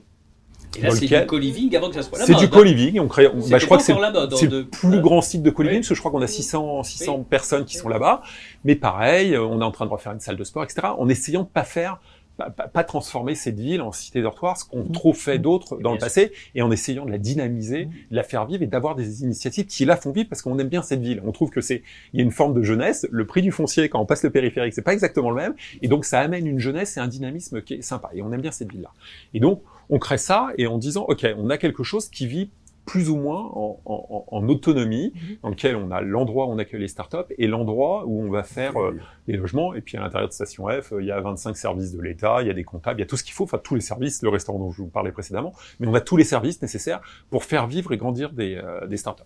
et 0.77 0.83
là, 0.83 0.91
c'est 0.91 1.07
du 1.07 1.27
co-living 1.27 1.77
avant 1.77 1.89
que 1.89 1.95
ça 1.95 2.03
soit 2.03 2.19
la 2.19 2.27
C'est 2.27 2.35
du 2.35 2.49
co-living. 2.49 3.01
On 3.01 3.09
crée, 3.09 3.29
bah, 3.51 3.59
je 3.59 3.67
crois 3.67 3.79
que 3.79 3.85
c'est 3.85 3.95
le 3.95 4.63
plus 4.63 5.01
grand 5.01 5.21
site 5.21 5.43
de 5.43 5.51
co-living, 5.51 5.79
parce 5.79 5.89
que 5.89 5.95
je 5.95 6.01
crois 6.01 6.11
qu'on 6.11 6.23
a 6.23 6.27
600, 6.27 6.83
600 6.83 7.27
personnes 7.29 7.65
qui 7.65 7.77
sont 7.77 7.89
là-bas. 7.89 8.23
Mais 8.65 8.75
pareil, 8.75 9.37
on 9.37 9.61
est 9.61 9.65
en 9.65 9.73
train 9.73 9.87
de 9.87 9.91
refaire 9.91 10.13
une 10.13 10.21
salle 10.21 10.37
de 10.37 10.45
sport, 10.45 10.65
etc. 10.65 10.89
En 10.99 11.09
essayant 11.09 11.43
de 11.43 11.49
pas 11.49 11.65
faire 11.65 12.01
pas, 12.37 12.51
pas, 12.51 12.85
transformer 12.85 13.35
cette 13.35 13.59
ville 13.59 13.81
en 13.81 13.93
cité 13.93 14.21
dortoir, 14.23 14.57
ce 14.57 14.65
qu'ont 14.65 14.85
mmh. 14.85 14.93
trop 14.93 15.13
fait 15.13 15.39
d'autres 15.39 15.77
dans 15.77 15.93
le 15.93 15.99
passé, 15.99 16.33
et 16.55 16.63
en 16.63 16.71
essayant 16.71 17.07
de 17.07 17.11
la 17.11 17.19
dynamiser, 17.19 17.87
de 18.11 18.17
la 18.17 18.23
faire 18.23 18.45
vivre 18.47 18.63
et 18.63 18.67
d'avoir 18.67 18.95
des 18.95 19.23
initiatives 19.23 19.67
qui 19.67 19.85
la 19.85 19.97
font 19.97 20.11
vivre 20.11 20.29
parce 20.29 20.43
qu'on 20.43 20.59
aime 20.59 20.69
bien 20.69 20.83
cette 20.83 21.01
ville. 21.01 21.23
On 21.25 21.33
trouve 21.33 21.51
que 21.51 21.61
c'est, 21.61 21.83
il 22.13 22.19
y 22.19 22.23
a 22.23 22.25
une 22.25 22.33
forme 22.33 22.55
de 22.55 22.63
jeunesse. 22.63 23.07
Le 23.11 23.27
prix 23.27 23.43
du 23.43 23.53
foncier 23.53 23.89
quand 23.89 24.01
on 24.01 24.07
passe 24.07 24.25
le 24.25 24.31
périphérique, 24.31 24.75
c'est 24.75 24.83
pas 24.83 24.95
exactement 24.95 25.31
le 25.31 25.37
même, 25.37 25.55
et 25.83 25.89
donc 25.89 26.05
ça 26.05 26.21
amène 26.21 26.47
une 26.47 26.59
jeunesse 26.59 26.97
et 26.97 27.01
un 27.01 27.09
dynamisme 27.09 27.63
qui 27.63 27.75
est 27.75 27.83
sympa. 27.83 28.11
Et 28.15 28.23
on 28.23 28.33
aime 28.33 28.43
bien 28.43 28.53
cette 28.53 28.71
ville-là. 28.71 28.91
Et 29.33 29.41
donc 29.41 29.63
on 29.90 29.99
crée 29.99 30.18
ça 30.18 30.49
et 30.59 30.66
en 30.66 30.79
disant, 30.79 31.05
OK, 31.09 31.27
on 31.37 31.51
a 31.51 31.59
quelque 31.59 31.83
chose 31.83 32.09
qui 32.09 32.27
vit 32.27 32.51
plus 32.85 33.09
ou 33.09 33.16
moins 33.16 33.51
en, 33.55 33.81
en, 33.87 34.25
en 34.27 34.49
autonomie, 34.49 35.12
mhm. 35.14 35.37
dans 35.42 35.49
lequel 35.49 35.77
on 35.77 35.90
a 35.90 36.01
l'endroit 36.01 36.47
où 36.47 36.51
on 36.51 36.59
accueille 36.59 36.81
les 36.81 36.88
startups 36.88 37.33
et 37.38 37.47
l'endroit 37.47 38.05
où 38.07 38.23
on 38.23 38.31
va 38.31 38.42
faire 38.42 38.77
euh, 38.81 38.99
les 39.27 39.37
logements. 39.37 39.75
Et 39.75 39.81
puis 39.81 39.97
à 39.97 40.01
l'intérieur 40.01 40.29
de 40.29 40.35
Station 40.35 40.66
F, 40.68 40.92
il 40.99 41.07
y 41.07 41.11
a 41.11 41.20
25 41.20 41.57
services 41.57 41.92
de 41.92 42.01
l'État, 42.03 42.38
il 42.42 42.49
y 42.49 42.51
a 42.51 42.55
des 42.55 42.64
comptables, 42.64 43.01
il 43.01 43.03
y 43.03 43.07
a 43.07 43.07
tout 43.07 43.16
ce 43.16 43.25
qu'il 43.25 43.33
faut, 43.33 43.44
enfin 43.44 43.59
tous 43.59 43.75
les 43.75 43.81
services, 43.81 44.23
le 44.23 44.29
restaurant 44.29 44.59
dont 44.59 44.70
je 44.70 44.83
vous 44.83 44.88
parlais 44.88 45.12
précédemment, 45.12 45.55
mais 45.81 45.87
on 45.87 45.94
a 45.94 46.01
tous 46.01 46.16
les 46.16 46.25
services 46.25 46.61
nécessaires 46.61 47.01
pour 47.31 47.44
faire 47.44 47.66
vivre 47.66 47.92
et 47.92 47.97
grandir 47.97 48.33
des, 48.33 48.57
euh, 48.57 48.87
des 48.87 48.97
startups. 48.97 49.23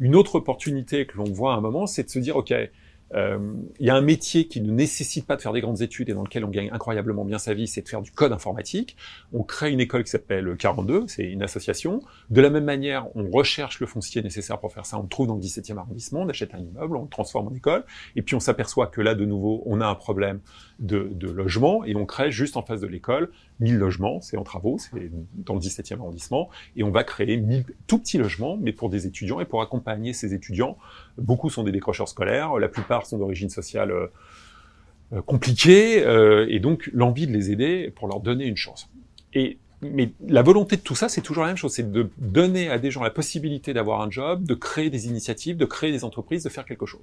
Une 0.00 0.16
autre 0.16 0.36
opportunité 0.36 1.06
que 1.06 1.16
l'on 1.16 1.24
voit 1.24 1.54
à 1.54 1.56
un 1.56 1.60
moment, 1.60 1.86
c'est 1.86 2.04
de 2.04 2.10
se 2.10 2.18
dire, 2.18 2.36
OK, 2.36 2.52
euh, 2.52 2.66
il 3.12 3.86
y 3.86 3.90
a 3.90 3.94
un 3.94 4.00
métier 4.00 4.48
qui 4.48 4.60
ne 4.60 4.72
nécessite 4.72 5.26
pas 5.26 5.36
de 5.36 5.42
faire 5.42 5.52
des 5.52 5.60
grandes 5.60 5.82
études 5.82 6.08
et 6.08 6.14
dans 6.14 6.22
lequel 6.22 6.44
on 6.44 6.48
gagne 6.48 6.70
incroyablement 6.72 7.24
bien 7.24 7.38
sa 7.38 7.54
vie, 7.54 7.68
c'est 7.68 7.82
de 7.82 7.88
faire 7.88 8.02
du 8.02 8.10
code 8.10 8.32
informatique. 8.32 8.96
On 9.32 9.42
crée 9.42 9.70
une 9.70 9.80
école 9.80 10.04
qui 10.04 10.10
s'appelle 10.10 10.56
42, 10.56 11.04
c'est 11.06 11.24
une 11.24 11.42
association. 11.42 12.00
De 12.30 12.40
la 12.40 12.50
même 12.50 12.64
manière, 12.64 13.06
on 13.14 13.30
recherche 13.30 13.78
le 13.80 13.86
foncier 13.86 14.22
nécessaire 14.22 14.58
pour 14.58 14.72
faire 14.72 14.86
ça. 14.86 14.98
On 14.98 15.02
le 15.02 15.08
trouve 15.08 15.28
dans 15.28 15.36
le 15.36 15.40
17e 15.40 15.76
arrondissement, 15.76 16.22
on 16.22 16.28
achète 16.28 16.54
un 16.54 16.58
immeuble, 16.58 16.96
on 16.96 17.02
le 17.02 17.08
transforme 17.08 17.48
en 17.48 17.54
école, 17.54 17.84
et 18.16 18.22
puis 18.22 18.34
on 18.34 18.40
s'aperçoit 18.40 18.88
que 18.88 19.00
là, 19.00 19.14
de 19.14 19.24
nouveau, 19.24 19.62
on 19.66 19.80
a 19.80 19.86
un 19.86 19.94
problème 19.94 20.40
de, 20.78 21.08
de 21.12 21.30
logement 21.30 21.84
et 21.84 21.94
on 21.96 22.06
crée 22.06 22.30
juste 22.30 22.56
en 22.56 22.62
face 22.62 22.80
de 22.80 22.86
l'école 22.86 23.30
1000 23.60 23.76
logements, 23.76 24.20
c'est 24.20 24.36
en 24.36 24.42
travaux, 24.42 24.78
c'est 24.78 25.10
dans 25.34 25.54
le 25.54 25.60
17e 25.60 25.98
arrondissement, 25.98 26.50
et 26.76 26.82
on 26.82 26.90
va 26.90 27.04
créer 27.04 27.36
1000 27.36 27.64
tout 27.86 27.98
petits 27.98 28.18
logements, 28.18 28.56
mais 28.56 28.72
pour 28.72 28.90
des 28.90 29.06
étudiants 29.06 29.40
et 29.40 29.44
pour 29.44 29.62
accompagner 29.62 30.12
ces 30.12 30.34
étudiants. 30.34 30.76
Beaucoup 31.18 31.50
sont 31.50 31.62
des 31.62 31.72
décrocheurs 31.72 32.08
scolaires, 32.08 32.58
la 32.58 32.68
plupart 32.68 33.06
sont 33.06 33.18
d'origine 33.18 33.50
sociale 33.50 33.90
euh, 33.92 34.06
euh, 35.12 35.22
compliquée, 35.22 36.04
euh, 36.04 36.46
et 36.48 36.58
donc 36.58 36.90
l'envie 36.92 37.26
de 37.26 37.32
les 37.32 37.50
aider 37.50 37.92
pour 37.94 38.08
leur 38.08 38.20
donner 38.20 38.46
une 38.46 38.56
chance. 38.56 38.88
Et 39.32 39.58
mais 39.82 40.12
la 40.26 40.40
volonté 40.40 40.76
de 40.76 40.80
tout 40.80 40.94
ça, 40.94 41.10
c'est 41.10 41.20
toujours 41.20 41.42
la 41.42 41.50
même 41.50 41.58
chose, 41.58 41.74
c'est 41.74 41.92
de 41.92 42.08
donner 42.16 42.70
à 42.70 42.78
des 42.78 42.90
gens 42.90 43.02
la 43.02 43.10
possibilité 43.10 43.74
d'avoir 43.74 44.00
un 44.00 44.10
job, 44.10 44.42
de 44.44 44.54
créer 44.54 44.88
des 44.88 45.08
initiatives, 45.08 45.58
de 45.58 45.66
créer 45.66 45.92
des 45.92 46.04
entreprises, 46.04 46.42
de 46.42 46.48
faire 46.48 46.64
quelque 46.64 46.86
chose. 46.86 47.02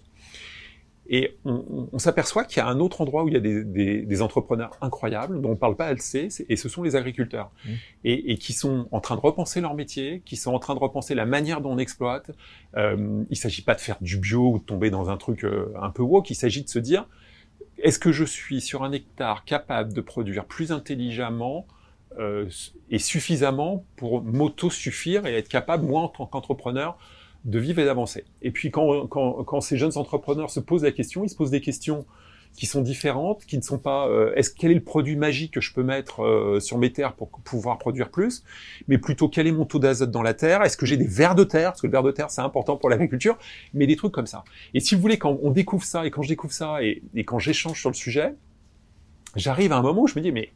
Et 1.09 1.37
on, 1.45 1.89
on 1.91 1.99
s'aperçoit 1.99 2.45
qu'il 2.45 2.57
y 2.57 2.59
a 2.61 2.67
un 2.67 2.79
autre 2.79 3.01
endroit 3.01 3.23
où 3.23 3.27
il 3.27 3.33
y 3.33 3.37
a 3.37 3.41
des, 3.41 3.63
des, 3.63 4.03
des 4.03 4.21
entrepreneurs 4.21 4.77
incroyables 4.81 5.41
dont 5.41 5.49
on 5.49 5.53
ne 5.53 5.57
parle 5.57 5.75
pas 5.75 5.87
assez, 5.87 6.29
et 6.47 6.55
ce 6.55 6.69
sont 6.69 6.83
les 6.83 6.95
agriculteurs, 6.95 7.51
mmh. 7.65 7.69
et, 8.05 8.31
et, 8.31 8.37
qui 8.37 8.53
sont 8.53 8.87
en 8.91 9.01
train 9.01 9.15
de 9.15 9.21
repenser 9.21 9.61
leur 9.61 9.73
métier, 9.73 10.21
qui 10.25 10.37
sont 10.37 10.53
en 10.53 10.59
train 10.59 10.73
de 10.73 10.79
repenser 10.79 11.15
la 11.15 11.25
manière 11.25 11.59
dont 11.61 11.71
on 11.71 11.77
exploite. 11.77 12.31
Euh, 12.77 12.95
il 13.29 13.31
ne 13.31 13.35
s'agit 13.35 13.63
pas 13.63 13.75
de 13.75 13.81
faire 13.81 13.97
du 13.99 14.17
bio 14.17 14.53
ou 14.53 14.59
de 14.59 14.63
tomber 14.63 14.89
dans 14.89 15.09
un 15.09 15.17
truc 15.17 15.43
euh, 15.43 15.73
un 15.81 15.89
peu 15.89 16.03
woke, 16.03 16.29
il 16.29 16.35
s'agit 16.35 16.63
de 16.63 16.69
se 16.69 16.79
dire, 16.79 17.07
est-ce 17.79 17.99
que 17.99 18.11
je 18.11 18.23
suis 18.23 18.61
sur 18.61 18.83
un 18.83 18.91
hectare 18.91 19.43
capable 19.43 19.93
de 19.93 20.01
produire 20.01 20.45
plus 20.45 20.71
intelligemment 20.71 21.67
euh, 22.19 22.47
et 22.89 22.99
suffisamment 22.99 23.85
pour 23.95 24.21
m'auto-suffire 24.21 25.25
et 25.25 25.35
être 25.35 25.47
capable, 25.47 25.85
moi 25.85 26.01
en 26.01 26.09
tant 26.09 26.25
qu'entrepreneur, 26.25 26.97
de 27.45 27.59
vivre 27.59 27.79
et 27.79 27.85
d'avancer. 27.85 28.23
Et 28.41 28.51
puis 28.51 28.71
quand, 28.71 29.07
quand, 29.07 29.43
quand, 29.43 29.61
ces 29.61 29.77
jeunes 29.77 29.97
entrepreneurs 29.97 30.49
se 30.49 30.59
posent 30.59 30.83
la 30.83 30.91
question, 30.91 31.23
ils 31.23 31.29
se 31.29 31.35
posent 31.35 31.51
des 31.51 31.61
questions 31.61 32.05
qui 32.55 32.65
sont 32.65 32.81
différentes, 32.81 33.45
qui 33.45 33.57
ne 33.57 33.61
sont 33.61 33.77
pas 33.77 34.07
euh, 34.07 34.33
est-ce 34.35 34.51
quel 34.51 34.71
est 34.71 34.75
le 34.75 34.83
produit 34.83 35.15
magique 35.15 35.53
que 35.53 35.61
je 35.61 35.73
peux 35.73 35.83
mettre 35.83 36.23
euh, 36.23 36.59
sur 36.59 36.77
mes 36.77 36.91
terres 36.91 37.13
pour 37.13 37.29
pouvoir 37.29 37.77
produire 37.77 38.09
plus, 38.09 38.43
mais 38.87 38.97
plutôt 38.97 39.29
quel 39.29 39.47
est 39.47 39.51
mon 39.51 39.65
taux 39.65 39.79
d'azote 39.79 40.11
dans 40.11 40.21
la 40.21 40.33
terre, 40.33 40.61
est-ce 40.61 40.77
que 40.77 40.85
j'ai 40.85 40.97
des 40.97 41.07
vers 41.07 41.33
de 41.33 41.43
terre, 41.43 41.71
parce 41.71 41.81
que 41.81 41.87
le 41.87 41.91
ver 41.91 42.03
de 42.03 42.11
terre 42.11 42.29
c'est 42.29 42.41
important 42.41 42.75
pour 42.75 42.89
l'agriculture, 42.89 43.37
mais 43.73 43.87
des 43.87 43.95
trucs 43.95 44.11
comme 44.11 44.27
ça. 44.27 44.43
Et 44.73 44.79
si 44.79 44.95
vous 44.95 45.01
voulez, 45.01 45.17
quand 45.17 45.39
on 45.41 45.51
découvre 45.51 45.85
ça 45.85 46.05
et 46.05 46.11
quand 46.11 46.21
je 46.21 46.29
découvre 46.29 46.53
ça 46.53 46.83
et, 46.83 47.01
et 47.15 47.23
quand 47.23 47.39
j'échange 47.39 47.79
sur 47.79 47.89
le 47.89 47.95
sujet, 47.95 48.33
j'arrive 49.35 49.71
à 49.71 49.77
un 49.77 49.81
moment 49.81 50.01
où 50.01 50.07
je 50.07 50.15
me 50.15 50.21
dis 50.21 50.31
mais 50.31 50.51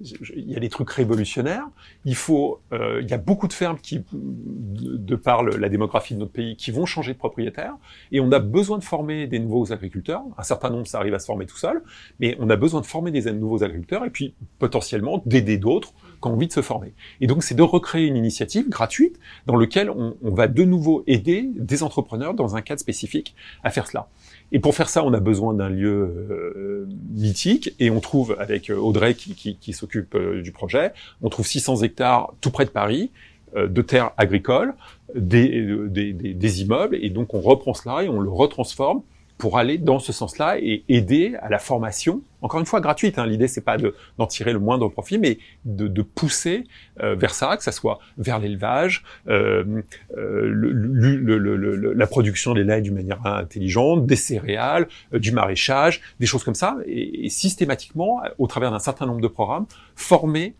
il 0.00 0.50
y 0.50 0.56
a 0.56 0.60
des 0.60 0.68
trucs 0.68 0.90
révolutionnaires. 0.90 1.66
Il 2.04 2.14
faut, 2.14 2.60
euh, 2.72 3.00
il 3.02 3.10
y 3.10 3.14
a 3.14 3.18
beaucoup 3.18 3.48
de 3.48 3.52
fermes 3.52 3.78
qui, 3.78 4.04
de 4.12 5.16
par 5.16 5.42
la 5.42 5.68
démographie 5.68 6.14
de 6.14 6.20
notre 6.20 6.32
pays, 6.32 6.56
qui 6.56 6.70
vont 6.70 6.86
changer 6.86 7.14
de 7.14 7.18
propriétaire, 7.18 7.74
et 8.12 8.20
on 8.20 8.30
a 8.32 8.38
besoin 8.38 8.78
de 8.78 8.84
former 8.84 9.26
des 9.26 9.38
nouveaux 9.38 9.72
agriculteurs. 9.72 10.22
Un 10.36 10.42
certain 10.42 10.70
nombre, 10.70 10.86
ça 10.86 10.98
arrive 10.98 11.14
à 11.14 11.18
se 11.18 11.26
former 11.26 11.46
tout 11.46 11.56
seul, 11.56 11.82
mais 12.20 12.36
on 12.40 12.50
a 12.50 12.56
besoin 12.56 12.80
de 12.80 12.86
former 12.86 13.10
des 13.10 13.30
nouveaux 13.32 13.62
agriculteurs, 13.62 14.04
et 14.04 14.10
puis 14.10 14.34
potentiellement 14.58 15.22
d'aider 15.26 15.58
d'autres 15.58 15.92
qui 16.20 16.28
ont 16.28 16.32
envie 16.32 16.46
de 16.46 16.52
se 16.52 16.62
former. 16.62 16.94
Et 17.20 17.26
donc, 17.26 17.42
c'est 17.42 17.54
de 17.54 17.62
recréer 17.62 18.06
une 18.06 18.16
initiative 18.16 18.68
gratuite 18.68 19.18
dans 19.46 19.56
laquelle 19.56 19.90
on, 19.90 20.16
on 20.22 20.34
va 20.34 20.48
de 20.48 20.64
nouveau 20.64 21.04
aider 21.06 21.48
des 21.54 21.82
entrepreneurs 21.82 22.34
dans 22.34 22.56
un 22.56 22.62
cadre 22.62 22.80
spécifique 22.80 23.34
à 23.62 23.70
faire 23.70 23.86
cela. 23.86 24.08
Et 24.52 24.60
pour 24.60 24.74
faire 24.74 24.88
ça, 24.88 25.04
on 25.04 25.12
a 25.12 25.20
besoin 25.20 25.54
d'un 25.54 25.68
lieu 25.68 26.28
euh, 26.30 26.86
mythique, 27.10 27.74
et 27.80 27.90
on 27.90 28.00
trouve, 28.00 28.36
avec 28.38 28.70
euh, 28.70 28.76
Audrey 28.76 29.14
qui, 29.14 29.72
s'occupe 29.72 30.14
euh, 30.14 30.42
du 30.42 30.52
projet, 30.52 30.92
on 31.22 31.28
trouve 31.28 31.46
600 31.46 31.82
hectares 31.82 32.32
tout 32.40 32.50
près 32.50 32.64
de 32.64 32.70
Paris, 32.70 33.10
de 33.56 33.80
terres 33.80 34.10
agricoles, 34.18 34.74
des, 35.14 35.64
des, 35.88 36.12
des, 36.12 36.34
des, 36.34 36.62
immeubles, 36.62 36.96
et 37.00 37.08
donc 37.08 37.32
on 37.32 37.40
reprend 37.40 37.72
cela 37.72 38.02
et 38.02 38.08
on 38.08 38.20
le 38.20 38.28
retransforme 38.28 39.02
pour 39.38 39.58
aller 39.58 39.78
dans 39.78 39.98
ce 39.98 40.12
sens-là 40.12 40.58
et 40.58 40.84
aider 40.88 41.34
à 41.42 41.48
la 41.48 41.58
formation, 41.58 42.22
encore 42.42 42.60
une 42.60 42.66
fois 42.66 42.80
gratuite. 42.80 43.18
Hein. 43.18 43.26
L'idée 43.26 43.48
c'est 43.48 43.60
pas 43.60 43.76
d'en 43.76 44.26
tirer 44.26 44.52
le 44.52 44.58
moindre 44.58 44.88
profit, 44.88 45.18
mais 45.18 45.38
de, 45.64 45.88
de 45.88 46.02
pousser 46.02 46.64
euh, 47.02 47.14
vers 47.14 47.34
ça, 47.34 47.56
que 47.56 47.62
ça 47.62 47.72
soit 47.72 47.98
vers 48.18 48.38
l'élevage, 48.38 49.04
euh, 49.28 49.82
euh, 50.16 50.48
le, 50.48 50.72
le, 50.72 51.38
le, 51.38 51.92
la 51.92 52.06
production 52.06 52.54
des 52.54 52.64
laits 52.64 52.82
d'une 52.82 52.94
manière 52.94 53.24
intelligente, 53.26 54.06
des 54.06 54.16
céréales, 54.16 54.88
euh, 55.12 55.18
du 55.18 55.32
maraîchage, 55.32 56.00
des 56.20 56.26
choses 56.26 56.44
comme 56.44 56.54
ça, 56.54 56.78
et, 56.86 57.26
et 57.26 57.28
systématiquement, 57.28 58.22
au 58.38 58.46
travers 58.46 58.70
d'un 58.70 58.78
certain 58.78 59.06
nombre 59.06 59.20
de 59.20 59.28
programmes, 59.28 59.66
former 59.94 60.54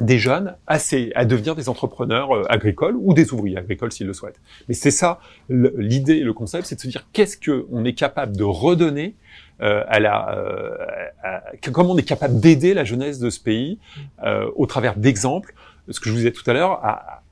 des 0.00 0.18
jeunes 0.18 0.56
à, 0.66 0.78
à 1.14 1.24
devenir 1.24 1.54
des 1.54 1.68
entrepreneurs 1.68 2.34
euh, 2.34 2.44
agricoles 2.48 2.96
ou 2.98 3.14
des 3.14 3.32
ouvriers 3.32 3.56
agricoles 3.56 3.92
s'ils 3.92 4.06
le 4.06 4.12
souhaitent. 4.12 4.40
Mais 4.68 4.74
c'est 4.74 4.90
ça 4.90 5.20
l'idée, 5.48 6.20
le 6.20 6.32
concept, 6.32 6.66
c'est 6.66 6.76
de 6.76 6.80
se 6.80 6.88
dire 6.88 7.06
qu'est-ce 7.12 7.38
qu'on 7.38 7.84
est 7.84 7.94
capable 7.94 8.36
de 8.36 8.44
redonner 8.44 9.16
euh, 9.60 9.82
à 9.88 9.98
la, 9.98 10.36
euh, 10.36 10.76
comment 11.72 11.92
on 11.92 11.98
est 11.98 12.08
capable 12.08 12.38
d'aider 12.38 12.74
la 12.74 12.84
jeunesse 12.84 13.18
de 13.18 13.30
ce 13.30 13.40
pays 13.40 13.78
au 14.56 14.66
travers 14.66 14.96
d'exemples, 14.96 15.54
ce 15.88 16.00
que 16.00 16.06
je 16.06 16.10
vous 16.10 16.18
disais 16.18 16.32
tout 16.32 16.48
à 16.48 16.52
l'heure, 16.52 16.80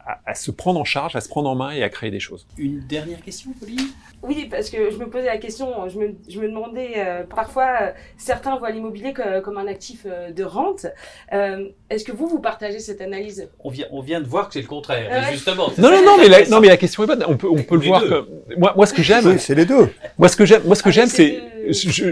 à, 0.06 0.34
se 0.34 0.50
prendre 0.50 0.78
en 0.78 0.84
charge, 0.84 1.16
à 1.16 1.20
se 1.20 1.28
prendre 1.28 1.48
en 1.50 1.56
main 1.56 1.72
et 1.72 1.82
à 1.82 1.88
créer 1.88 2.10
des 2.10 2.20
choses. 2.20 2.46
Une 2.56 2.80
dernière 2.86 3.20
question, 3.20 3.50
Pauline? 3.58 3.88
Oui, 4.22 4.48
parce 4.50 4.70
que 4.70 4.90
je 4.90 4.96
me 4.96 5.08
posais 5.08 5.26
la 5.26 5.38
question, 5.38 5.88
je 5.88 5.98
me, 5.98 6.14
je 6.28 6.40
me 6.40 6.48
demandais, 6.48 6.94
euh, 6.96 7.24
parfois, 7.24 7.68
euh, 7.82 7.90
certains 8.16 8.56
voient 8.56 8.70
l'immobilier 8.70 9.12
comme 9.44 9.58
un 9.58 9.66
actif 9.66 10.06
euh, 10.06 10.30
de 10.30 10.44
rente. 10.44 10.86
Euh, 11.32 11.68
Est-ce 11.90 12.04
que 12.04 12.12
vous, 12.12 12.26
vous 12.26 12.40
partagez 12.40 12.78
cette 12.78 13.00
analyse? 13.00 13.48
On 13.62 13.70
vient, 13.70 13.86
on 13.90 14.00
vient 14.00 14.20
de 14.20 14.26
voir 14.26 14.48
que 14.48 14.54
c'est 14.54 14.62
le 14.62 14.68
contraire, 14.68 15.30
justement. 15.32 15.70
Non, 15.78 15.90
non, 15.90 16.04
non, 16.04 16.16
mais 16.18 16.28
la, 16.28 16.46
non, 16.46 16.60
mais 16.60 16.68
la 16.68 16.76
question 16.76 17.02
est 17.04 17.06
bonne. 17.06 17.24
On 17.26 17.36
peut, 17.36 17.48
on 17.50 17.62
peut 17.62 17.76
le 17.76 17.86
voir 17.86 18.06
comme... 18.06 18.26
Moi, 18.56 18.72
moi, 18.76 18.86
ce 18.86 18.94
que 18.94 19.02
j'aime... 19.02 19.38
c'est 19.38 19.54
les 19.54 19.66
deux. 19.66 19.90
Moi, 20.18 20.28
ce 20.28 20.36
que 20.36 20.46
j'aime, 20.46 20.62
moi, 20.64 20.76
ce 20.76 20.82
que 20.82 20.88
ah, 20.88 20.92
j'aime, 20.92 21.08
c'est... 21.08 21.40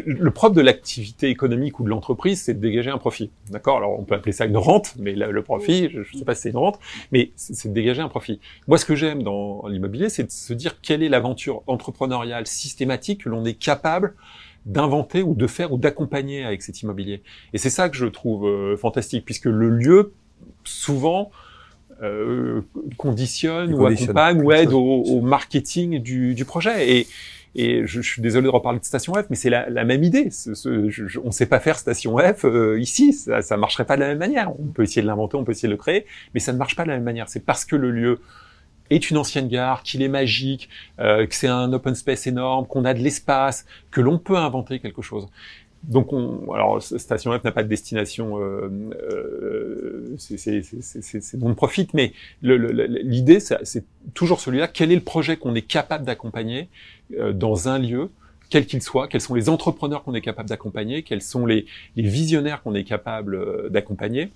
le 0.07 0.31
propre 0.31 0.57
de 0.57 0.61
l'activité 0.61 1.29
économique 1.29 1.79
ou 1.79 1.85
de 1.85 1.89
l'entreprise, 1.89 2.43
c'est 2.43 2.55
de 2.55 2.61
dégager 2.61 2.91
un 2.91 2.99
profit. 2.99 3.31
D'accord? 3.51 3.77
Alors, 3.79 3.99
on 3.99 4.03
peut 4.03 4.15
appeler 4.15 4.33
ça 4.33 4.47
une 4.47 4.57
rente, 4.57 4.95
mais 4.99 5.13
le, 5.13 5.31
le 5.31 5.43
profit, 5.43 5.91
je 5.91 5.99
ne 5.99 6.19
sais 6.19 6.25
pas 6.25 6.35
si 6.35 6.43
c'est 6.43 6.51
une 6.51 6.57
rente, 6.57 6.79
mais 7.13 7.31
c'est 7.37 7.69
de 7.69 7.73
dégager 7.73 7.84
un 7.91 8.09
profit. 8.09 8.41
Moi, 8.67 8.79
ce 8.79 8.85
que 8.85 8.95
j'aime 8.95 9.23
dans 9.23 9.67
l'immobilier, 9.67 10.09
c'est 10.09 10.25
de 10.25 10.31
se 10.31 10.53
dire 10.53 10.81
quelle 10.81 11.03
est 11.03 11.09
l'aventure 11.09 11.63
entrepreneuriale 11.67 12.47
systématique 12.47 13.25
que 13.25 13.29
l'on 13.29 13.45
est 13.45 13.55
capable 13.55 14.15
d'inventer 14.67 15.23
ou 15.23 15.35
de 15.35 15.47
faire 15.47 15.73
ou 15.73 15.79
d'accompagner 15.79 16.45
avec 16.45 16.63
cet 16.63 16.83
immobilier. 16.83 17.23
Et 17.53 17.59
c'est 17.59 17.71
ça 17.71 17.89
que 17.89 17.97
je 17.97 18.07
trouve 18.07 18.47
euh, 18.47 18.77
fantastique, 18.77 19.25
puisque 19.25 19.45
le 19.47 19.69
lieu, 19.69 20.13
souvent, 20.65 21.31
euh, 22.03 22.63
conditionne 22.97 23.73
ou 23.75 23.87
accompagne 23.87 24.43
ou 24.43 24.53
aide 24.53 24.73
au, 24.73 24.81
au 24.81 25.21
marketing 25.21 26.01
du, 26.01 26.35
du, 26.35 26.45
projet. 26.45 26.99
Et, 26.99 27.07
Et 27.57 27.87
je, 27.87 28.01
suis 28.01 28.21
désolé 28.21 28.45
de 28.45 28.51
reparler 28.51 28.81
de 28.81 28.85
Station 28.85 29.15
F, 29.15 29.27
mais 29.31 29.37
c'est 29.37 29.51
la, 29.51 29.85
même 29.85 30.03
idée. 30.03 30.29
On 30.65 31.27
ne 31.27 31.31
sait 31.31 31.47
pas 31.47 31.61
faire 31.61 31.79
Station 31.79 32.17
F 32.19 32.45
euh, 32.45 32.81
ici, 32.81 33.13
ça, 33.13 33.43
ça 33.43 33.57
marcherait 33.57 33.85
pas 33.85 33.97
de 33.97 34.01
la 34.01 34.09
même 34.09 34.19
manière. 34.19 34.53
On 34.59 34.67
peut 34.67 34.83
essayer 34.83 35.03
de 35.03 35.07
l'inventer, 35.07 35.37
on 35.37 35.45
peut 35.45 35.53
essayer 35.53 35.69
de 35.69 35.75
le 35.75 35.79
créer, 35.79 36.07
mais 36.35 36.41
ça 36.41 36.53
ne 36.53 36.59
marche 36.59 36.75
pas 36.75 36.83
de 36.83 36.89
la 36.89 36.95
même 36.95 37.05
manière. 37.05 37.29
C'est 37.29 37.45
parce 37.45 37.65
que 37.65 37.77
le 37.77 37.91
lieu 37.91 38.21
est 38.91 39.11
une 39.11 39.17
ancienne 39.17 39.49
gare, 39.49 39.83
qu'il 39.83 40.03
est 40.03 40.09
magique, 40.09 40.69
euh, 41.01 41.27
que 41.27 41.35
c'est 41.35 41.49
un 41.49 41.73
open 41.73 41.95
space 41.95 42.27
énorme, 42.27 42.67
qu'on 42.67 42.85
a 42.85 42.95
de 42.95 43.01
l'espace, 43.01 43.67
que 43.91 44.01
l'on 44.01 44.19
peut 44.19 44.37
inventer 44.37 44.79
quelque 44.79 45.03
chose. 45.03 45.29
Donc, 45.89 46.13
on, 46.13 46.53
alors, 46.53 46.83
Station 46.83 47.39
F 47.39 47.45
n'a 47.45 47.53
pas 47.53 47.63
de 47.63 47.69
destination, 47.69 48.39
euh, 48.41 48.71
euh, 49.11 50.15
c'est 50.17 51.35
non 51.35 51.55
profit, 51.55 51.89
mais 51.93 52.13
l'idée, 52.43 53.39
c'est 53.41 53.85
toujours 54.15 54.41
celui-là. 54.41 54.69
Quel 54.69 54.93
est 54.93 54.97
le 54.97 55.03
projet 55.03 55.37
qu'on 55.37 55.55
est 55.55 55.63
capable 55.63 56.05
d'accompagner 56.05 56.69
euh, 57.19 57.33
dans 57.33 57.69
un 57.69 57.79
lieu, 57.79 58.11
quel 58.51 58.67
qu'il 58.67 58.83
soit? 58.83 59.09
Quels 59.09 59.21
sont 59.21 59.35
les 59.35 59.49
entrepreneurs 59.49 60.05
qu'on 60.05 60.15
est 60.15 60.21
capable 60.23 60.49
d'accompagner? 60.49 61.03
Quels 61.03 61.23
sont 61.23 61.45
les, 61.45 61.67
les 61.97 62.03
visionnaires 62.03 62.63
qu'on 62.63 62.75
est 62.75 62.85
capable 62.85 63.35
euh, 63.35 63.69
d'accompagner 63.69 64.31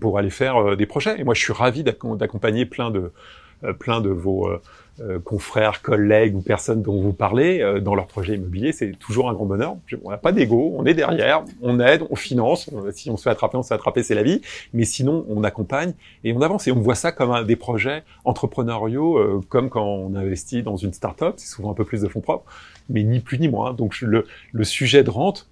pour 0.00 0.18
aller 0.18 0.30
faire 0.30 0.56
euh, 0.56 0.76
des 0.76 0.86
projets? 0.86 1.18
Et 1.20 1.24
moi, 1.24 1.34
je 1.34 1.40
suis 1.40 1.52
ravi 1.52 1.84
d'accompagner 1.84 2.66
plein 2.66 2.90
de 2.90 3.12
plein 3.78 4.00
de 4.00 4.08
vos 4.08 4.48
confrères, 5.24 5.82
collègues 5.82 6.36
ou 6.36 6.40
personnes 6.40 6.82
dont 6.82 7.00
vous 7.00 7.12
parlez 7.12 7.80
dans 7.80 7.94
leur 7.94 8.06
projet 8.06 8.34
immobilier. 8.34 8.72
C'est 8.72 8.92
toujours 8.98 9.30
un 9.30 9.34
grand 9.34 9.46
bonheur. 9.46 9.76
On 10.04 10.10
n'a 10.10 10.18
pas 10.18 10.32
d'ego, 10.32 10.74
on 10.76 10.84
est 10.84 10.94
derrière, 10.94 11.44
on 11.62 11.80
aide, 11.80 12.02
on 12.10 12.16
finance. 12.16 12.70
Si 12.92 13.10
on 13.10 13.16
se 13.16 13.22
fait 13.22 13.30
attraper, 13.30 13.56
on 13.56 13.62
se 13.62 13.68
fait 13.68 13.74
attraper, 13.74 14.02
c'est 14.02 14.14
la 14.14 14.22
vie. 14.22 14.40
Mais 14.72 14.84
sinon, 14.84 15.24
on 15.28 15.42
accompagne 15.44 15.94
et 16.24 16.32
on 16.32 16.42
avance. 16.42 16.66
Et 16.68 16.72
on 16.72 16.80
voit 16.80 16.94
ça 16.94 17.12
comme 17.12 17.30
un, 17.30 17.44
des 17.44 17.56
projets 17.56 18.02
entrepreneuriaux, 18.24 19.42
comme 19.48 19.70
quand 19.70 19.84
on 19.84 20.14
investit 20.14 20.62
dans 20.62 20.76
une 20.76 20.92
start-up. 20.92 21.34
C'est 21.36 21.48
souvent 21.48 21.70
un 21.70 21.74
peu 21.74 21.84
plus 21.84 22.02
de 22.02 22.08
fonds 22.08 22.20
propres, 22.20 22.44
mais 22.88 23.02
ni 23.02 23.20
plus 23.20 23.38
ni 23.38 23.48
moins. 23.48 23.72
Donc 23.72 24.00
le, 24.00 24.26
le 24.52 24.64
sujet 24.64 25.02
de 25.02 25.10
rente, 25.10 25.48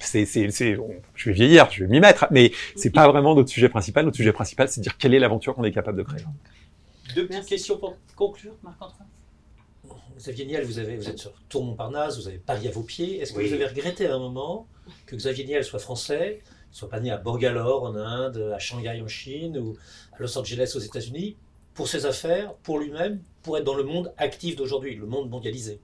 c'est, 0.00 0.26
c'est, 0.26 0.50
c'est, 0.50 0.76
je 1.14 1.30
vais 1.30 1.34
vieillir, 1.34 1.68
je 1.70 1.84
vais 1.84 1.90
m'y 1.90 2.00
mettre, 2.00 2.26
mais 2.30 2.52
c'est 2.76 2.90
pas 2.90 3.08
vraiment 3.08 3.34
notre 3.34 3.48
sujet 3.48 3.68
principal. 3.68 4.04
Notre 4.04 4.16
sujet 4.16 4.32
principal, 4.32 4.68
c'est 4.68 4.80
de 4.80 4.82
dire 4.82 4.96
quelle 4.98 5.14
est 5.14 5.18
l'aventure 5.18 5.54
qu'on 5.54 5.64
est 5.64 5.72
capable 5.72 5.98
de 5.98 6.02
créer. 6.02 6.22
Deux 7.16 7.22
petites 7.22 7.36
Merci. 7.36 7.48
questions 7.48 7.78
pour 7.78 7.96
conclure, 8.14 8.54
Marc-Antoine? 8.62 9.08
Xavier 10.18 10.44
Niel, 10.44 10.64
vous, 10.64 10.78
avez, 10.78 10.96
vous 10.96 11.08
êtes 11.08 11.18
sur 11.18 11.32
Tour 11.48 11.64
Montparnasse, 11.64 12.18
vous 12.18 12.28
avez 12.28 12.36
Paris 12.36 12.68
à 12.68 12.70
vos 12.70 12.82
pieds. 12.82 13.20
Est-ce 13.20 13.32
que 13.32 13.38
oui. 13.38 13.48
vous 13.48 13.54
avez 13.54 13.64
regretté 13.64 14.06
à 14.06 14.16
un 14.16 14.18
moment 14.18 14.68
que 15.06 15.16
Xavier 15.16 15.46
Niel 15.46 15.64
soit 15.64 15.78
français, 15.78 16.42
soit 16.70 16.90
pas 16.90 17.00
né 17.00 17.10
à 17.10 17.16
Bangalore 17.16 17.84
en 17.84 17.96
Inde, 17.96 18.52
à 18.54 18.58
Shanghai 18.58 19.00
en 19.00 19.08
Chine 19.08 19.56
ou 19.56 19.78
à 20.12 20.20
Los 20.20 20.36
Angeles 20.36 20.74
aux 20.76 20.80
États-Unis, 20.80 21.38
pour 21.72 21.88
ses 21.88 22.04
affaires, 22.04 22.52
pour 22.56 22.78
lui-même, 22.78 23.22
pour 23.42 23.56
être 23.56 23.64
dans 23.64 23.76
le 23.76 23.84
monde 23.84 24.12
actif 24.18 24.54
d'aujourd'hui, 24.54 24.94
le 24.94 25.06
monde 25.06 25.30
mondialisé? 25.30 25.80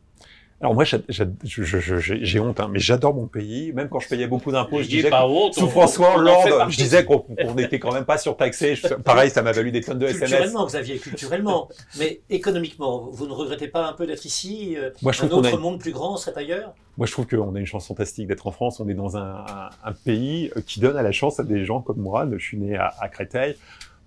Alors 0.62 0.74
moi, 0.74 0.84
j'ai 0.84 2.38
honte, 2.38 2.60
hein, 2.60 2.68
mais 2.70 2.78
j'adore 2.78 3.14
mon 3.14 3.26
pays. 3.26 3.72
Même 3.72 3.88
quand 3.88 3.98
je 3.98 4.08
payais 4.08 4.28
beaucoup 4.28 4.52
d'impôts, 4.52 4.80
je 4.80 4.88
disais 4.88 5.10
sous 5.50 5.68
François 5.68 6.14
Hollande, 6.14 6.70
je 6.70 6.76
disais 6.76 7.04
qu'on 7.04 7.26
n'était 7.56 7.80
quand 7.80 7.92
même 7.92 8.04
pas 8.04 8.16
surtaxé. 8.16 8.74
pareil, 9.04 9.30
ça 9.30 9.42
m'a 9.42 9.50
valu 9.50 9.72
des 9.72 9.80
tonnes 9.80 9.98
de 9.98 10.06
SMS. 10.06 10.30
Culturellement, 10.30 10.66
Xavier, 10.66 10.98
culturellement. 10.98 11.68
mais 11.98 12.20
économiquement, 12.30 13.08
vous 13.10 13.26
ne 13.26 13.32
regrettez 13.32 13.66
pas 13.66 13.88
un 13.88 13.92
peu 13.92 14.06
d'être 14.06 14.24
ici 14.24 14.76
euh, 14.78 14.90
moi, 15.02 15.10
je 15.10 15.24
Un 15.24 15.30
autre 15.30 15.58
monde 15.58 15.80
plus 15.80 15.90
grand 15.90 16.16
serait 16.16 16.38
ailleurs? 16.38 16.74
Moi, 16.96 17.08
je 17.08 17.12
trouve 17.12 17.26
qu'on 17.26 17.54
a 17.56 17.58
une 17.58 17.66
chance 17.66 17.88
fantastique 17.88 18.28
d'être 18.28 18.46
en 18.46 18.52
France. 18.52 18.78
On 18.78 18.88
est 18.88 18.94
dans 18.94 19.16
un, 19.16 19.44
un, 19.46 19.70
un, 19.84 19.92
pays 19.92 20.52
qui 20.66 20.78
donne 20.78 20.96
à 20.96 21.02
la 21.02 21.12
chance 21.12 21.40
à 21.40 21.42
des 21.42 21.64
gens 21.64 21.80
comme 21.80 21.98
moi. 21.98 22.28
Je 22.30 22.44
suis 22.44 22.58
né 22.58 22.76
à, 22.76 22.94
à 23.00 23.08
Créteil 23.08 23.56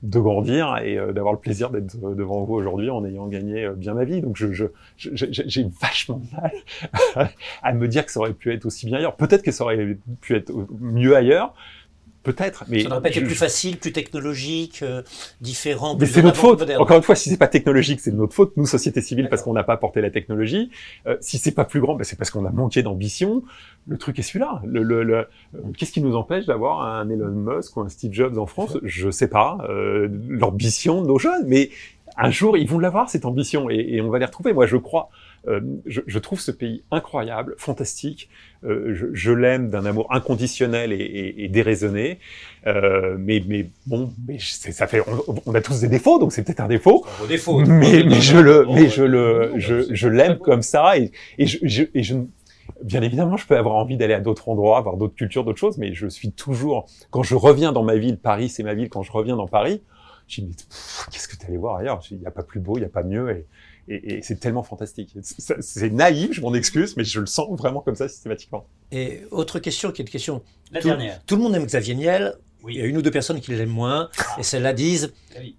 de 0.06 0.20
grandir 0.20 0.78
et 0.84 0.98
euh, 0.98 1.12
d'avoir 1.12 1.34
le 1.34 1.40
plaisir 1.40 1.70
d'être 1.70 1.96
euh, 2.04 2.16
devant 2.16 2.44
vous 2.44 2.54
aujourd'hui 2.54 2.90
en 2.90 3.04
ayant 3.06 3.28
gagné 3.28 3.66
euh, 3.66 3.74
bien 3.74 3.94
ma 3.94 4.06
vie. 4.06 4.22
Donc 4.22 4.38
je, 4.38 4.54
je, 4.54 4.66
j'ai 4.98 5.68
vachement 5.82 6.22
mal 6.32 7.30
à 7.64 7.74
me 7.74 7.88
dire 7.88 8.06
que 8.06 8.12
ça 8.12 8.20
aurait 8.20 8.34
pu 8.34 8.54
être 8.54 8.66
aussi 8.66 8.86
bien 8.86 8.98
ailleurs. 9.00 9.16
Peut-être 9.16 9.42
que 9.42 9.52
ça 9.52 9.64
aurait 9.64 9.98
pu 10.22 10.36
être 10.36 10.52
mieux 10.80 11.16
ailleurs, 11.16 11.54
Peut-être, 12.26 12.66
mais 12.68 12.82
ça 12.82 12.90
n'aurait 12.90 13.04
pas 13.04 13.10
été 13.10 13.22
plus 13.22 13.36
facile, 13.36 13.78
plus 13.78 13.92
technologique, 13.92 14.80
euh, 14.82 15.04
différent. 15.42 15.96
Mais 15.98 16.08
c'est 16.08 16.24
notre 16.24 16.38
faute. 16.38 16.68
Encore 16.78 16.98
une 16.98 17.04
fois, 17.04 17.16
si 17.16 17.30
c'est 17.30 17.38
pas 17.38 17.48
technologique, 17.48 18.00
c'est 18.00 18.10
de 18.10 18.16
notre 18.18 18.34
faute. 18.34 18.58
Nous, 18.58 18.66
société 18.66 19.00
civile, 19.00 19.30
parce 19.30 19.44
qu'on 19.44 19.54
n'a 19.54 19.64
pas 19.64 19.74
apporté 19.74 20.02
la 20.02 20.10
technologie. 20.10 20.72
Euh, 21.06 21.18
si 21.22 21.38
c'est 21.38 21.52
pas 21.52 21.66
plus 21.66 21.82
grand, 21.82 21.96
ben, 21.96 22.04
c'est 22.04 22.18
parce 22.18 22.32
qu'on 22.32 22.46
a 22.46 22.50
manqué 22.50 22.82
d'ambition. 22.82 23.44
Le 23.88 23.98
truc 23.98 24.18
est 24.18 24.24
celui-là. 24.24 24.62
Le, 24.66 24.82
le, 24.82 25.04
le... 25.04 25.18
Euh, 25.18 25.26
qu'est-ce 25.78 25.92
qui 25.92 26.02
nous 26.02 26.16
empêche 26.16 26.46
d'avoir 26.48 26.82
un 26.82 27.08
Elon 27.10 27.30
Musk 27.30 27.78
ou 27.78 27.82
un 27.82 27.90
Steve 27.90 28.12
Jobs 28.12 28.38
en 28.40 28.48
France? 28.48 28.78
Je 28.82 29.12
sais 29.12 29.28
pas. 29.28 29.60
Euh, 29.70 30.10
L'ambition 30.28 31.04
de 31.04 31.08
nos 31.08 31.20
jeunes, 31.20 31.46
mais 31.46 31.70
un 32.18 32.32
jour, 32.32 32.58
ils 32.58 32.68
vont 32.68 32.80
l'avoir 32.80 33.10
cette 33.10 33.26
ambition 33.26 33.70
et, 33.70 33.76
et 33.76 34.02
on 34.02 34.10
va 34.10 34.18
les 34.18 34.26
retrouver. 34.26 34.52
Moi, 34.52 34.66
je 34.66 34.78
crois. 34.78 35.10
Euh, 35.48 35.62
je, 35.86 36.02
je, 36.08 36.20
trouve 36.20 36.40
ce 36.40 36.52
pays 36.52 36.84
incroyable, 36.92 37.56
fantastique. 37.58 38.30
Euh, 38.64 38.94
je, 38.94 39.08
je 39.14 39.32
l'aime 39.32 39.70
d'un 39.70 39.86
amour 39.86 40.08
inconditionnel 40.12 40.92
et, 40.92 40.96
et, 40.96 41.44
et 41.44 41.48
déraisonné. 41.50 42.20
Euh, 42.66 43.16
mais, 43.20 43.44
mais 43.48 43.70
bon, 43.86 44.12
mais 44.28 44.38
ça 44.40 44.88
fait, 44.88 45.02
on, 45.02 45.36
on, 45.46 45.56
a 45.56 45.62
tous 45.62 45.82
des 45.82 45.88
défauts, 45.88 46.20
donc 46.20 46.34
c'est 46.34 46.44
peut-être 46.44 46.62
un 46.62 46.68
défaut. 46.68 47.06
Vos 47.20 47.28
défauts. 47.28 47.60
Mais, 47.60 48.04
mais 48.04 48.22
je 48.22 48.38
le, 48.38 48.66
mais 48.74 48.90
je 48.90 49.04
le, 49.04 49.54
je, 49.58 49.94
je 49.94 50.08
l'aime 50.08 50.38
comme 50.40 50.62
ça 50.62 50.98
et, 50.98 51.12
et 51.38 51.46
je, 51.46 51.60
je, 51.64 51.84
et 51.94 52.04
je 52.04 52.16
Bien 52.84 53.04
évidemment, 53.04 53.38
je 53.38 53.46
peux 53.46 53.56
avoir 53.56 53.76
envie 53.76 53.96
d'aller 53.96 54.16
à 54.16 54.20
d'autres 54.20 54.50
endroits, 54.50 54.82
voir 54.82 54.98
d'autres 54.98 55.16
cultures, 55.16 55.44
d'autres 55.44 55.60
choses, 55.60 55.78
mais 55.78 55.94
je 55.94 56.08
suis 56.08 56.32
toujours, 56.32 56.88
quand 57.10 57.22
je 57.24 57.36
reviens 57.36 57.72
dans 57.72 57.84
ma 57.84 57.96
ville, 57.96 58.18
Paris, 58.18 58.50
c'est 58.50 58.64
ma 58.64 58.74
ville, 58.74 58.90
quand 58.90 59.04
je 59.04 59.12
reviens 59.12 59.36
dans 59.36 59.48
Paris, 59.48 59.82
je 60.28 60.42
me 60.42 60.48
dis, 60.48 60.56
qu'est-ce 61.12 61.28
que 61.28 61.38
tu 61.38 61.46
allais 61.46 61.58
voir 61.58 61.78
ailleurs? 61.78 62.02
Il 62.10 62.18
n'y 62.18 62.26
a 62.26 62.32
pas 62.32 62.44
plus 62.44 62.60
beau, 62.60 62.78
il 62.78 62.80
n'y 62.80 62.86
a 62.86 62.90
pas 62.90 63.04
mieux. 63.04 63.30
Et, 63.32 63.46
et, 63.88 64.16
et 64.16 64.22
c'est 64.22 64.40
tellement 64.40 64.64
fantastique. 64.64 65.16
C'est 65.22 65.90
naïf, 65.92 66.34
je 66.34 66.42
m'en 66.42 66.54
excuse, 66.54 66.96
mais 66.98 67.04
je 67.04 67.20
le 67.20 67.26
sens 67.26 67.48
vraiment 67.58 67.82
comme 67.82 67.96
ça 67.96 68.08
systématiquement. 68.08 68.68
Et 68.92 69.22
autre 69.32 69.60
question 69.60 69.92
qui 69.92 70.02
est 70.02 70.06
une 70.06 70.12
question. 70.12 70.44
La 70.72 70.82
tout, 70.82 70.88
dernière. 70.88 71.24
Tout 71.26 71.36
le 71.36 71.44
monde 71.44 71.56
aime 71.56 71.66
Xavier 71.66 71.96
Niel. 71.96 72.36
Oui. 72.64 72.76
Il 72.76 72.80
y 72.80 72.82
a 72.82 72.86
une 72.86 72.98
ou 72.98 73.02
deux 73.02 73.12
personnes 73.12 73.40
qui 73.42 73.52
l'aiment 73.52 73.70
moins. 73.70 74.10
Ah. 74.18 74.38
Et 74.40 74.44
celles-là 74.44 74.74
disent 74.74 75.14
oui. 75.40 75.56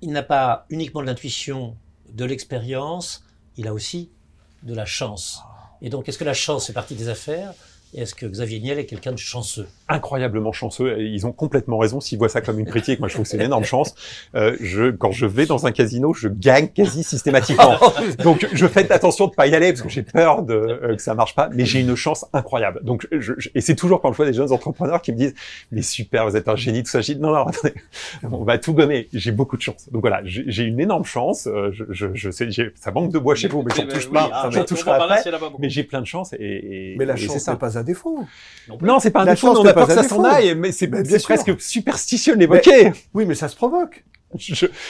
il 0.00 0.10
n'a 0.10 0.22
pas 0.22 0.66
uniquement 0.70 1.02
de 1.02 1.06
l'intuition, 1.06 1.76
de 2.10 2.24
l'expérience, 2.24 3.24
il 3.56 3.68
a 3.68 3.74
aussi 3.74 4.10
de 4.62 4.74
la 4.74 4.86
chance. 4.86 5.40
Et 5.82 5.90
donc, 5.90 6.08
est-ce 6.08 6.18
que 6.18 6.24
la 6.24 6.34
chance 6.34 6.66
fait 6.66 6.72
partie 6.72 6.94
des 6.94 7.08
affaires? 7.08 7.52
Est-ce 7.94 8.14
que 8.14 8.26
Xavier 8.26 8.60
Niel 8.60 8.78
est 8.78 8.86
quelqu'un 8.86 9.12
de 9.12 9.18
chanceux? 9.18 9.68
Incroyablement 9.88 10.52
chanceux. 10.52 11.00
Ils 11.00 11.26
ont 11.26 11.32
complètement 11.32 11.78
raison 11.78 12.00
s'ils 12.00 12.18
voient 12.18 12.28
ça 12.28 12.40
comme 12.40 12.58
une 12.58 12.66
critique. 12.66 13.00
Moi, 13.00 13.08
je 13.08 13.14
trouve 13.14 13.24
que 13.24 13.30
c'est 13.30 13.36
une 13.38 13.44
énorme 13.44 13.64
chance. 13.64 13.94
Euh, 14.34 14.56
je, 14.60 14.90
quand 14.90 15.12
je 15.12 15.26
vais 15.26 15.46
dans 15.46 15.66
un 15.66 15.72
casino, 15.72 16.12
je 16.12 16.28
gagne 16.28 16.68
quasi 16.68 17.02
systématiquement. 17.02 17.76
Donc, 18.22 18.46
je 18.52 18.66
fais 18.66 18.90
attention 18.92 19.26
de 19.28 19.34
pas 19.34 19.46
y 19.46 19.54
aller 19.54 19.72
parce 19.72 19.82
que 19.82 19.88
j'ai 19.88 20.02
peur 20.02 20.42
de 20.42 20.54
euh, 20.54 20.96
que 20.96 21.02
ça 21.02 21.14
marche 21.14 21.34
pas. 21.34 21.48
Mais 21.54 21.64
j'ai 21.64 21.80
une 21.80 21.94
chance 21.96 22.26
incroyable. 22.32 22.80
Donc, 22.82 23.06
je, 23.12 23.32
je, 23.38 23.48
et 23.54 23.60
c'est 23.60 23.76
toujours 23.76 24.00
quand 24.00 24.12
je 24.12 24.16
vois 24.16 24.26
des 24.26 24.32
jeunes 24.32 24.52
entrepreneurs 24.52 25.00
qui 25.00 25.12
me 25.12 25.16
disent 25.16 25.34
"Mais 25.72 25.82
super, 25.82 26.28
vous 26.28 26.36
êtes 26.36 26.48
un 26.48 26.56
génie, 26.56 26.82
tout 26.82 26.90
ça." 26.90 27.00
Je 27.00 27.12
dis 27.14 27.18
"Non, 27.18 27.30
non, 27.32 27.46
attendez, 27.46 27.74
on 28.30 28.44
va 28.44 28.58
tout 28.58 28.72
donner. 28.72 29.08
J'ai 29.12 29.32
beaucoup 29.32 29.56
de 29.56 29.62
chance." 29.62 29.88
Donc 29.90 30.02
voilà, 30.02 30.20
j'ai 30.24 30.64
une 30.64 30.80
énorme 30.80 31.04
chance. 31.04 31.46
Euh, 31.46 31.70
je, 31.72 31.84
je, 31.90 32.08
je 32.14 32.30
sais, 32.30 32.48
ça 32.74 32.90
manque 32.90 33.12
de 33.12 33.18
bois 33.18 33.34
chez 33.34 33.48
vous, 33.48 33.62
mais 33.62 33.72
j'en 33.74 33.86
touche 33.86 34.10
pas. 34.10 34.28
Ah, 34.32 34.48
j'en 34.50 34.64
toucherai 34.64 34.90
après. 34.90 35.22
Mais 35.58 35.70
j'ai 35.70 35.82
plein 35.82 36.00
de 36.00 36.06
chance 36.06 36.32
et, 36.34 36.36
et 36.40 36.96
mais 36.98 37.04
la 37.04 37.16
chance, 37.16 37.38
c'est 37.38 37.58
pas 37.58 37.78
un 37.78 37.82
défaut. 37.82 38.24
Non, 38.82 38.98
c'est 38.98 39.10
pas 39.10 39.22
un 39.22 39.24
la 39.24 39.34
défaut, 39.34 39.48
on 39.48 39.64
que 39.86 39.94
ça 39.94 40.02
s'en 40.02 40.24
aille, 40.24 40.54
mais 40.54 40.72
c'est 40.72 40.88
presque 40.88 41.60
superstitieux 41.60 42.34
de 42.34 42.40
l'évoquer. 42.40 42.92
Oui, 43.14 43.26
mais 43.26 43.34
ça 43.34 43.48
se 43.48 43.56
provoque. 43.56 44.04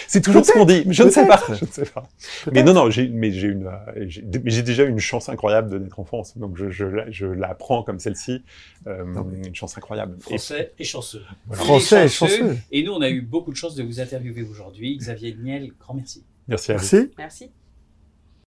C'est 0.08 0.20
toujours 0.20 0.44
ce 0.44 0.52
qu'on 0.52 0.64
dit. 0.64 0.84
Je 0.90 1.04
ne 1.04 1.10
sais 1.10 1.24
pas. 1.24 1.40
Je 1.48 1.64
ne 1.64 1.70
sais 1.70 1.84
pas. 1.84 2.08
Mais 2.52 2.64
non, 2.64 2.72
non, 2.72 2.90
j'ai, 2.90 3.08
mais 3.08 3.30
j'ai 3.30 3.46
une, 3.48 3.70
j'ai 4.08 4.62
déjà 4.62 4.82
une 4.82 4.98
chance 4.98 5.28
incroyable 5.28 5.70
de 5.70 5.78
naître 5.78 6.00
en 6.00 6.04
France. 6.04 6.36
Donc 6.36 6.56
je, 6.56 6.70
je, 6.70 6.86
je 7.08 7.26
la 7.26 7.54
prends 7.54 7.84
comme 7.84 8.00
celle-ci, 8.00 8.42
euh, 8.88 9.04
une 9.44 9.54
chance 9.54 9.78
incroyable. 9.78 10.16
Français 10.20 10.72
et, 10.78 10.82
et 10.82 10.84
chanceux. 10.84 11.22
Voilà. 11.46 11.62
Français 11.62 12.06
et 12.06 12.08
chanceux. 12.08 12.56
Et 12.72 12.82
nous, 12.82 12.92
on 12.92 13.00
a 13.00 13.10
eu 13.10 13.20
beaucoup 13.20 13.52
de 13.52 13.56
chance 13.56 13.76
de 13.76 13.84
vous 13.84 14.00
interviewer 14.00 14.42
aujourd'hui. 14.42 14.96
Xavier 14.96 15.36
Niel, 15.40 15.70
grand 15.78 15.94
merci. 15.94 16.24
Merci 16.48 16.72
à 16.72 16.74
merci. 16.74 17.10
Merci. 17.16 17.50